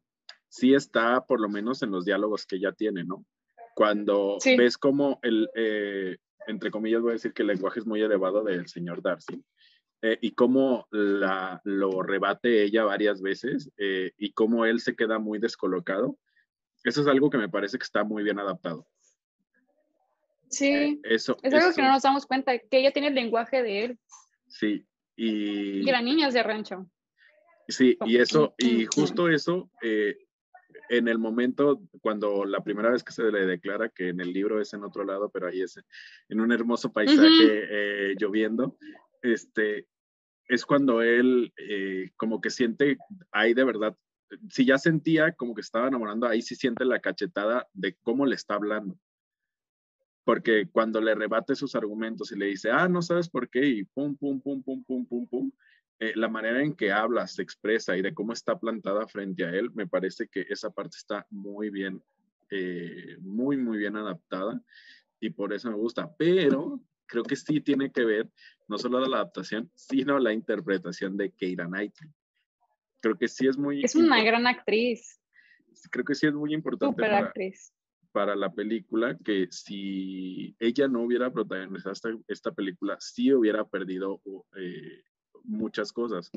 sí 0.49 0.74
está 0.74 1.26
por 1.26 1.41
lo 1.41 1.49
menos 1.49 1.82
en 1.82 1.91
los 1.91 2.05
diálogos 2.05 2.45
que 2.45 2.57
ella 2.57 2.72
tiene, 2.72 3.03
¿no? 3.03 3.26
Cuando 3.76 4.38
ves 4.57 4.78
como 4.78 5.20
el, 5.22 5.49
entre 6.48 6.72
comillas 6.72 7.02
voy 7.02 7.12
a 7.12 7.14
decir 7.14 7.34
que 7.34 7.43
el 7.43 7.50
lenguaje 7.50 7.80
es 7.80 7.86
muy 7.86 8.02
elevado 8.02 8.43
del 8.43 8.68
señor 8.68 9.02
Darcy, 9.02 9.43
eh, 10.02 10.18
y 10.22 10.32
cómo 10.32 10.88
la, 10.91 11.60
lo 11.64 12.04
rebate 12.04 12.64
ella 12.64 12.84
varias 12.84 13.22
veces 13.22 13.72
eh, 13.78 14.12
y 14.18 14.32
cómo 14.32 14.66
él 14.66 14.80
se 14.80 14.95
queda 14.95 15.18
muy 15.18 15.39
descolocado. 15.39 16.18
Eso 16.84 17.02
es 17.02 17.08
algo 17.08 17.30
que 17.30 17.39
me 17.39 17.50
parece 17.50 17.78
que 17.78 17.84
está 17.84 18.04
muy 18.04 18.24
bien 18.24 18.39
adaptado. 18.39 18.88
Sí, 20.50 20.72
eh, 20.72 21.00
eso, 21.04 21.38
es 21.41 21.54
algo 21.54 21.74
que 21.74 21.82
no 21.82 21.91
nos 21.91 22.04
damos 22.04 22.26
cuenta, 22.26 22.58
que 22.58 22.80
ella 22.80 22.91
tiene 22.91 23.08
el 23.08 23.16
lenguaje 23.16 23.64
de 23.64 23.86
él. 23.86 24.00
Sí, 24.48 24.86
y... 25.16 25.80
Y 25.80 25.91
la 25.91 26.02
niña 26.02 26.28
es 26.28 26.34
de 26.36 26.43
rancho. 26.43 26.89
Sí, 27.68 27.98
y 28.06 28.18
eso, 28.18 28.54
y 28.58 28.86
justo 28.86 29.28
eso, 29.28 29.70
en 30.90 31.08
el 31.08 31.18
momento 31.18 31.82
cuando 32.02 32.46
la 32.46 32.64
primera 32.64 32.92
vez 32.92 33.04
que 33.04 33.12
se 33.14 33.32
le 33.32 33.46
declara 33.46 33.90
que 33.90 34.10
en 34.10 34.20
el 34.22 34.34
libro 34.34 34.62
es 34.62 34.74
en 34.74 34.84
otro 34.84 35.04
lado, 35.04 35.30
pero 35.30 35.48
ahí 35.48 35.62
es 35.62 35.80
en 36.30 36.42
un 36.42 36.52
hermoso 36.52 36.92
paisaje 36.92 38.16
lloviendo, 38.20 38.78
este, 39.22 39.88
es 40.48 40.66
cuando 40.66 41.02
él 41.02 41.54
eh, 41.58 42.12
como 42.16 42.42
que 42.42 42.50
siente 42.50 42.98
ahí 43.32 43.54
de 43.54 43.64
verdad, 43.64 43.96
si 44.50 44.66
ya 44.66 44.78
sentía 44.78 45.34
como 45.34 45.54
que 45.54 45.62
estaba 45.62 45.88
enamorando, 45.88 46.28
ahí 46.28 46.42
sí 46.42 46.56
siente 46.56 46.86
la 46.86 47.00
cachetada 47.00 47.68
de 47.74 47.96
cómo 48.02 48.26
le 48.26 48.36
está 48.36 48.56
hablando. 48.56 48.98
Porque 50.24 50.68
cuando 50.70 51.00
le 51.00 51.16
rebate 51.16 51.56
sus 51.56 51.76
argumentos 51.76 52.32
y 52.32 52.38
le 52.38 52.48
dice, 52.48 52.70
ah, 52.70 52.90
no 52.90 53.02
sabes 53.02 53.30
por 53.30 53.50
qué, 53.50 53.66
y 53.66 53.84
pum, 53.86 54.18
pum, 54.18 54.42
pum, 54.42 54.62
pum, 54.62 54.84
pum, 54.84 55.06
pum, 55.06 55.28
pum, 55.28 55.52
eh, 56.00 56.14
la 56.16 56.30
manera 56.30 56.62
en 56.62 56.76
que 56.76 56.91
habla, 56.91 57.26
se 57.26 57.41
expresa 57.41 57.98
y 57.98 58.04
de 58.04 58.14
cómo 58.14 58.34
está 58.34 58.60
plantada 58.60 59.08
frente 59.08 59.45
a 59.45 59.50
él, 59.50 59.72
me 59.74 59.88
parece 59.88 60.28
que 60.28 60.45
esa 60.48 60.70
parte 60.70 60.98
está 60.98 61.26
muy 61.32 61.72
bien, 61.72 62.04
eh, 62.52 63.18
muy, 63.20 63.58
muy 63.58 63.80
bien 63.80 63.95
adaptada 63.95 64.62
y 65.20 65.32
por 65.32 65.54
eso 65.54 65.72
me 65.72 65.76
gusta. 65.76 66.14
Pero 66.16 66.82
creo 67.08 67.24
que 67.24 67.36
sí 67.36 67.62
tiene 67.62 67.91
que 67.91 68.06
ver 68.06 68.30
no 68.68 68.78
solo 68.78 69.00
la 69.08 69.18
adaptación, 69.18 69.72
sino 69.74 70.20
la 70.20 70.34
interpretación 70.34 71.18
de 71.18 71.32
Keira 71.32 71.66
Knightley. 71.66 72.12
Creo 73.00 73.18
que 73.18 73.28
sí 73.28 73.48
es 73.48 73.58
muy... 73.58 73.84
Es 73.84 73.95
una 73.95 74.24
gran 74.24 74.45
actriz. 74.45 75.20
Creo 75.89 76.06
que 76.06 76.14
sí 76.14 76.28
es 76.28 76.34
muy 76.34 76.54
importante 76.54 77.02
para, 77.02 77.34
para, 78.12 78.36
la 78.36 78.52
película 78.52 79.18
que 79.24 79.48
si 79.50 80.56
ella 80.60 80.88
no 80.88 81.02
hubiera 81.02 81.32
protagonizado 81.32 81.93
esta, 82.28 82.52
película, 82.52 82.98
sí 83.00 83.34
hubiera 83.34 83.64
perdido 83.66 84.22
eh, 84.58 85.04
muchas 85.44 85.92
cosas. 85.92 86.32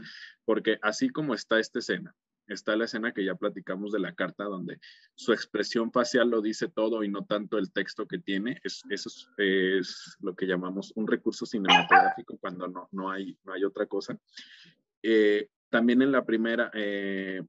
Porque 0.45 0.79
así 0.83 1.11
como 1.11 1.35
está 1.35 1.59
esta 1.59 1.79
escena, 1.79 2.15
está 2.47 2.77
la 2.77 2.85
escena 2.85 3.13
que 3.13 3.25
ya 3.25 3.35
platicamos 3.35 3.93
de 3.93 4.01
la 4.01 4.15
carta, 4.15 4.45
donde 4.45 4.79
su 5.15 5.33
expresión 5.33 5.93
facial 5.93 6.31
lo 6.31 6.41
dice 6.41 6.69
todo 6.69 7.05
y 7.05 7.09
no 7.09 7.25
tanto 7.25 7.59
el 7.59 7.73
texto 7.73 8.07
que 8.07 8.19
tiene. 8.19 8.61
Es, 8.65 8.83
eso 8.91 9.11
es, 9.39 10.17
lo 10.21 10.35
que 10.35 10.47
llamamos 10.47 10.93
un 10.97 11.07
recurso 11.07 11.47
cinematográfico 11.47 12.39
cuando 12.39 12.69
no, 12.69 12.89
no, 12.93 13.11
hay, 13.11 13.37
no 13.45 13.53
hay 13.53 13.65
otra 13.65 13.87
cosa. 13.87 14.19
Eh, 15.03 15.49
también 15.69 16.03
en 16.03 16.13
la 16.13 16.25
primera, 16.25 16.71
eh, 16.75 17.43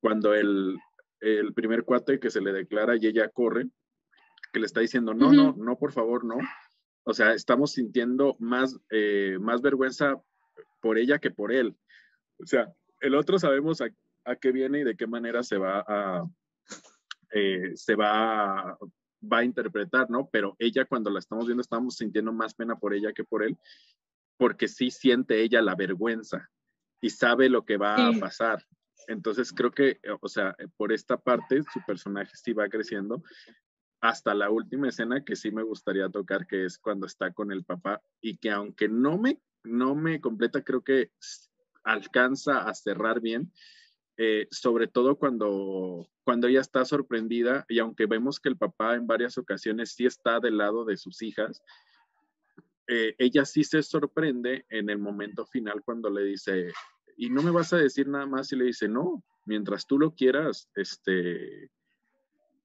cuando 0.00 0.34
el, 0.34 0.78
el 1.20 1.52
primer 1.54 1.84
cuate 1.84 2.20
que 2.20 2.30
se 2.30 2.40
le 2.40 2.52
declara 2.52 2.96
y 2.96 3.06
ella 3.06 3.28
corre, 3.28 3.66
que 4.52 4.60
le 4.60 4.66
está 4.66 4.80
diciendo, 4.80 5.14
no, 5.14 5.32
no, 5.32 5.54
no, 5.56 5.76
por 5.76 5.92
favor, 5.92 6.24
no. 6.24 6.36
O 7.02 7.12
sea, 7.12 7.34
estamos 7.34 7.72
sintiendo 7.72 8.36
más, 8.38 8.78
eh, 8.90 9.36
más 9.40 9.60
vergüenza 9.60 10.22
por 10.80 10.98
ella 10.98 11.18
que 11.18 11.30
por 11.30 11.52
él. 11.52 11.76
O 12.38 12.46
sea, 12.46 12.72
el 13.00 13.14
otro 13.14 13.38
sabemos 13.38 13.80
a, 13.80 13.88
a 14.24 14.36
qué 14.36 14.52
viene 14.52 14.80
y 14.80 14.84
de 14.84 14.96
qué 14.96 15.06
manera 15.06 15.42
se 15.42 15.58
va 15.58 15.84
a, 15.86 16.24
eh, 17.32 17.72
se 17.74 17.94
va, 17.96 18.78
va 19.32 19.38
a 19.38 19.44
interpretar, 19.44 20.08
¿no? 20.10 20.28
Pero 20.30 20.56
ella 20.58 20.84
cuando 20.84 21.10
la 21.10 21.18
estamos 21.18 21.46
viendo 21.46 21.62
estamos 21.62 21.96
sintiendo 21.96 22.32
más 22.32 22.54
pena 22.54 22.76
por 22.76 22.94
ella 22.94 23.12
que 23.12 23.24
por 23.24 23.42
él, 23.42 23.56
porque 24.36 24.68
sí 24.68 24.90
siente 24.90 25.42
ella 25.42 25.62
la 25.62 25.74
vergüenza 25.74 26.50
y 27.00 27.10
sabe 27.10 27.48
lo 27.48 27.64
que 27.64 27.76
va 27.76 28.08
a 28.08 28.12
pasar. 28.18 28.64
Entonces 29.08 29.52
creo 29.52 29.70
que, 29.70 30.00
o 30.20 30.28
sea, 30.28 30.56
por 30.76 30.92
esta 30.92 31.16
parte 31.16 31.62
su 31.72 31.80
personaje 31.86 32.32
sí 32.34 32.52
va 32.52 32.68
creciendo 32.68 33.22
hasta 34.00 34.34
la 34.34 34.50
última 34.50 34.88
escena 34.88 35.24
que 35.24 35.34
sí 35.34 35.50
me 35.50 35.62
gustaría 35.62 36.08
tocar, 36.08 36.46
que 36.46 36.66
es 36.66 36.78
cuando 36.78 37.06
está 37.06 37.32
con 37.32 37.50
el 37.50 37.64
papá 37.64 38.02
y 38.20 38.36
que 38.36 38.50
aunque 38.50 38.88
no 38.88 39.18
me, 39.18 39.40
no 39.64 39.94
me 39.94 40.20
completa, 40.20 40.62
creo 40.62 40.82
que 40.82 41.10
alcanza 41.82 42.68
a 42.68 42.74
cerrar 42.74 43.20
bien, 43.20 43.52
eh, 44.16 44.46
sobre 44.50 44.86
todo 44.86 45.16
cuando, 45.16 46.08
cuando 46.22 46.46
ella 46.46 46.60
está 46.60 46.84
sorprendida 46.84 47.64
y 47.68 47.80
aunque 47.80 48.06
vemos 48.06 48.38
que 48.38 48.48
el 48.48 48.56
papá 48.56 48.94
en 48.94 49.06
varias 49.06 49.36
ocasiones 49.38 49.92
sí 49.92 50.06
está 50.06 50.38
del 50.38 50.58
lado 50.58 50.84
de 50.84 50.96
sus 50.96 51.20
hijas, 51.22 51.62
eh, 52.86 53.14
ella 53.18 53.44
sí 53.44 53.64
se 53.64 53.82
sorprende 53.82 54.66
en 54.68 54.90
el 54.90 54.98
momento 54.98 55.46
final 55.46 55.82
cuando 55.82 56.10
le 56.10 56.22
dice, 56.24 56.72
y 57.16 57.30
no 57.30 57.42
me 57.42 57.50
vas 57.50 57.72
a 57.72 57.78
decir 57.78 58.08
nada 58.08 58.26
más 58.26 58.52
y 58.52 58.56
le 58.56 58.66
dice, 58.66 58.88
no, 58.88 59.24
mientras 59.46 59.86
tú 59.86 59.98
lo 59.98 60.14
quieras, 60.14 60.70
este, 60.74 61.70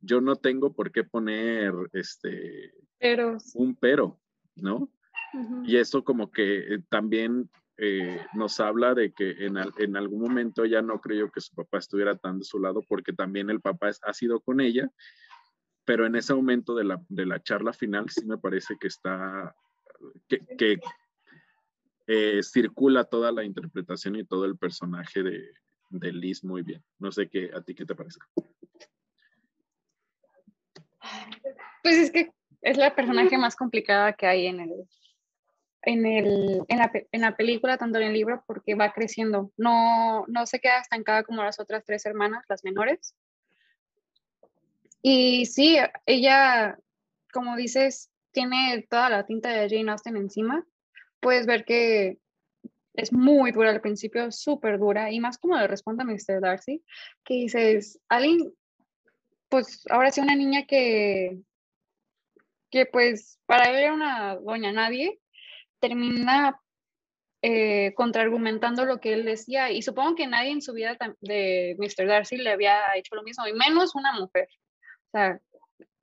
yo 0.02 0.22
no 0.22 0.36
tengo 0.36 0.74
por 0.74 0.92
qué 0.92 1.04
poner 1.04 1.74
este, 1.94 2.74
un 3.56 3.76
pero, 3.76 4.20
¿no? 4.56 4.90
Y 5.64 5.78
eso 5.78 6.04
como 6.04 6.32
que 6.32 6.76
eh, 6.76 6.80
también 6.90 7.50
eh, 7.78 8.20
nos 8.34 8.60
habla 8.60 8.94
de 8.94 9.12
que 9.14 9.46
en, 9.46 9.58
en, 9.78 9.96
algún 9.96 10.22
momento 10.22 10.64
ella 10.64 10.82
no 10.82 11.00
creyó 11.00 11.32
que 11.32 11.42
su 11.42 11.56
papá 11.56 11.78
estuviera 11.78 12.18
tan 12.18 12.40
de 12.40 12.46
su 12.46 12.60
lado 12.60 12.82
porque 12.88 13.14
también 13.14 13.50
el 13.50 13.62
papá 13.62 13.92
ha 14.04 14.14
sido 14.14 14.42
con 14.42 14.60
ella, 14.60 14.90
pero 15.86 16.06
en 16.06 16.16
ese 16.16 16.34
momento 16.34 16.76
de 16.76 16.84
la, 16.84 17.02
de 17.08 17.26
la 17.26 17.42
charla 17.42 17.72
final 17.74 18.10
sí 18.10 18.26
me 18.26 18.38
parece 18.38 18.76
que 18.80 18.88
está, 18.88 19.56
que, 20.28 20.40
que 20.58 20.80
eh, 22.08 22.42
circula 22.44 23.04
toda 23.04 23.32
la 23.32 23.44
interpretación 23.44 24.16
y 24.16 24.26
todo 24.26 24.46
el 24.46 24.58
personaje 24.58 25.24
de, 25.24 25.48
de 25.90 26.12
Liz 26.12 26.44
muy 26.44 26.64
bien. 26.64 26.84
No 26.98 27.12
sé 27.12 27.30
qué, 27.30 27.52
a 27.54 27.62
ti 27.62 27.76
qué 27.76 27.86
te 27.86 27.96
parece. 27.96 28.20
Pues 31.84 31.98
es 31.98 32.12
que 32.12 32.32
es 32.62 32.78
la 32.78 32.94
personaje 32.94 33.38
más 33.38 33.56
complicada 33.56 34.14
que 34.14 34.28
hay 34.28 34.48
en 34.48 34.60
el, 34.60 34.72
en, 35.82 36.06
el, 36.06 36.64
en, 36.68 36.78
la, 36.78 36.92
en, 37.12 37.22
la, 37.22 37.36
película, 37.36 37.78
tanto 37.78 38.00
en 38.00 38.08
el 38.08 38.14
libro, 38.14 38.44
porque 38.46 38.76
va 38.76 38.92
creciendo. 38.92 39.52
No, 39.58 40.26
no 40.28 40.46
se 40.46 40.60
queda 40.60 40.80
estancada 40.80 41.24
como 41.24 41.44
las 41.44 41.60
otras 41.60 41.84
tres 41.86 42.06
hermanas, 42.06 42.46
las 42.50 42.64
menores. 42.64 43.16
Y 45.02 45.46
sí, 45.46 45.78
ella, 46.06 46.78
como 47.32 47.56
dices, 47.56 48.12
tiene 48.32 48.86
toda 48.90 49.10
la 49.10 49.26
tinta 49.26 49.50
de 49.50 49.70
Jane 49.70 49.92
Austen 49.92 50.18
encima. 50.18 50.66
Puedes 51.20 51.46
ver 51.46 51.66
que 51.66 52.18
es 52.94 53.14
muy 53.14 53.52
dura 53.52 53.70
al 53.70 53.82
principio, 53.82 54.32
súper 54.32 54.78
dura, 54.78 55.12
y 55.12 55.20
más 55.20 55.38
como 55.38 55.58
le 55.58 55.68
responde 55.68 56.04
a 56.04 56.06
Mr. 56.06 56.42
Darcy, 56.42 56.84
que 57.24 57.36
dices, 57.36 58.00
alguien, 58.10 58.54
pues 59.48 59.86
ahora 59.90 60.12
sí 60.12 60.20
una 60.20 60.36
niña 60.36 60.66
que, 60.66 61.40
que 62.70 62.86
pues 62.86 63.40
para 63.46 63.70
él 63.70 63.78
era 63.78 63.94
una 63.94 64.36
doña 64.36 64.72
nadie, 64.72 65.20
termina 65.80 66.60
eh, 67.42 67.94
contraargumentando 67.96 68.86
lo 68.86 69.00
que 69.00 69.14
él 69.14 69.26
decía, 69.26 69.72
y 69.72 69.82
supongo 69.82 70.16
que 70.16 70.28
nadie 70.28 70.52
en 70.52 70.62
su 70.62 70.74
vida 70.74 70.98
de 71.22 71.76
Mr. 71.78 72.08
Darcy 72.08 72.38
le 72.38 72.52
había 72.52 72.82
hecho 72.96 73.16
lo 73.16 73.24
mismo, 73.24 73.48
y 73.48 73.54
menos 73.54 73.96
una 73.96 74.12
mujer. 74.14 74.50
O 75.08 75.12
sea, 75.12 75.40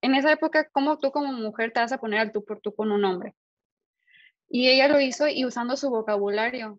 en 0.00 0.14
esa 0.14 0.32
época, 0.32 0.68
¿cómo 0.70 0.98
tú 0.98 1.10
como 1.10 1.32
mujer 1.32 1.72
te 1.72 1.80
vas 1.80 1.92
a 1.92 1.98
poner 1.98 2.20
al 2.20 2.32
tú 2.32 2.44
por 2.44 2.60
tú 2.60 2.74
con 2.74 2.90
un 2.90 3.04
hombre? 3.04 3.34
Y 4.48 4.68
ella 4.68 4.88
lo 4.88 5.00
hizo 5.00 5.28
y 5.28 5.44
usando 5.44 5.76
su 5.76 5.90
vocabulario. 5.90 6.78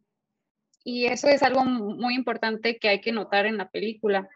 Y 0.83 1.05
eso 1.05 1.27
es 1.27 1.43
algo 1.43 1.65
muy 1.65 2.15
importante 2.15 2.79
que 2.79 2.87
hay 2.87 3.01
que 3.01 3.11
notar 3.11 3.45
en 3.45 3.57
la 3.57 3.69
película. 3.69 4.29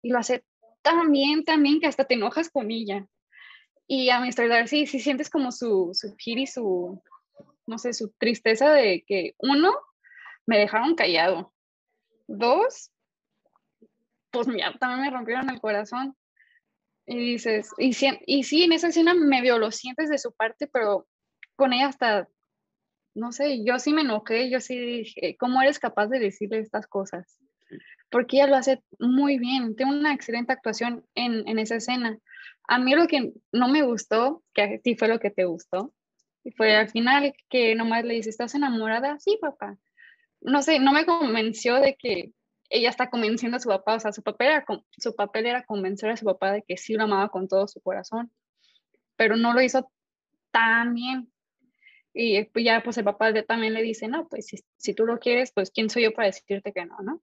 Y 0.00 0.10
lo 0.10 0.18
hace 0.18 0.44
tan 0.82 1.12
bien, 1.12 1.44
también 1.44 1.80
que 1.80 1.86
hasta 1.86 2.04
te 2.04 2.14
enojas 2.14 2.48
con 2.50 2.70
ella. 2.70 3.06
Y 3.86 4.10
a 4.10 4.20
Mr. 4.20 4.48
Darcy, 4.48 4.86
si 4.86 5.00
sientes 5.00 5.28
como 5.30 5.52
su, 5.52 5.90
su 5.92 6.14
y 6.24 6.46
su, 6.46 7.02
no 7.68 7.78
sé, 7.78 7.92
su 7.92 8.10
tristeza 8.18 8.70
de 8.72 9.04
que, 9.06 9.34
uno, 9.38 9.72
me 10.46 10.58
dejaron 10.58 10.94
callado. 10.94 11.52
Dos, 12.26 12.90
pues 14.30 14.48
mira, 14.48 14.74
también 14.78 15.02
me 15.02 15.10
rompieron 15.10 15.50
el 15.50 15.60
corazón. 15.60 16.16
Y 17.06 17.16
dices, 17.32 17.70
y, 17.78 17.94
y 18.26 18.42
sí, 18.44 18.64
en 18.64 18.72
esa 18.72 18.88
escena 18.88 19.14
medio 19.14 19.58
lo 19.58 19.70
sientes 19.70 20.10
de 20.10 20.18
su 20.18 20.32
parte, 20.32 20.66
pero 20.66 21.06
con 21.56 21.72
ella 21.72 21.88
hasta 21.88 22.28
no 23.18 23.32
sé, 23.32 23.64
yo 23.64 23.78
sí 23.78 23.92
me 23.92 24.02
enojé, 24.02 24.48
yo 24.48 24.60
sí 24.60 24.78
dije, 24.78 25.36
¿cómo 25.38 25.60
eres 25.60 25.78
capaz 25.78 26.06
de 26.06 26.20
decirle 26.20 26.60
estas 26.60 26.86
cosas? 26.86 27.38
Porque 28.10 28.36
ella 28.36 28.46
lo 28.46 28.56
hace 28.56 28.82
muy 28.98 29.38
bien, 29.38 29.76
tiene 29.76 29.98
una 29.98 30.14
excelente 30.14 30.52
actuación 30.52 31.04
en, 31.14 31.46
en 31.46 31.58
esa 31.58 31.76
escena. 31.76 32.18
A 32.68 32.78
mí 32.78 32.94
lo 32.94 33.06
que 33.06 33.32
no 33.52 33.68
me 33.68 33.82
gustó, 33.82 34.42
que 34.54 34.62
a 34.62 34.78
ti 34.78 34.94
fue 34.94 35.08
lo 35.08 35.18
que 35.18 35.30
te 35.30 35.44
gustó, 35.44 35.92
fue 36.56 36.74
al 36.76 36.88
final 36.88 37.34
que 37.48 37.74
nomás 37.74 38.04
le 38.04 38.14
dice, 38.14 38.30
¿estás 38.30 38.54
enamorada? 38.54 39.18
Sí, 39.18 39.38
papá. 39.40 39.76
No 40.40 40.62
sé, 40.62 40.78
no 40.78 40.92
me 40.92 41.04
convenció 41.04 41.76
de 41.76 41.96
que 41.96 42.32
ella 42.70 42.90
está 42.90 43.10
convenciendo 43.10 43.56
a 43.56 43.60
su 43.60 43.68
papá, 43.68 43.94
o 43.94 44.00
sea, 44.00 44.12
su 44.12 44.22
papel 44.22 44.48
era, 44.48 44.64
su 44.98 45.14
papel 45.14 45.46
era 45.46 45.64
convencer 45.64 46.10
a 46.10 46.16
su 46.16 46.24
papá 46.24 46.52
de 46.52 46.62
que 46.62 46.76
sí 46.76 46.94
lo 46.94 47.04
amaba 47.04 47.28
con 47.28 47.48
todo 47.48 47.66
su 47.66 47.80
corazón, 47.80 48.30
pero 49.16 49.36
no 49.36 49.54
lo 49.54 49.62
hizo 49.62 49.90
tan 50.50 50.94
bien. 50.94 51.32
Y 52.12 52.44
pues 52.44 52.64
ya 52.64 52.82
pues 52.82 52.98
el 52.98 53.04
papá 53.04 53.32
también 53.44 53.74
le 53.74 53.82
dice, 53.82 54.08
no, 54.08 54.28
pues 54.28 54.50
si, 54.76 54.94
tú 54.94 55.06
lo 55.06 55.18
quieres, 55.18 55.52
pues 55.52 55.70
quién 55.70 55.88
soy 55.88 56.04
yo 56.04 56.12
para 56.12 56.26
decirte 56.26 56.72
que 56.72 56.84
no, 56.84 56.96
¿no? 57.00 57.22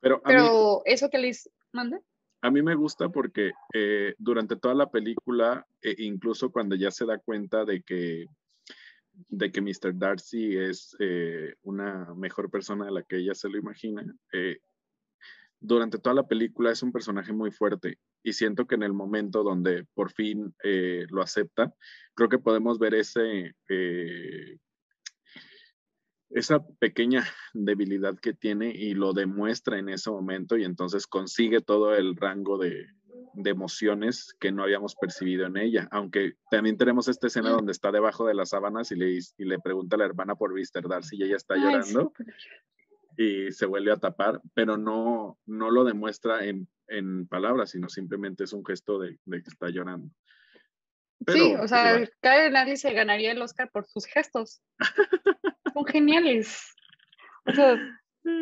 Pero, 0.00 0.22
Pero 0.22 0.82
eso 0.84 1.10
que 1.10 1.18
les 1.18 1.50
manda. 1.72 2.00
A 2.42 2.50
mí 2.50 2.62
me 2.62 2.74
gusta 2.74 3.08
porque 3.10 3.52
eh, 3.72 4.14
durante 4.18 4.56
toda 4.56 4.74
la 4.74 4.90
película, 4.90 5.66
e 5.82 5.94
incluso 5.98 6.50
cuando 6.50 6.74
ya 6.74 6.90
se 6.90 7.04
da 7.04 7.18
cuenta 7.18 7.64
de 7.64 7.82
que, 7.82 8.26
de 9.28 9.52
que 9.52 9.60
Mr. 9.60 9.98
Darcy 9.98 10.56
es 10.56 10.96
eh, 11.00 11.54
una 11.62 12.14
mejor 12.14 12.50
persona 12.50 12.86
de 12.86 12.92
la 12.92 13.02
que 13.02 13.18
ella 13.18 13.34
se 13.34 13.48
lo 13.48 13.58
imagina, 13.58 14.04
eh, 14.32 14.58
durante 15.60 15.98
toda 15.98 16.14
la 16.14 16.26
película 16.26 16.70
es 16.70 16.82
un 16.82 16.90
personaje 16.90 17.32
muy 17.32 17.50
fuerte 17.50 17.98
y 18.22 18.32
siento 18.32 18.66
que 18.66 18.74
en 18.74 18.82
el 18.82 18.94
momento 18.94 19.42
donde 19.42 19.86
por 19.94 20.10
fin 20.10 20.54
eh, 20.64 21.06
lo 21.10 21.22
acepta, 21.22 21.74
creo 22.14 22.28
que 22.28 22.38
podemos 22.38 22.78
ver 22.78 22.94
ese, 22.94 23.54
eh, 23.68 24.58
esa 26.30 26.64
pequeña 26.78 27.26
debilidad 27.52 28.18
que 28.18 28.32
tiene 28.32 28.70
y 28.70 28.94
lo 28.94 29.12
demuestra 29.12 29.78
en 29.78 29.88
ese 29.88 30.10
momento 30.10 30.56
y 30.56 30.64
entonces 30.64 31.06
consigue 31.06 31.60
todo 31.60 31.94
el 31.94 32.16
rango 32.16 32.56
de, 32.56 32.86
de 33.34 33.50
emociones 33.50 34.34
que 34.38 34.52
no 34.52 34.62
habíamos 34.62 34.94
percibido 34.94 35.46
en 35.46 35.56
ella, 35.56 35.88
aunque 35.90 36.34
también 36.50 36.76
tenemos 36.76 37.08
esta 37.08 37.26
escena 37.26 37.50
donde 37.50 37.72
está 37.72 37.90
debajo 37.92 38.26
de 38.26 38.34
las 38.34 38.50
sábanas 38.50 38.90
y 38.92 38.96
le, 38.96 39.18
y 39.38 39.44
le 39.44 39.58
pregunta 39.58 39.96
a 39.96 39.98
la 39.98 40.04
hermana 40.06 40.34
por 40.36 40.52
Mr. 40.52 40.88
Darcy 40.88 41.16
y 41.16 41.24
ella 41.24 41.36
está 41.36 41.56
llorando 41.56 42.12
y 43.16 43.52
se 43.52 43.66
vuelve 43.66 43.92
a 43.92 43.98
tapar, 43.98 44.40
pero 44.54 44.76
no, 44.76 45.38
no 45.46 45.70
lo 45.70 45.84
demuestra 45.84 46.44
en, 46.44 46.68
en 46.88 47.26
palabras, 47.26 47.70
sino 47.70 47.88
simplemente 47.88 48.44
es 48.44 48.52
un 48.52 48.64
gesto 48.64 48.98
de, 48.98 49.18
de 49.24 49.42
que 49.42 49.50
está 49.50 49.68
llorando. 49.68 50.10
sí, 51.26 51.54
o 51.54 51.68
sea, 51.68 52.08
cada 52.20 52.48
nadie 52.50 52.76
se 52.76 52.92
ganaría 52.92 53.32
el 53.32 53.42
Oscar 53.42 53.70
por 53.70 53.86
sus 53.86 54.06
gestos. 54.06 54.62
Son 55.80 55.92
geniales. 55.92 56.74
O 57.46 57.52
sea, 57.52 57.78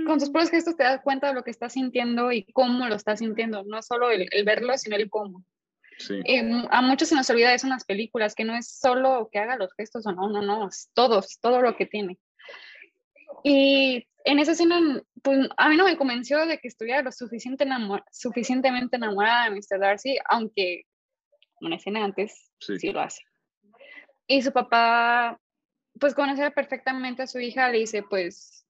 con 0.06 0.18
sus 0.18 0.30
propios 0.30 0.50
gestos 0.50 0.76
te 0.76 0.84
das 0.84 1.00
cuenta 1.02 1.28
de 1.28 1.34
lo 1.34 1.44
que 1.44 1.50
estás 1.50 1.72
sintiendo 1.72 2.32
y 2.32 2.44
cómo 2.52 2.88
lo 2.88 2.94
estás 2.94 3.20
sintiendo, 3.20 3.62
no 3.64 3.82
solo 3.82 4.10
el, 4.10 4.28
el 4.30 4.44
verlo, 4.44 4.76
sino 4.76 4.96
el 4.96 5.08
cómo. 5.08 5.44
Sí. 5.98 6.20
Eh, 6.24 6.62
a 6.70 6.82
muchos 6.82 7.08
se 7.08 7.14
nos 7.14 7.28
olvida 7.30 7.54
eso 7.54 7.66
en 7.66 7.72
las 7.72 7.84
películas, 7.84 8.34
que 8.34 8.44
no 8.44 8.56
es 8.56 8.78
solo 8.78 9.28
que 9.32 9.38
haga 9.38 9.56
los 9.56 9.72
gestos 9.74 10.06
o 10.06 10.12
no, 10.12 10.28
no, 10.28 10.42
no, 10.42 10.68
es 10.68 10.90
todos, 10.94 11.38
todo 11.40 11.60
lo 11.60 11.76
que 11.76 11.86
tiene. 11.86 12.18
Y 13.42 14.06
en 14.24 14.38
esa 14.38 14.52
escena, 14.52 15.02
pues 15.22 15.48
a 15.56 15.68
mí 15.68 15.76
no 15.76 15.84
me 15.84 15.96
convenció 15.96 16.46
de 16.46 16.58
que 16.58 16.68
estuviera 16.68 17.02
lo 17.02 17.12
suficiente 17.12 17.66
suficientemente 18.12 18.96
enamorada 18.96 19.44
de 19.44 19.56
Mr. 19.56 19.80
Darcy, 19.80 20.18
aunque 20.28 20.82
una 21.60 21.76
escena 21.76 22.04
antes 22.04 22.50
sí. 22.60 22.90
lo 22.90 23.00
hace. 23.00 23.22
Y 24.26 24.42
su 24.42 24.52
papá, 24.52 25.40
pues 25.98 26.14
conocía 26.14 26.50
perfectamente 26.50 27.22
a 27.22 27.26
su 27.26 27.38
hija, 27.38 27.70
le 27.70 27.78
dice, 27.78 28.02
pues, 28.02 28.66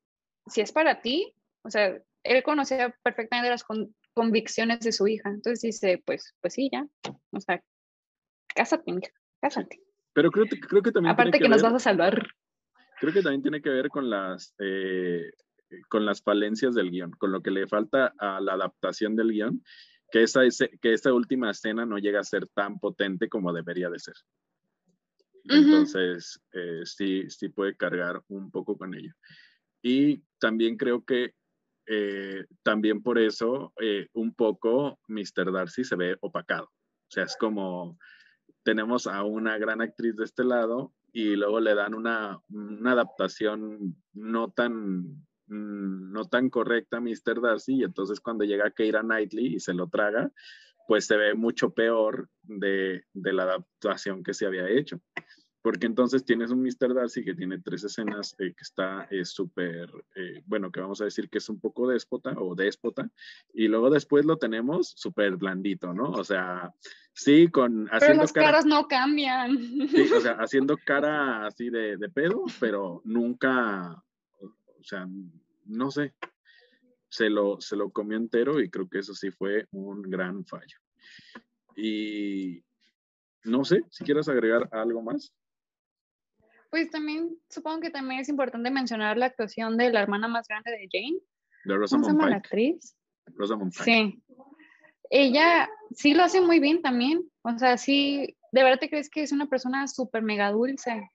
si 0.46 0.60
es 0.60 0.72
para 0.72 1.00
ti, 1.00 1.34
o 1.62 1.70
sea, 1.70 2.00
él 2.22 2.42
conocía 2.42 2.94
perfectamente 3.02 3.50
las 3.50 3.64
convicciones 4.14 4.80
de 4.80 4.92
su 4.92 5.06
hija, 5.06 5.28
entonces 5.28 5.60
dice, 5.60 6.02
pues, 6.04 6.34
pues 6.40 6.54
sí, 6.54 6.68
ya, 6.72 6.86
o 7.30 7.40
sea, 7.40 7.62
cásate, 8.54 8.92
cásate. 9.40 9.80
Pero 10.12 10.30
creo, 10.30 10.46
creo 10.46 10.82
que 10.82 10.92
también... 10.92 11.12
Aparte 11.12 11.38
que, 11.38 11.48
nos 11.48 11.62
vas 11.62 11.74
a 11.74 11.78
salvar. 11.78 12.26
Creo 13.00 13.12
que 13.12 13.22
también 13.22 13.42
tiene 13.42 13.62
que 13.62 13.70
ver 13.70 13.88
con 13.88 14.10
las, 14.10 14.54
eh, 14.58 15.30
con 15.88 16.04
las 16.04 16.22
falencias 16.22 16.74
del 16.74 16.90
guion, 16.90 17.12
con 17.12 17.30
lo 17.30 17.40
que 17.40 17.50
le 17.50 17.66
falta 17.66 18.14
a 18.18 18.40
la 18.40 18.54
adaptación 18.54 19.14
del 19.14 19.30
guion, 19.30 19.62
que 20.10 20.22
esa, 20.22 20.40
que 20.80 20.92
esta 20.92 21.12
última 21.12 21.50
escena 21.50 21.84
no 21.84 21.98
llega 21.98 22.20
a 22.20 22.24
ser 22.24 22.48
tan 22.48 22.78
potente 22.78 23.28
como 23.28 23.52
debería 23.52 23.90
de 23.90 23.98
ser. 23.98 24.14
Entonces, 25.48 26.40
eh, 26.52 26.82
sí, 26.84 27.28
sí 27.30 27.48
puede 27.48 27.76
cargar 27.76 28.22
un 28.28 28.50
poco 28.50 28.76
con 28.76 28.94
ello. 28.94 29.12
Y 29.82 30.22
también 30.38 30.76
creo 30.76 31.04
que 31.04 31.34
eh, 31.86 32.44
también 32.62 33.02
por 33.02 33.18
eso 33.18 33.72
un 34.12 34.34
poco 34.34 34.98
Mr. 35.08 35.52
Darcy 35.52 35.84
se 35.84 35.96
ve 35.96 36.16
opacado. 36.20 36.64
O 36.64 37.10
sea, 37.10 37.24
es 37.24 37.36
como 37.38 37.98
tenemos 38.62 39.06
a 39.06 39.22
una 39.24 39.56
gran 39.56 39.80
actriz 39.80 40.14
de 40.16 40.24
este 40.24 40.44
lado 40.44 40.92
y 41.10 41.36
luego 41.36 41.58
le 41.58 41.74
dan 41.74 41.94
una, 41.94 42.38
una 42.50 42.92
adaptación 42.92 43.96
no 44.12 44.50
tan, 44.50 45.24
mm, 45.46 46.12
no 46.12 46.26
tan 46.26 46.50
correcta 46.50 46.98
a 46.98 47.00
Mr. 47.00 47.40
Darcy 47.40 47.76
y 47.76 47.84
entonces 47.84 48.20
cuando 48.20 48.44
llega 48.44 48.70
Keira 48.70 49.00
Knightley 49.00 49.54
y 49.54 49.60
se 49.60 49.72
lo 49.72 49.88
traga, 49.88 50.30
pues 50.86 51.06
se 51.06 51.16
ve 51.16 51.34
mucho 51.34 51.72
peor 51.72 52.28
de, 52.42 53.04
de 53.14 53.32
la 53.32 53.44
adaptación 53.44 54.22
que 54.22 54.34
se 54.34 54.44
había 54.44 54.68
hecho 54.68 55.00
porque 55.68 55.84
entonces 55.84 56.24
tienes 56.24 56.50
un 56.50 56.62
Mr. 56.62 56.94
Darcy 56.94 57.22
que 57.22 57.34
tiene 57.34 57.58
tres 57.58 57.84
escenas 57.84 58.34
eh, 58.38 58.54
que 58.56 58.62
está 58.62 59.06
eh, 59.10 59.26
súper, 59.26 59.92
eh, 60.14 60.42
bueno, 60.46 60.72
que 60.72 60.80
vamos 60.80 61.02
a 61.02 61.04
decir 61.04 61.28
que 61.28 61.36
es 61.36 61.48
un 61.50 61.60
poco 61.60 61.86
déspota 61.86 62.32
o 62.38 62.54
déspota, 62.54 63.10
y 63.52 63.68
luego 63.68 63.90
después 63.90 64.24
lo 64.24 64.38
tenemos 64.38 64.94
súper 64.96 65.36
blandito, 65.36 65.92
¿no? 65.92 66.12
O 66.12 66.24
sea, 66.24 66.72
sí, 67.12 67.48
con... 67.48 67.86
Haciendo 67.88 68.00
pero 68.00 68.14
las 68.22 68.32
caras 68.32 68.64
no 68.64 68.88
cambian. 68.88 69.58
Sí, 69.90 70.10
o 70.10 70.22
sea, 70.22 70.32
haciendo 70.40 70.78
cara 70.78 71.44
así 71.44 71.68
de, 71.68 71.98
de 71.98 72.08
pedo, 72.08 72.44
pero 72.58 73.02
nunca, 73.04 74.02
o 74.40 74.84
sea, 74.84 75.06
no 75.66 75.90
sé, 75.90 76.14
se 77.10 77.28
lo, 77.28 77.60
se 77.60 77.76
lo 77.76 77.90
comió 77.90 78.16
entero 78.16 78.58
y 78.62 78.70
creo 78.70 78.88
que 78.88 79.00
eso 79.00 79.12
sí 79.12 79.30
fue 79.32 79.66
un 79.72 80.00
gran 80.00 80.46
fallo. 80.46 80.78
Y 81.76 82.64
no 83.44 83.66
sé 83.66 83.82
si 83.90 84.02
quieres 84.02 84.30
agregar 84.30 84.66
algo 84.72 85.02
más. 85.02 85.34
Pues 86.70 86.90
también 86.90 87.36
supongo 87.48 87.80
que 87.80 87.90
también 87.90 88.20
es 88.20 88.28
importante 88.28 88.70
mencionar 88.70 89.16
la 89.16 89.26
actuación 89.26 89.76
de 89.76 89.90
la 89.90 90.02
hermana 90.02 90.28
más 90.28 90.46
grande 90.48 90.70
de 90.72 90.88
Jane. 90.90 91.18
De 91.64 91.76
Rosamund 91.76 92.04
¿Cómo 92.04 92.04
se 92.04 92.10
llama 92.18 92.30
la 92.30 92.36
actriz? 92.36 92.96
Rosamund 93.26 93.72
Pike. 93.72 93.84
Sí. 93.84 94.22
Ella 95.10 95.68
sí 95.92 96.12
lo 96.12 96.24
hace 96.24 96.40
muy 96.40 96.60
bien 96.60 96.82
también. 96.82 97.22
O 97.42 97.58
sea, 97.58 97.78
sí, 97.78 98.36
de 98.52 98.62
verdad 98.62 98.78
te 98.78 98.90
crees 98.90 99.08
que 99.08 99.22
es 99.22 99.32
una 99.32 99.46
persona 99.46 99.88
súper 99.88 100.22
mega 100.22 100.52
dulce, 100.52 101.10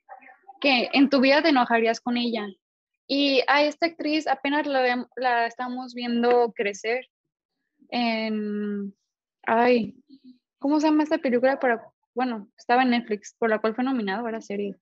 que 0.59 0.89
en 0.93 1.09
tu 1.09 1.21
vida 1.21 1.43
te 1.43 1.49
enojarías 1.49 2.01
con 2.01 2.17
ella. 2.17 2.47
Y 3.07 3.41
a 3.47 3.63
esta 3.63 3.85
actriz 3.85 4.27
apenas 4.27 4.65
la, 4.65 5.07
la 5.15 5.45
estamos 5.45 5.93
viendo 5.93 6.51
crecer 6.55 7.05
en... 7.89 8.95
Ay, 9.43 9.95
¿cómo 10.57 10.79
se 10.79 10.87
llama 10.87 11.03
esta 11.03 11.17
película? 11.19 11.59
Para, 11.59 11.85
bueno, 12.15 12.49
estaba 12.57 12.83
en 12.83 12.91
Netflix, 12.91 13.35
por 13.37 13.49
la 13.49 13.59
cual 13.59 13.75
fue 13.75 13.83
nominado 13.83 14.25
a 14.25 14.31
la 14.31 14.41
serie 14.41 14.77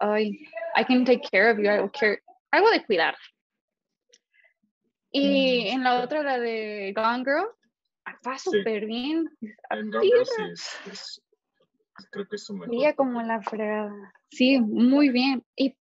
ay, 0.00 0.46
I 0.76 0.84
can 0.84 1.04
take 1.04 1.22
care 1.30 1.50
of 1.50 1.58
you, 1.58 1.68
I 1.68 1.80
will 1.80 1.90
care, 1.90 2.22
algo 2.50 2.70
de 2.70 2.84
cuidar. 2.84 3.16
Y 5.10 5.68
en 5.68 5.84
la 5.84 6.02
otra, 6.02 6.22
la 6.22 6.38
de 6.38 6.92
Gone 6.96 7.24
Girl, 7.24 7.48
actúa 8.04 8.38
súper 8.38 8.86
bien. 8.86 9.28
En 9.70 9.90
Gone 9.90 10.06
Girl 10.06 10.24
sí, 10.24 10.42
es, 10.52 10.80
es, 10.90 11.22
creo 12.10 12.26
que 12.26 12.36
es 12.36 12.44
su 12.44 12.54
mejor. 12.54 12.94
como 12.96 13.22
la 13.22 13.42
fregada. 13.42 14.14
Sí, 14.30 14.58
muy 14.58 15.10
bien. 15.10 15.44
Y, 15.54 15.76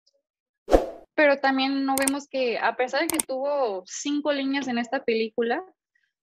pero 1.15 1.39
también 1.39 1.85
no 1.85 1.97
vemos 1.97 2.29
que, 2.29 2.59
a 2.59 2.77
pesar 2.77 3.03
de 3.03 3.09
que 3.09 3.19
tuvo 3.19 3.83
cinco 3.87 4.33
líneas 4.33 4.69
en 4.69 4.79
esta 4.79 5.05
película, 5.05 5.65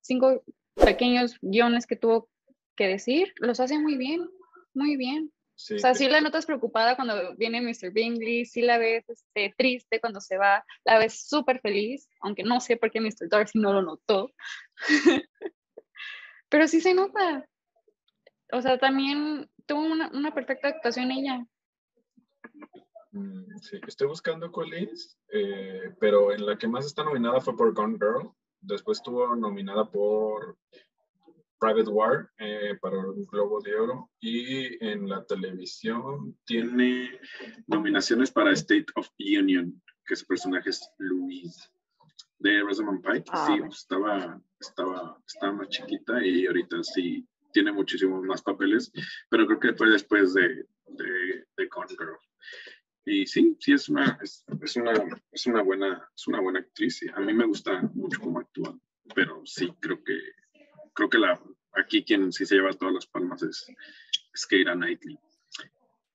cinco 0.02 0.42
pequeños 0.76 1.38
guiones 1.42 1.86
que 1.86 1.96
tuvo 1.96 2.30
que 2.76 2.88
decir, 2.88 3.34
los 3.38 3.60
hace 3.60 3.78
muy 3.80 3.98
bien, 3.98 4.30
muy 4.74 4.96
bien. 4.96 5.32
O 5.56 5.80
sea, 5.80 5.94
sí 5.94 6.10
la 6.10 6.20
notas 6.20 6.46
preocupada 6.46 6.96
cuando 6.96 7.36
viene 7.36 7.62
Mr. 7.62 7.92
Bingley, 7.92 8.46
sí 8.46 8.62
la 8.62 8.78
ves 8.78 9.08
este, 9.08 9.54
triste 9.58 10.00
cuando 10.00 10.20
se 10.20 10.38
va, 10.38 10.66
la 10.84 10.98
ves 10.98 11.28
súper 11.28 11.62
feliz, 11.62 12.10
aunque 12.22 12.44
no 12.44 12.60
sé 12.60 12.76
por 12.78 12.92
qué 12.92 13.00
Mr. 13.00 13.30
Darcy 13.30 13.60
no 13.60 13.72
lo 13.74 13.82
notó. 13.82 14.32
Pero 16.50 16.68
sí 16.68 16.82
se 16.82 16.94
nota. 16.94 17.48
O 18.52 18.62
sea, 18.62 18.78
también 18.78 19.50
tuvo 19.66 19.82
una, 19.82 20.10
una 20.12 20.34
perfecta 20.34 20.68
actuación 20.68 21.12
ella. 21.12 21.46
Mm, 23.12 23.58
sí, 23.60 23.80
estoy 23.88 24.08
buscando 24.08 24.52
cuál 24.52 24.74
es, 24.74 25.18
eh, 25.32 25.94
pero 26.00 26.32
en 26.32 26.46
la 26.46 26.58
que 26.58 26.68
más 26.68 26.86
está 26.86 27.04
nominada 27.04 27.42
fue 27.42 27.56
por 27.56 27.74
Gone 27.74 27.98
Girl. 27.98 28.32
Después 28.60 29.00
estuvo 29.00 29.36
nominada 29.36 29.90
por 29.90 30.58
Private 31.64 31.90
War 31.90 32.30
eh, 32.40 32.78
para 32.82 32.98
un 32.98 33.26
Globo 33.26 33.62
de 33.62 33.74
Oro 33.74 34.12
y 34.20 34.84
en 34.86 35.08
la 35.08 35.24
televisión 35.24 36.38
tiene 36.46 37.18
nominaciones 37.68 38.32
para 38.32 38.52
State 38.52 38.88
of 38.96 39.08
Union, 39.18 39.82
que 40.06 40.18
su 40.18 40.26
personaje 40.26 40.72
es 40.72 40.86
Louise 40.98 41.70
de 42.40 42.60
Rosamund 42.64 43.02
Pike. 43.02 43.32
Ah, 43.32 43.48
sí, 43.48 43.62
pues, 43.62 43.78
estaba, 43.78 44.42
estaba, 44.60 45.18
estaba 45.26 45.54
más 45.54 45.70
chiquita 45.70 46.22
y 46.26 46.48
ahorita 46.48 46.84
sí 46.84 47.26
tiene 47.54 47.72
muchísimos 47.72 48.22
más 48.24 48.42
papeles, 48.42 48.92
pero 49.30 49.48
creo 49.48 49.60
que 49.62 49.74
fue 49.74 49.90
después 49.90 50.34
de, 50.34 50.68
de, 50.88 51.48
de 51.56 51.70
Girl. 51.98 52.18
Y 53.06 53.26
sí, 53.26 53.56
sí 53.62 53.72
es 53.72 53.88
una, 53.88 54.20
es, 54.22 54.44
es, 54.62 54.76
una, 54.76 54.92
es 55.32 55.46
una 55.46 55.62
buena, 55.62 56.12
es 56.14 56.28
una 56.28 56.42
buena 56.42 56.60
actriz. 56.60 57.00
A 57.16 57.22
mí 57.22 57.34
me 57.34 57.46
gusta 57.46 57.90
mucho 57.94 58.20
cómo 58.20 58.40
actúa, 58.40 58.78
pero 59.16 59.42
sí 59.46 59.74
creo 59.80 60.04
que 60.04 60.18
creo 60.94 61.10
que 61.10 61.18
la, 61.18 61.40
aquí 61.74 62.04
quien 62.04 62.32
sí 62.32 62.46
se 62.46 62.56
lleva 62.56 62.74
todas 62.74 62.94
las 62.94 63.08
palmas 63.08 63.44
es, 63.44 63.66
es 64.34 64.46
Keira 64.46 64.74
Knightley. 64.74 65.18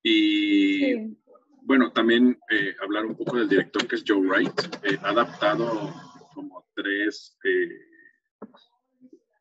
Y 0.02 1.16
bueno, 1.62 1.92
también 1.92 2.38
eh, 2.50 2.74
hablar 2.82 3.04
un 3.04 3.16
poco 3.16 3.36
del 3.36 3.48
director 3.48 3.86
que 3.86 3.96
es 3.96 4.04
Joe 4.06 4.26
Wright. 4.26 4.60
Eh, 4.84 4.98
ha 5.02 5.10
adaptado 5.10 5.92
como 6.34 6.66
tres, 6.74 7.36
eh, 7.44 7.80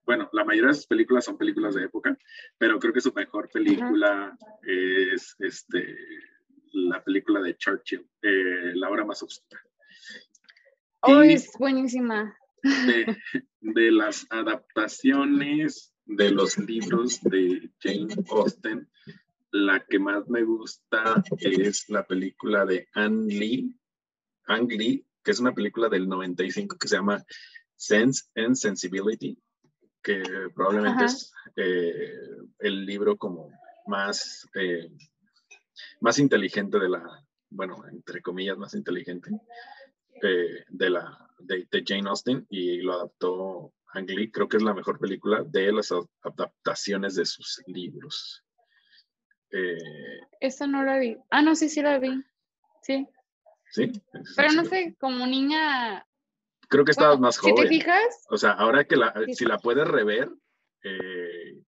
bueno, 0.06 0.30
la 0.34 0.44
mayoría 0.44 0.70
de 0.70 0.76
sus 0.76 0.88
películas 0.88 1.26
son 1.26 1.38
películas 1.38 1.76
de 1.76 1.86
época, 1.86 2.18
pero 2.58 2.80
creo 2.80 2.94
que 2.94 3.02
su 3.02 3.14
mejor 3.14 3.50
película 3.50 4.38
es 4.64 5.36
este, 5.40 5.96
la 6.74 7.04
película 7.04 7.42
de 7.42 7.56
Churchill, 7.56 8.06
La 8.22 8.90
hora 8.90 9.06
más 9.06 9.22
oscura. 9.22 9.62
Oh, 11.02 11.22
es 11.22 11.52
buenísima 11.60 12.36
de, 13.62 13.92
las 13.92 14.26
adaptaciones 14.30 15.94
de 16.06 16.32
los 16.32 16.58
libros 16.58 17.22
de 17.24 17.70
Jane 17.80 18.16
Austen, 18.30 18.90
la 19.52 19.86
que 19.86 20.00
más 20.00 20.28
me 20.28 20.44
gusta 20.44 21.24
es 21.40 21.90
la 21.90 22.06
película 22.06 22.66
de 22.66 22.88
Anne 22.94 23.34
Lee, 23.34 23.76
Ang 24.46 24.70
Lee, 24.70 25.06
que 25.24 25.32
es 25.32 25.40
una 25.40 25.54
película 25.54 25.90
del 25.90 26.08
95 26.08 26.78
que 26.78 26.88
se 26.88 26.96
llama 26.96 27.24
Sense 27.76 28.26
and 28.36 28.56
Sensibility, 28.56 29.38
que 30.02 30.24
probablemente 30.56 31.06
es 31.06 31.34
eh, 31.56 32.14
el 32.60 32.86
libro 32.86 33.18
como 33.18 33.52
más, 33.88 34.48
eh, 34.56 34.90
más 36.00 36.20
inteligente 36.20 36.80
de 36.80 36.90
la, 36.90 37.26
bueno, 37.50 37.84
entre 37.92 38.22
comillas, 38.22 38.58
más 38.58 38.74
inteligente 38.74 39.32
eh, 40.22 40.64
de 40.70 40.90
la 40.90 41.27
de, 41.40 41.68
Jane 41.86 42.10
Austen 42.10 42.46
y 42.50 42.82
lo 42.82 42.94
adaptó 42.94 43.74
Ang 43.94 44.10
Lee. 44.10 44.32
Creo 44.32 44.48
que 44.48 44.58
es 44.58 44.64
la 44.64 44.74
mejor 44.74 45.00
película 45.00 45.44
de 45.44 45.72
las 45.72 45.92
adaptaciones 46.22 47.16
de 47.16 47.26
sus 47.26 47.62
libros. 47.68 48.44
Eh, 49.52 50.20
Esa 50.40 50.68
no 50.68 50.84
la 50.84 50.98
vi. 50.98 51.18
Ah, 51.30 51.42
no, 51.42 51.56
sí, 51.56 51.70
sí 51.70 51.82
la 51.82 52.00
vi. 52.00 52.24
Sí. 52.82 53.08
Sí. 53.72 53.92
Pero 54.36 54.52
no 54.54 54.66
sé, 54.66 54.96
como 55.00 55.26
niña. 55.26 56.06
Creo 56.70 56.86
que 56.86 56.92
estabas 56.92 57.20
más 57.20 57.38
joven. 57.38 57.56
Si 57.58 57.64
te 57.64 57.70
fijas. 57.70 58.26
O 58.30 58.38
sea, 58.38 58.52
ahora 58.52 58.86
que 58.86 58.96
la, 58.96 59.14
si 59.34 59.46
la 59.46 59.58
puedes 59.58 59.88
rever, 59.88 60.30
eh, 60.84 61.62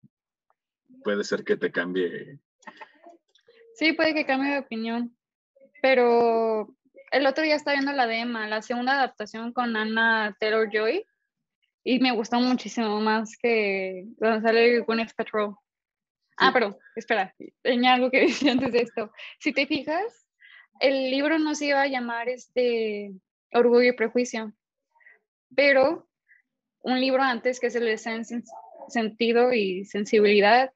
puede 1.04 1.24
ser 1.24 1.44
que 1.44 1.58
te 1.58 1.72
cambie. 1.72 2.40
Sí, 3.76 3.94
puede 3.94 4.14
que 4.14 4.26
cambie 4.26 4.52
de 4.52 4.60
opinión. 4.60 5.16
Pero 5.82 6.76
el 7.12 7.26
otro 7.26 7.44
día 7.44 7.56
estaba 7.56 7.76
viendo 7.76 7.92
la 7.94 8.08
de 8.08 8.20
Emma, 8.20 8.48
la 8.48 8.62
segunda 8.62 8.94
adaptación 8.94 9.54
con 9.54 9.76
Anna 9.76 10.36
Taylor 10.40 10.70
Joy, 10.72 11.06
y 11.84 12.00
me 12.00 12.12
gustó 12.12 12.40
muchísimo 12.40 13.00
más 13.00 13.38
que 13.38 14.06
donde 14.18 14.42
sale 14.42 14.80
Gwyneth. 14.82 15.14
Ah, 16.38 16.52
pero 16.54 16.78
espera, 16.96 17.36
tenía 17.62 17.94
algo 17.94 18.12
que 18.12 18.20
decir 18.28 18.50
antes 18.50 18.72
de 18.72 18.82
esto. 18.82 19.12
Si 19.40 19.52
te 19.54 19.66
fijas, 19.66 20.28
el 20.80 21.12
libro 21.12 21.40
no 21.40 21.56
se 21.56 21.68
iba 21.68 21.82
a 21.82 21.88
llamar 21.88 22.30
este 22.30 23.12
Orgullo 23.52 23.90
y 23.90 23.94
Prejuicio, 23.94 24.54
pero 25.56 26.08
un 26.82 27.02
libro 27.02 27.24
antes 27.24 27.60
que 27.60 27.68
es 27.68 27.76
el 27.76 27.86
de 27.86 27.98
Sentido 28.88 29.54
y 29.54 29.86
Sensibilidad 29.86 30.72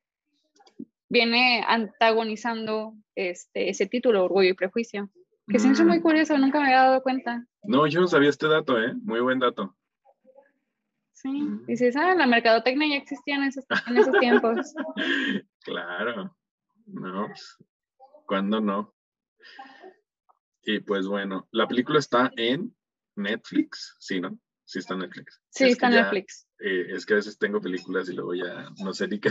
viene 1.10 1.64
antagonizando 1.66 2.96
este, 3.16 3.70
ese 3.70 3.86
título, 3.86 4.26
Orgullo 4.26 4.50
y 4.50 4.54
Prejuicio. 4.54 5.10
Que 5.48 5.60
se 5.60 5.68
me 5.68 5.86
muy 5.86 6.00
mm. 6.00 6.02
curioso, 6.02 6.38
nunca 6.38 6.60
me 6.60 6.66
había 6.66 6.84
dado 6.84 7.04
cuenta. 7.04 7.46
No, 7.64 7.86
yo 7.88 8.00
no 8.00 8.08
sabía 8.08 8.30
este 8.30 8.48
dato, 8.48 8.80
¿eh? 8.82 8.94
Muy 9.02 9.20
buen 9.20 9.40
dato. 9.40 9.76
Sí, 11.12 11.30
mm. 11.30 11.66
dices, 11.66 11.96
ah, 11.96 12.16
la 12.16 12.28
mercadotecnia 12.28 12.88
ya 12.88 12.96
existía 12.96 13.36
en 13.36 13.44
esos, 13.44 13.66
en 13.88 13.98
esos 13.98 14.20
tiempos. 14.20 14.74
claro, 15.64 16.36
no, 16.86 17.28
pues, 17.28 17.58
¿cuándo 18.26 18.62
no? 18.62 18.94
Y 20.66 20.80
pues 20.80 21.08
bueno, 21.08 21.48
la 21.52 21.68
película 21.68 22.00
está 22.00 22.32
en 22.38 22.74
Netflix, 23.16 23.96
¿sí, 24.00 24.22
no? 24.22 24.40
Sí 24.66 24.80
está 24.80 24.94
en 24.94 25.02
Netflix. 25.02 25.42
Sí, 25.50 25.66
está 25.66 25.88
en 25.88 25.96
Netflix. 25.96 26.48
Eh, 26.60 26.88
es 26.90 27.06
que 27.06 27.14
a 27.14 27.18
veces 27.18 27.38
tengo 27.38 27.60
películas 27.60 28.08
y 28.10 28.14
luego 28.14 28.34
ya 28.34 28.70
no 28.82 28.94
sé 28.94 29.08
ni 29.10 29.20
qué. 29.20 29.30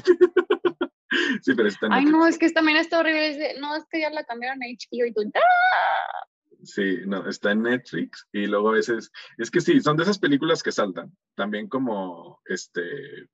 sí, 1.43 1.55
pero 1.55 1.69
está 1.69 1.89
Ay, 1.91 2.05
no, 2.07 2.27
es 2.27 2.39
que 2.39 2.51
también 2.51 2.79
está 2.79 3.01
horrible. 3.01 3.57
No, 3.61 3.77
es 3.77 3.85
que 3.91 4.01
ya 4.01 4.11
la 4.11 4.25
cambiaron 4.25 4.63
a 4.63 4.67
HBO 4.67 5.07
y 5.07 5.13
tú. 5.13 5.23
¡ah! 5.35 6.27
Sí, 6.65 6.99
no, 7.07 7.29
está 7.29 7.53
en 7.53 7.63
Netflix 7.63 8.27
y 8.33 8.47
luego 8.47 8.71
a 8.71 8.75
veces, 8.75 9.11
es 9.37 9.51
que 9.51 9.61
sí, 9.61 9.81
son 9.81 9.97
de 9.97 10.05
esas 10.05 10.21
películas 10.21 10.63
que 10.63 10.71
saltan, 10.71 11.11
también 11.35 11.69
como 11.69 12.41
este, 12.45 13.29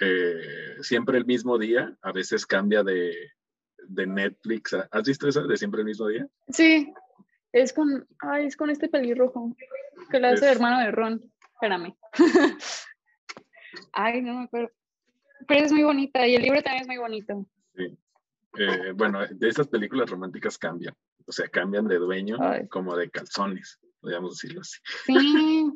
eh, 0.00 0.76
siempre 0.80 1.18
el 1.18 1.24
mismo 1.24 1.56
día, 1.56 1.96
a 2.02 2.10
veces 2.10 2.46
cambia 2.46 2.82
de, 2.82 3.14
de 3.86 4.06
Netflix. 4.08 4.74
¿Has 4.90 5.04
visto 5.04 5.28
esa 5.28 5.42
de 5.42 5.56
siempre 5.56 5.82
el 5.82 5.86
mismo 5.86 6.08
día? 6.08 6.26
Sí, 6.48 6.92
es 7.52 7.72
con, 7.72 8.08
ay, 8.18 8.46
es 8.46 8.56
con 8.56 8.70
este 8.70 8.88
pelirrojo, 8.88 9.54
que 10.10 10.18
la 10.18 10.30
hace 10.30 10.50
hermano 10.50 10.80
de 10.80 10.90
Ron. 10.90 11.32
Espérame. 11.54 11.96
ay, 13.92 14.20
no 14.22 14.34
me 14.34 14.44
acuerdo 14.46 14.72
pero 15.50 15.66
es 15.66 15.72
muy 15.72 15.82
bonita 15.82 16.24
y 16.28 16.36
el 16.36 16.42
libro 16.42 16.62
también 16.62 16.82
es 16.82 16.86
muy 16.86 16.98
bonito. 16.98 17.44
Sí. 17.74 17.98
Eh, 18.56 18.92
bueno, 18.94 19.26
de 19.26 19.48
esas 19.48 19.66
películas 19.66 20.08
románticas 20.08 20.56
cambian, 20.56 20.94
o 21.26 21.32
sea, 21.32 21.48
cambian 21.48 21.88
de 21.88 21.96
dueño 21.96 22.38
como 22.68 22.96
de 22.96 23.10
calzones, 23.10 23.80
podríamos 24.00 24.36
decirlo 24.36 24.60
así. 24.60 24.78
Sí, 25.06 25.72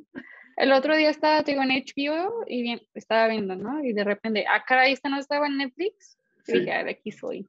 el 0.59 0.71
otro 0.71 0.97
día 0.97 1.11
estaba, 1.11 1.43
digo, 1.43 1.61
en 1.63 1.71
HBO 1.71 2.45
y 2.47 2.63
bien, 2.63 2.83
estaba 2.95 3.27
viendo, 3.27 3.57
¿no? 3.57 3.85
Y 3.85 3.93
de 3.93 4.05
repente, 4.05 4.45
ah, 4.49 4.65
caray, 4.65 4.93
esta 4.93 5.09
no 5.09 5.19
estaba 5.19 5.49
en 5.49 5.59
Netflix. 5.59 6.19
Y 6.47 6.61
dije, 6.61 6.73
ah, 6.73 6.85
de 6.85 6.93
aquí 6.93 7.11
soy. 7.11 7.49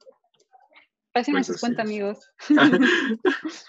Pásenme 1.12 1.40
pues 1.40 1.48
sus 1.48 1.60
cuentas, 1.60 1.86
amigos. 1.86 2.32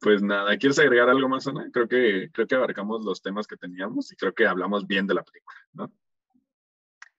pues 0.00 0.22
nada, 0.22 0.54
¿quieres 0.58 0.78
agregar 0.78 1.08
algo 1.08 1.30
más, 1.30 1.46
Ana? 1.46 1.70
Creo 1.72 1.88
que, 1.88 2.28
creo 2.30 2.46
que 2.46 2.54
abarcamos 2.56 3.06
los 3.06 3.22
temas 3.22 3.46
que 3.46 3.56
teníamos 3.56 4.12
y 4.12 4.16
creo 4.16 4.34
que 4.34 4.46
hablamos 4.46 4.86
bien 4.86 5.06
de 5.06 5.14
la 5.14 5.22
película, 5.22 5.58
¿no? 5.72 5.92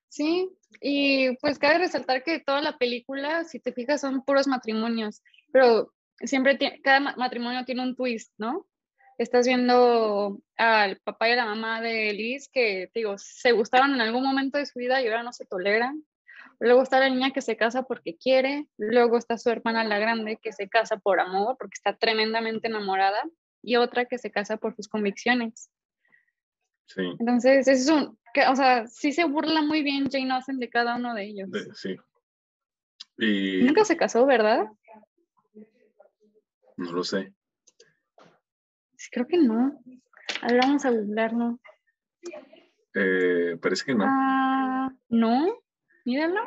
Sí, 0.10 0.57
y 0.82 1.36
pues 1.38 1.60
cabe 1.60 1.80
resaltar 1.80 2.24
que 2.24 2.40
toda 2.40 2.62
la 2.62 2.78
película, 2.78 3.44
si 3.44 3.60
te 3.60 3.74
fijas, 3.74 4.02
son 4.02 4.24
puros 4.24 4.48
matrimonios, 4.48 5.24
pero 5.52 5.94
siempre 6.20 6.58
cada 6.84 7.00
matrimonio 7.16 7.66
tiene 7.66 7.84
un 7.84 7.96
twist, 7.96 8.34
¿no? 8.38 8.68
Estás 9.18 9.48
viendo 9.48 10.40
al 10.58 10.98
papá 11.00 11.30
y 11.30 11.32
a 11.32 11.38
la 11.38 11.46
mamá 11.46 11.82
de 11.82 12.14
Liz 12.14 12.50
que, 12.50 12.92
digo, 12.94 13.16
se 13.18 13.52
gustaron 13.52 13.94
en 13.96 14.02
algún 14.02 14.24
momento 14.24 14.60
de 14.60 14.68
su 14.68 14.78
vida 14.78 15.02
y 15.02 15.08
ahora 15.08 15.24
no 15.24 15.34
se 15.34 15.46
toleran. 15.46 16.04
Luego 16.60 16.84
está 16.84 17.00
la 17.00 17.10
niña 17.10 17.32
que 17.32 17.42
se 17.42 17.58
casa 17.58 17.84
porque 17.84 18.16
quiere. 18.18 18.68
Luego 18.78 19.18
está 19.18 19.38
su 19.38 19.50
hermana 19.50 19.84
la 19.84 19.98
grande 19.98 20.38
que 20.42 20.54
se 20.54 20.70
casa 20.70 20.98
por 20.98 21.20
amor 21.20 21.56
porque 21.58 21.76
está 21.76 21.96
tremendamente 21.96 22.68
enamorada. 22.68 23.24
y 23.64 23.76
otra 23.76 24.06
que 24.06 24.18
se 24.18 24.32
casa 24.32 24.58
por 24.58 24.76
sus 24.76 24.88
convicciones. 24.88 25.70
Sí. 26.88 27.02
Entonces, 27.20 27.68
es 27.68 27.90
un, 27.90 28.18
que, 28.34 28.48
o 28.48 28.56
sea, 28.56 28.88
sí 28.88 29.12
se 29.12 29.26
burla 29.26 29.62
muy 29.62 29.84
bien 29.84 30.10
Jane 30.10 30.32
Austen 30.34 30.58
de 30.60 30.70
cada 30.70 30.96
uno 30.96 31.14
de 31.14 31.24
ellos. 31.26 31.52
de- 31.52 31.74
sí. 31.76 31.96
Y 33.18 33.64
Nunca 33.64 33.84
se 33.86 33.98
casó, 33.98 34.26
¿verdad? 34.26 34.66
no 36.78 36.92
lo 36.92 37.04
sé. 37.04 37.34
Sí, 38.96 39.10
creo 39.12 39.28
que 39.28 39.38
no. 39.38 39.80
A 40.42 40.48
ver, 40.48 40.60
vamos 40.62 40.86
a 40.86 40.92
googlearlo. 40.92 41.60
Eh, 42.94 43.58
parece 43.62 43.86
que 43.86 43.96
no. 43.96 44.06
Ah, 44.08 44.92
no, 45.10 45.58
míralo. 46.06 46.42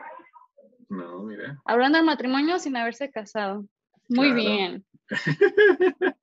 No, 0.88 1.22
mira. 1.24 1.60
Hablando 1.64 1.98
del 1.98 2.06
matrimonio 2.06 2.58
sin 2.58 2.76
haberse 2.76 3.10
casado. 3.10 3.66
Muy 4.08 4.32
Claro. 4.32 4.34
bien. 4.42 4.84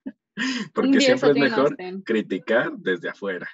Porque 0.74 1.02
siempre 1.02 1.32
es 1.32 1.38
mejor 1.38 1.76
criticar 2.06 2.72
desde 2.78 3.10
afuera. 3.10 3.50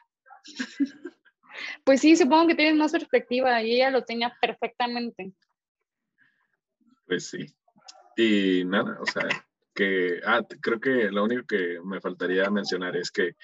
Pues 1.84 2.02
sí, 2.02 2.16
supongo 2.16 2.48
que 2.48 2.56
tienes 2.56 2.76
más 2.76 2.92
perspectiva 2.92 3.62
y 3.62 3.76
ella 3.76 3.92
lo 3.92 4.04
tenía 4.04 4.36
perfectamente. 4.42 5.34
Pues 7.06 7.30
sí. 7.30 7.46
Y 8.16 8.64
nada, 8.66 8.98
o 9.00 9.06
sea, 9.06 9.28
que, 9.74 10.20
ah, 10.26 10.42
creo 10.62 10.80
que 10.80 11.12
lo 11.12 11.24
único 11.24 11.46
que 11.48 11.80
me 11.84 12.00
faltaría 12.00 12.50
mencionar 12.50 12.96
es 12.96 13.12
que, 13.12 13.36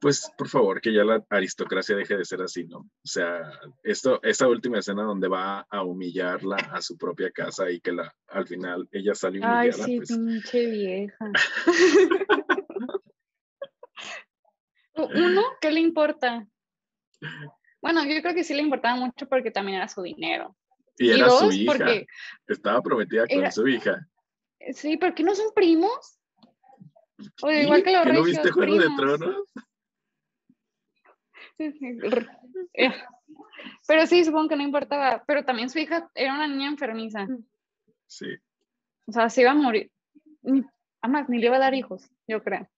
pues, 0.00 0.30
por 0.36 0.48
favor, 0.48 0.80
que 0.80 0.92
ya 0.92 1.04
la 1.04 1.24
aristocracia 1.30 1.96
deje 1.96 2.16
de 2.16 2.24
ser 2.24 2.42
así, 2.42 2.64
¿no? 2.64 2.78
O 2.78 2.90
sea, 3.04 3.52
esto, 3.82 4.20
esta 4.22 4.48
última 4.48 4.78
escena 4.78 5.02
donde 5.02 5.28
va 5.28 5.60
a 5.60 5.82
humillarla 5.82 6.56
a 6.56 6.82
su 6.82 6.98
propia 6.98 7.30
casa 7.30 7.70
y 7.70 7.80
que 7.80 7.92
la, 7.92 8.14
al 8.28 8.46
final 8.46 8.86
ella 8.92 9.14
sale 9.14 9.38
humillada, 9.38 9.60
Ay, 9.60 9.72
sí, 9.72 9.96
pues, 9.96 10.10
pinche 10.10 10.66
vieja. 10.66 11.32
Uno, 15.08 15.42
¿qué 15.60 15.70
le 15.70 15.80
importa? 15.80 16.46
Bueno, 17.80 18.04
yo 18.04 18.20
creo 18.22 18.34
que 18.34 18.44
sí 18.44 18.54
le 18.54 18.62
importaba 18.62 18.96
mucho 18.96 19.28
porque 19.28 19.50
también 19.50 19.78
era 19.78 19.88
su 19.88 20.02
dinero. 20.02 20.56
y 20.98 21.06
Y 21.08 21.10
era 21.12 21.28
su 21.30 21.44
dos, 21.46 21.54
hija, 21.54 21.72
porque, 21.72 22.06
estaba 22.46 22.82
prometida 22.82 23.26
con 23.26 23.38
era- 23.38 23.50
su 23.50 23.66
hija. 23.68 24.06
sí, 24.72 24.96
¿por 24.96 25.14
qué 25.14 25.22
no 25.24 25.34
son 25.34 25.52
primos? 25.54 26.18
O 27.42 27.50
igual 27.50 27.82
que 27.82 27.92
los 27.92 28.02
¿Que 28.04 28.12
no 28.12 28.22
viste 28.24 28.50
Juego 28.50 28.76
de. 28.78 28.88
Tronos? 28.96 29.36
Pero 33.86 34.06
sí, 34.06 34.24
supongo 34.24 34.48
que 34.48 34.56
no 34.56 34.62
importaba. 34.62 35.22
Pero 35.26 35.44
también 35.44 35.70
su 35.70 35.78
hija 35.78 36.10
era 36.14 36.34
una 36.34 36.48
niña 36.48 36.68
enfermiza. 36.68 37.26
Sí. 38.06 38.26
O 39.06 39.12
sea, 39.12 39.28
se 39.30 39.42
iba 39.42 39.50
a 39.52 39.54
morir. 39.54 39.90
Además, 41.00 41.28
ni 41.28 41.38
le 41.38 41.46
iba 41.46 41.56
a 41.56 41.60
dar 41.60 41.74
hijos, 41.74 42.08
yo 42.26 42.42
creo. 42.42 42.68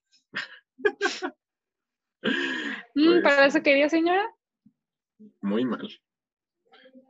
Mm, 2.97 3.11
Pues, 3.11 3.22
¿Para 3.25 3.47
eso 3.47 3.61
quería, 3.62 3.89
señora? 3.89 4.25
Muy 5.41 5.64
mal. 5.64 5.89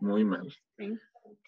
Muy 0.01 0.25
mal. 0.25 0.51
Sí. 0.79 0.99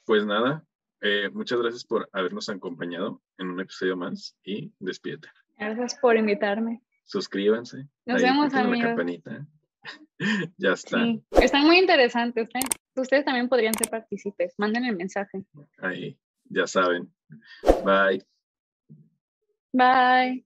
Pues 0.05 0.27
nada, 0.27 0.62
eh, 1.01 1.31
muchas 1.31 1.59
gracias 1.61 1.85
por 1.85 2.09
habernos 2.12 2.49
acompañado 2.51 3.23
en 3.39 3.49
un 3.49 3.61
episodio 3.61 3.97
más 3.97 4.37
y 4.45 4.73
despídete. 4.79 5.29
Gracias 5.59 5.99
por 6.01 6.17
invitarme. 6.17 6.83
Suscríbanse. 7.05 7.89
Nos 8.05 8.23
ahí 8.23 8.29
vemos, 8.29 8.47
píquenle 8.47 8.62
la 8.62 8.69
amigos. 8.69 8.89
campanita. 8.89 9.47
ya 10.59 10.73
está. 10.73 11.03
Sí, 11.03 11.25
están 11.41 11.64
muy 11.67 11.79
interesantes. 11.79 12.45
Ustedes, 12.45 12.67
ustedes 12.95 13.25
también 13.25 13.49
podrían 13.49 13.75
ser 13.75 13.89
partícipes. 13.89 14.55
Manden 14.59 14.85
el 14.85 14.97
mensaje. 14.97 15.45
Ahí, 15.79 16.19
ya 16.45 16.67
saben. 16.67 17.11
Bye. 17.85 18.23
Bye. 19.73 20.45